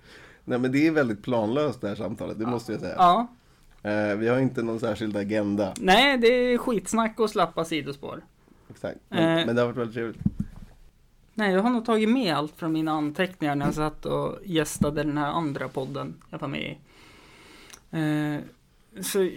Nej 0.44 0.58
men 0.58 0.72
det 0.72 0.86
är 0.86 0.90
väldigt 0.90 1.22
planlöst 1.22 1.80
det 1.80 1.88
här 1.88 1.94
samtalet, 1.94 2.38
det 2.38 2.46
måste 2.46 2.72
jag 2.72 2.80
säga. 2.80 2.94
Ja. 2.98 3.26
Eh, 3.82 4.16
vi 4.16 4.28
har 4.28 4.38
inte 4.38 4.62
någon 4.62 4.80
särskild 4.80 5.16
agenda. 5.16 5.74
Nej, 5.80 6.18
det 6.18 6.26
är 6.26 6.58
skitsnack 6.58 7.20
och 7.20 7.30
slappa 7.30 7.64
sidospår. 7.64 8.24
Exakt. 8.70 8.98
Men, 9.08 9.38
Eh. 9.38 9.46
men 9.46 9.54
det 9.56 9.62
har 9.62 9.66
varit 9.66 9.76
väldigt 9.78 9.94
trevligt. 9.94 10.18
Nej, 11.34 11.52
jag 11.52 11.62
har 11.62 11.70
nog 11.70 11.84
tagit 11.84 12.08
med 12.08 12.34
allt 12.34 12.56
från 12.56 12.72
mina 12.72 12.92
anteckningar 12.92 13.54
när 13.54 13.66
jag 13.66 13.74
satt 13.74 14.06
och 14.06 14.38
gästade 14.44 15.02
den 15.02 15.18
här 15.18 15.26
andra 15.32 15.68
podden 15.68 16.14
jag 16.30 16.38
var 16.38 16.48
med 16.48 16.60
i. 16.62 16.78
Eh, 17.90 18.40
så 19.02 19.30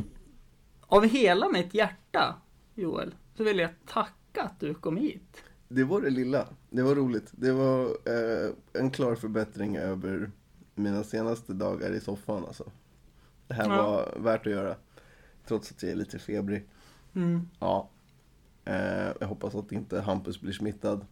av 0.86 1.04
hela 1.04 1.48
mitt 1.48 1.74
hjärta, 1.74 2.34
Joel, 2.74 3.14
så 3.36 3.44
vill 3.44 3.58
jag 3.58 3.70
tacka 3.86 4.42
att 4.42 4.60
du 4.60 4.74
kom 4.74 4.96
hit. 4.96 5.42
Det 5.72 5.84
var 5.84 6.00
det 6.00 6.10
lilla. 6.10 6.46
Det 6.70 6.82
var 6.82 6.94
roligt. 6.94 7.28
Det 7.32 7.52
var 7.52 7.84
eh, 7.84 8.50
en 8.72 8.90
klar 8.90 9.14
förbättring 9.14 9.76
över 9.76 10.30
mina 10.74 11.04
senaste 11.04 11.52
dagar 11.52 11.90
i 11.92 12.00
soffan 12.00 12.44
alltså. 12.46 12.64
Det 13.46 13.54
här 13.54 13.68
Ja. 13.68 13.82
var 13.82 14.14
värt 14.22 14.46
att 14.46 14.52
göra. 14.52 14.74
Trots 15.46 15.70
att 15.70 15.82
jag 15.82 15.92
är 15.92 15.96
lite 15.96 16.18
febrig. 16.18 16.64
Mm. 17.14 17.48
Ja. 17.60 17.88
Eh, 18.64 19.08
jag 19.20 19.26
hoppas 19.26 19.54
att 19.54 19.72
inte 19.72 20.00
Hampus 20.00 20.40
blir 20.40 20.52
smittad. 20.52 21.06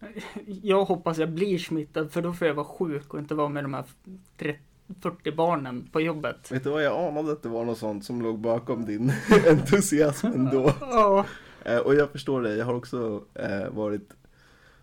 Jag 0.62 0.84
hoppas 0.84 1.18
jag 1.18 1.30
blir 1.32 1.58
smittad 1.58 2.12
för 2.12 2.22
då 2.22 2.32
får 2.32 2.46
jag 2.46 2.54
vara 2.54 2.66
sjuk 2.66 3.14
och 3.14 3.20
inte 3.20 3.34
vara 3.34 3.48
med 3.48 3.64
de 3.64 3.74
här 3.74 3.84
30, 4.38 4.60
40 5.00 5.32
barnen 5.32 5.88
på 5.92 6.00
jobbet. 6.00 6.52
Vet 6.52 6.64
du 6.64 6.70
vad, 6.70 6.82
jag 6.84 7.08
anade 7.08 7.32
att 7.32 7.42
det 7.42 7.48
var 7.48 7.64
något 7.64 7.78
sånt 7.78 8.04
som 8.04 8.22
låg 8.22 8.38
bakom 8.38 8.84
din 8.84 9.12
entusiasm 9.50 10.26
ändå. 10.26 10.72
Ja. 10.80 11.26
Eh, 11.66 11.78
och 11.78 11.94
jag 11.94 12.10
förstår 12.10 12.42
det, 12.42 12.56
jag 12.56 12.66
har 12.66 12.74
också 12.74 13.24
eh, 13.34 13.68
varit 13.70 14.10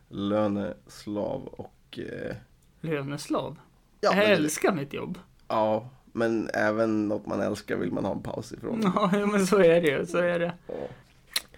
löneslav 0.10 1.46
och 1.46 2.00
eh, 2.00 2.36
Löneslav. 2.82 3.58
ja, 4.02 4.10
jag 4.10 4.16
men, 4.18 4.26
det- 4.30 4.36
älskar 4.36 4.74
mitt 4.74 4.94
jobb. 4.94 5.20
ja, 5.48 5.90
men 6.12 6.50
även 6.54 7.08
något 7.08 7.26
man 7.26 7.42
älskar 7.42 7.76
vill 7.78 7.92
man 7.92 8.06
ha 8.06 8.12
en 8.12 8.22
paus 8.24 8.52
ifrån. 8.54 8.82
Ja, 8.84 9.10
ja, 9.20 9.26
men 9.26 9.48
så 9.48 9.58
är 9.58 9.82
det 9.82 9.88
ju. 9.88 10.06
Så 10.06 10.18
är 10.18 10.40
det. 10.40 10.54
Ja. 10.68 10.74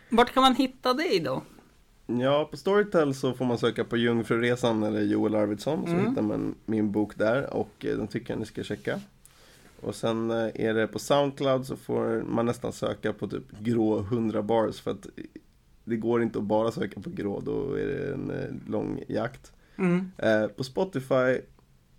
Vart 0.09 0.33
kan 0.33 0.43
man 0.43 0.55
hitta 0.55 0.93
dig 0.93 1.19
då? 1.19 1.41
Ja, 2.07 2.47
på 2.51 2.57
Storytel 2.57 3.13
så 3.15 3.33
får 3.33 3.45
man 3.45 3.57
söka 3.57 3.83
på 3.83 3.97
Jungfruresan 3.97 4.83
eller 4.83 5.01
Joel 5.01 5.35
Arvidsson 5.35 5.85
så 5.85 5.91
Mm. 5.93 6.09
hittar 6.09 6.21
man 6.21 6.55
min 6.65 6.91
bok 6.91 7.17
där 7.17 7.53
och 7.53 7.85
eh, 7.85 7.97
den 7.97 8.07
tycker 8.07 8.33
jag 8.33 8.39
ni 8.39 8.45
ska 8.45 8.63
checka. 8.63 8.99
Och 9.85 9.95
sen 9.95 10.31
eh, 10.31 10.49
är 10.53 10.73
det 10.73 10.87
på 10.87 10.99
Soundcloud 10.99 11.65
så 11.65 11.75
får 11.75 12.23
man 12.27 12.45
nästan 12.45 12.73
söka 12.73 13.13
på 13.13 13.27
typ 13.27 13.59
grå 13.59 13.99
100 13.99 14.41
bars 14.43 14.79
för 14.81 14.91
att 14.91 15.07
det 15.83 15.95
går 15.97 16.21
inte 16.23 16.39
att 16.39 16.45
bara 16.45 16.71
söka 16.71 17.01
på 17.01 17.09
grå, 17.09 17.39
då 17.39 17.73
är 17.73 17.85
det 17.87 18.13
en 18.13 18.29
eh, 18.29 18.71
lång 18.71 19.03
jakt. 19.07 19.53
Mm. 19.77 20.11
Eh, 20.17 20.47
på 20.47 20.63
Spotify, 20.63 21.39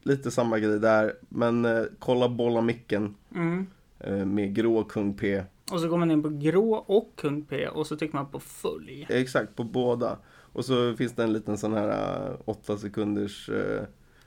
lite 0.02 0.30
samma 0.30 0.58
grej 0.58 0.80
där, 0.80 1.14
men 1.28 1.66
kolla 1.98 2.28
Bolla 2.28 2.60
micken 2.60 3.14
Mm. 3.34 3.66
med 4.34 4.54
grå 4.54 4.84
kung 4.84 5.14
P. 5.14 5.42
Och 5.72 5.80
så 5.80 5.88
går 5.88 5.98
man 5.98 6.10
in 6.10 6.22
på 6.22 6.28
grå 6.28 6.74
och 6.74 7.12
kung 7.16 7.42
P 7.42 7.68
och 7.68 7.86
så 7.86 7.96
trycker 7.96 8.14
man 8.14 8.26
på 8.30 8.40
följ. 8.40 9.06
Exakt, 9.10 9.56
på 9.56 9.64
båda. 9.64 10.18
Och 10.52 10.64
så 10.64 10.94
finns 10.94 11.12
det 11.12 11.22
en 11.22 11.32
liten 11.32 11.58
sån 11.58 11.72
här 11.72 12.36
8 12.44 12.76
sekunders 12.78 13.50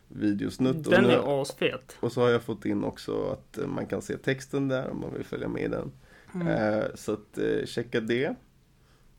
videosnutt. 0.10 0.88
Och 0.88 0.94
Den 0.94 1.04
nu- 1.04 1.12
är 1.12 1.42
asfet. 1.42 1.98
Och 2.00 2.12
så 2.12 2.22
har 2.22 2.30
jag 2.30 2.44
fått 2.44 2.66
in 2.66 2.84
också 2.84 3.30
att 3.30 3.58
eh, 3.58 3.68
man 3.68 3.86
kan 3.86 4.02
se 4.02 4.18
texten 4.18 4.68
där 4.68 4.90
om 4.90 5.00
man 5.00 5.14
vill 5.14 5.26
följa 5.26 5.48
med 5.48 5.64
i 5.64 5.68
den. 5.68 5.92
Mm. 6.34 6.48
Eh, 6.48 6.86
så 6.96 7.14
att 7.14 7.38
eh, 7.38 7.66
checka 7.66 8.02
det. 8.02 8.26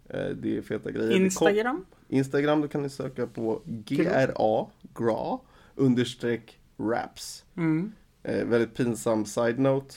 Eh, 0.08 0.28
det 0.28 0.56
är 0.56 0.62
feta 0.62 0.90
grejer. 0.90 1.10
Instagram? 1.10 1.84
Instagram, 2.08 2.60
då 2.60 2.68
kan 2.68 2.82
ni 2.82 2.88
söka 2.90 3.26
på 3.26 3.62
GRA, 3.64 4.66
GRA, 4.94 5.38
understreck 5.74 6.58
raps. 6.78 7.44
Mm. 7.56 7.92
Eh, 8.22 8.44
väldigt 8.44 8.74
pinsam 8.74 9.24
side-note. 9.26 9.94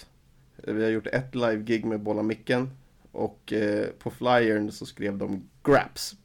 Eh, 0.63 0.73
vi 0.73 0.83
har 0.83 0.91
gjort 0.91 1.07
ett 1.07 1.35
live-gig 1.35 1.85
med 1.85 1.99
Bolla 1.99 2.23
Micken. 2.23 2.69
Och 3.11 3.53
på 3.99 4.09
flyern 4.11 4.71
så 4.71 4.85
skrev 4.85 5.17
de 5.17 5.49
Graps. 5.63 6.15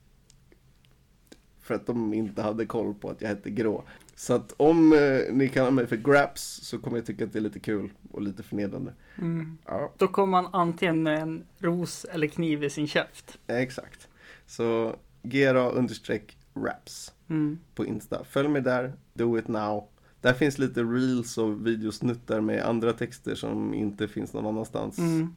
För 1.61 1.75
att 1.75 1.87
de 1.87 2.15
inte 2.15 2.43
hade 2.43 2.67
koll 2.67 2.95
på 2.95 3.11
att 3.11 3.23
jag 3.23 3.29
hette 3.29 3.51
Grå. 3.51 3.85
Så 4.19 4.35
att 4.35 4.55
om 4.57 4.93
eh, 4.93 5.21
ni 5.33 5.49
kallar 5.49 5.71
mig 5.71 5.87
för 5.87 5.97
Graps 5.97 6.43
så 6.63 6.79
kommer 6.79 6.97
jag 6.97 7.07
tycka 7.07 7.25
att 7.25 7.33
det 7.33 7.39
är 7.39 7.41
lite 7.41 7.61
kul 7.61 7.91
och 8.11 8.23
lite 8.23 8.43
förnedrande. 8.43 8.93
Mm. 9.19 9.59
Ja, 9.67 9.93
Då 9.99 10.09
kommer 10.09 10.43
man 10.43 10.55
antingen 10.55 11.03
med 11.03 11.23
en 11.23 11.45
ros 11.59 12.05
eller 12.05 12.27
kniv 12.27 12.65
i 12.65 12.71
sin 12.71 12.87
käft. 12.89 13.39
exakt. 13.47 14.09
Så 14.47 14.97
GRA 15.23 15.71
understreck 15.71 16.37
raps 16.55 17.13
Mm. 17.29 17.59
på 17.75 17.87
Insta. 17.87 18.25
Följ 18.25 18.49
mig 18.49 18.63
där, 18.63 18.93
do 19.15 19.39
it 19.39 19.49
now. 19.49 19.89
Där 20.21 20.33
finns 20.33 20.59
lite 20.59 20.83
reels 20.83 21.39
och 21.39 21.67
videosnuttar 21.67 22.41
med 22.41 22.63
andra 22.63 22.93
texter 22.93 23.35
som 23.35 23.75
inte 23.75 24.09
finns 24.09 24.33
någon 24.33 24.47
annanstans. 24.47 24.99
Mm. 24.99 25.35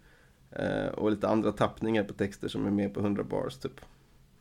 Eh, 0.52 0.88
och 0.88 1.12
lite 1.12 1.28
andra 1.28 1.52
tappningar 1.52 2.04
på 2.04 2.14
texter 2.14 2.48
som 2.48 2.66
är 2.66 2.72
med 2.72 2.94
på 2.94 3.00
100 3.00 3.24
bars 3.24 3.58
typ. 3.58 3.82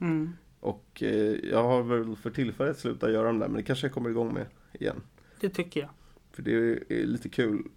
Mm. 0.01 0.33
Och 0.61 1.03
eh, 1.03 1.37
jag 1.51 1.63
har 1.63 1.83
väl 1.83 2.17
för 2.17 2.31
tillfället 2.31 2.79
slutat 2.79 3.13
göra 3.13 3.27
dem 3.27 3.39
där 3.39 3.49
men 3.49 3.57
det 3.57 3.63
kanske 3.63 3.87
jag 3.87 3.95
kommer 3.95 4.11
igång 4.11 4.35
med 4.35 4.47
igen. 4.73 5.03
Det 5.41 5.49
tycker 5.49 5.81
jag. 5.81 5.91
För 6.33 6.43
det 6.43 6.53
är, 6.53 7.05
lite 7.07 7.29
kul. 7.29 7.69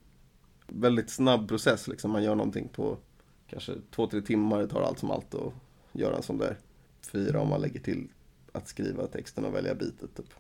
Väldigt 0.68 1.10
snabb 1.10 1.48
process 1.48 1.88
liksom. 1.88 2.12
Man 2.12 2.24
gör 2.24 2.36
någonting 2.36 2.68
på 2.68 2.98
kanske 3.48 3.74
två, 3.92 4.08
tre 4.08 4.22
timmar. 4.22 4.60
Det 4.60 4.68
tar 4.68 4.82
allt 4.82 5.00
som 5.00 5.12
allt 5.12 5.36
att 5.36 5.54
göra 5.92 6.16
en 6.16 6.24
sån 6.24 6.38
där 6.38 6.58
fyra 7.02 7.42
om 7.42 7.50
man 7.50 7.62
lägger 7.62 7.80
till 7.80 8.08
att 8.52 8.68
skriva 8.68 9.08
texten 9.08 9.46
och 9.46 9.56
välja 9.56 9.76
bitet 9.76 10.16
typ. 10.16 10.34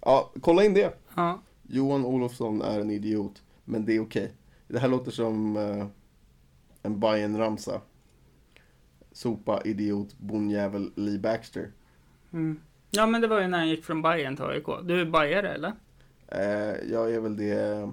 Ja, 0.00 0.32
kolla 0.40 0.64
in 0.64 0.74
det. 0.74 0.94
Ja. 1.14 1.42
Johan 1.62 2.04
Olofsson 2.04 2.62
är 2.62 2.80
en 2.80 2.90
idiot, 2.90 3.42
men 3.64 3.84
det 3.84 3.96
är 3.96 4.00
okej. 4.00 4.32
Det 4.68 4.78
här 4.78 4.88
låter 4.88 5.10
som 5.10 5.56
eh, 5.56 5.86
en 6.82 7.00
Bajen-ramsa. 7.00 7.80
Sopa, 9.14 9.60
idiot, 9.64 10.18
bonnjävel, 10.18 10.92
Lee 10.96 11.18
Baxter. 11.18 11.70
Mm. 12.32 12.60
Ja, 12.90 13.06
men 13.06 13.20
det 13.20 13.26
var 13.26 13.40
ju 13.40 13.48
när 13.48 13.58
jag 13.58 13.66
gick 13.68 13.84
från 13.84 14.02
Bayern 14.02 14.36
till 14.36 14.44
AIK. 14.44 14.66
Du 14.82 15.00
är 15.00 15.04
bajare 15.04 15.54
eller? 15.54 15.72
Eh, 16.28 16.90
jag 16.92 17.14
är 17.14 17.20
väl 17.20 17.36
det 17.36 17.90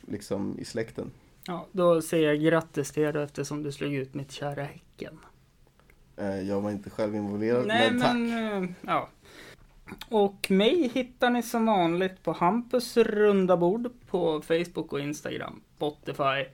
liksom 0.00 0.58
i 0.58 0.64
släkten. 0.64 1.10
Ja, 1.46 1.66
då 1.72 2.02
säger 2.02 2.28
jag 2.28 2.42
grattis 2.42 2.90
till 2.90 3.02
er 3.02 3.16
eftersom 3.16 3.62
du 3.62 3.72
slog 3.72 3.94
ut 3.94 4.14
mitt 4.14 4.32
kära 4.32 4.62
Häcken. 4.62 5.18
Eh, 6.16 6.40
jag 6.40 6.60
var 6.60 6.70
inte 6.70 6.90
själv 6.90 7.14
involverad, 7.14 7.66
Nej, 7.66 7.90
men 7.90 8.00
tack. 8.00 8.14
men 8.14 8.64
eh, 8.64 8.70
ja. 8.80 9.08
Och 10.08 10.50
mig 10.50 10.90
hittar 10.94 11.30
ni 11.30 11.42
som 11.42 11.66
vanligt 11.66 12.22
på 12.22 12.32
Hampus 12.32 12.96
runda 12.96 13.56
bord 13.56 13.90
på 14.10 14.42
Facebook 14.42 14.92
och 14.92 15.00
Instagram, 15.00 15.60
Spotify, 15.76 16.44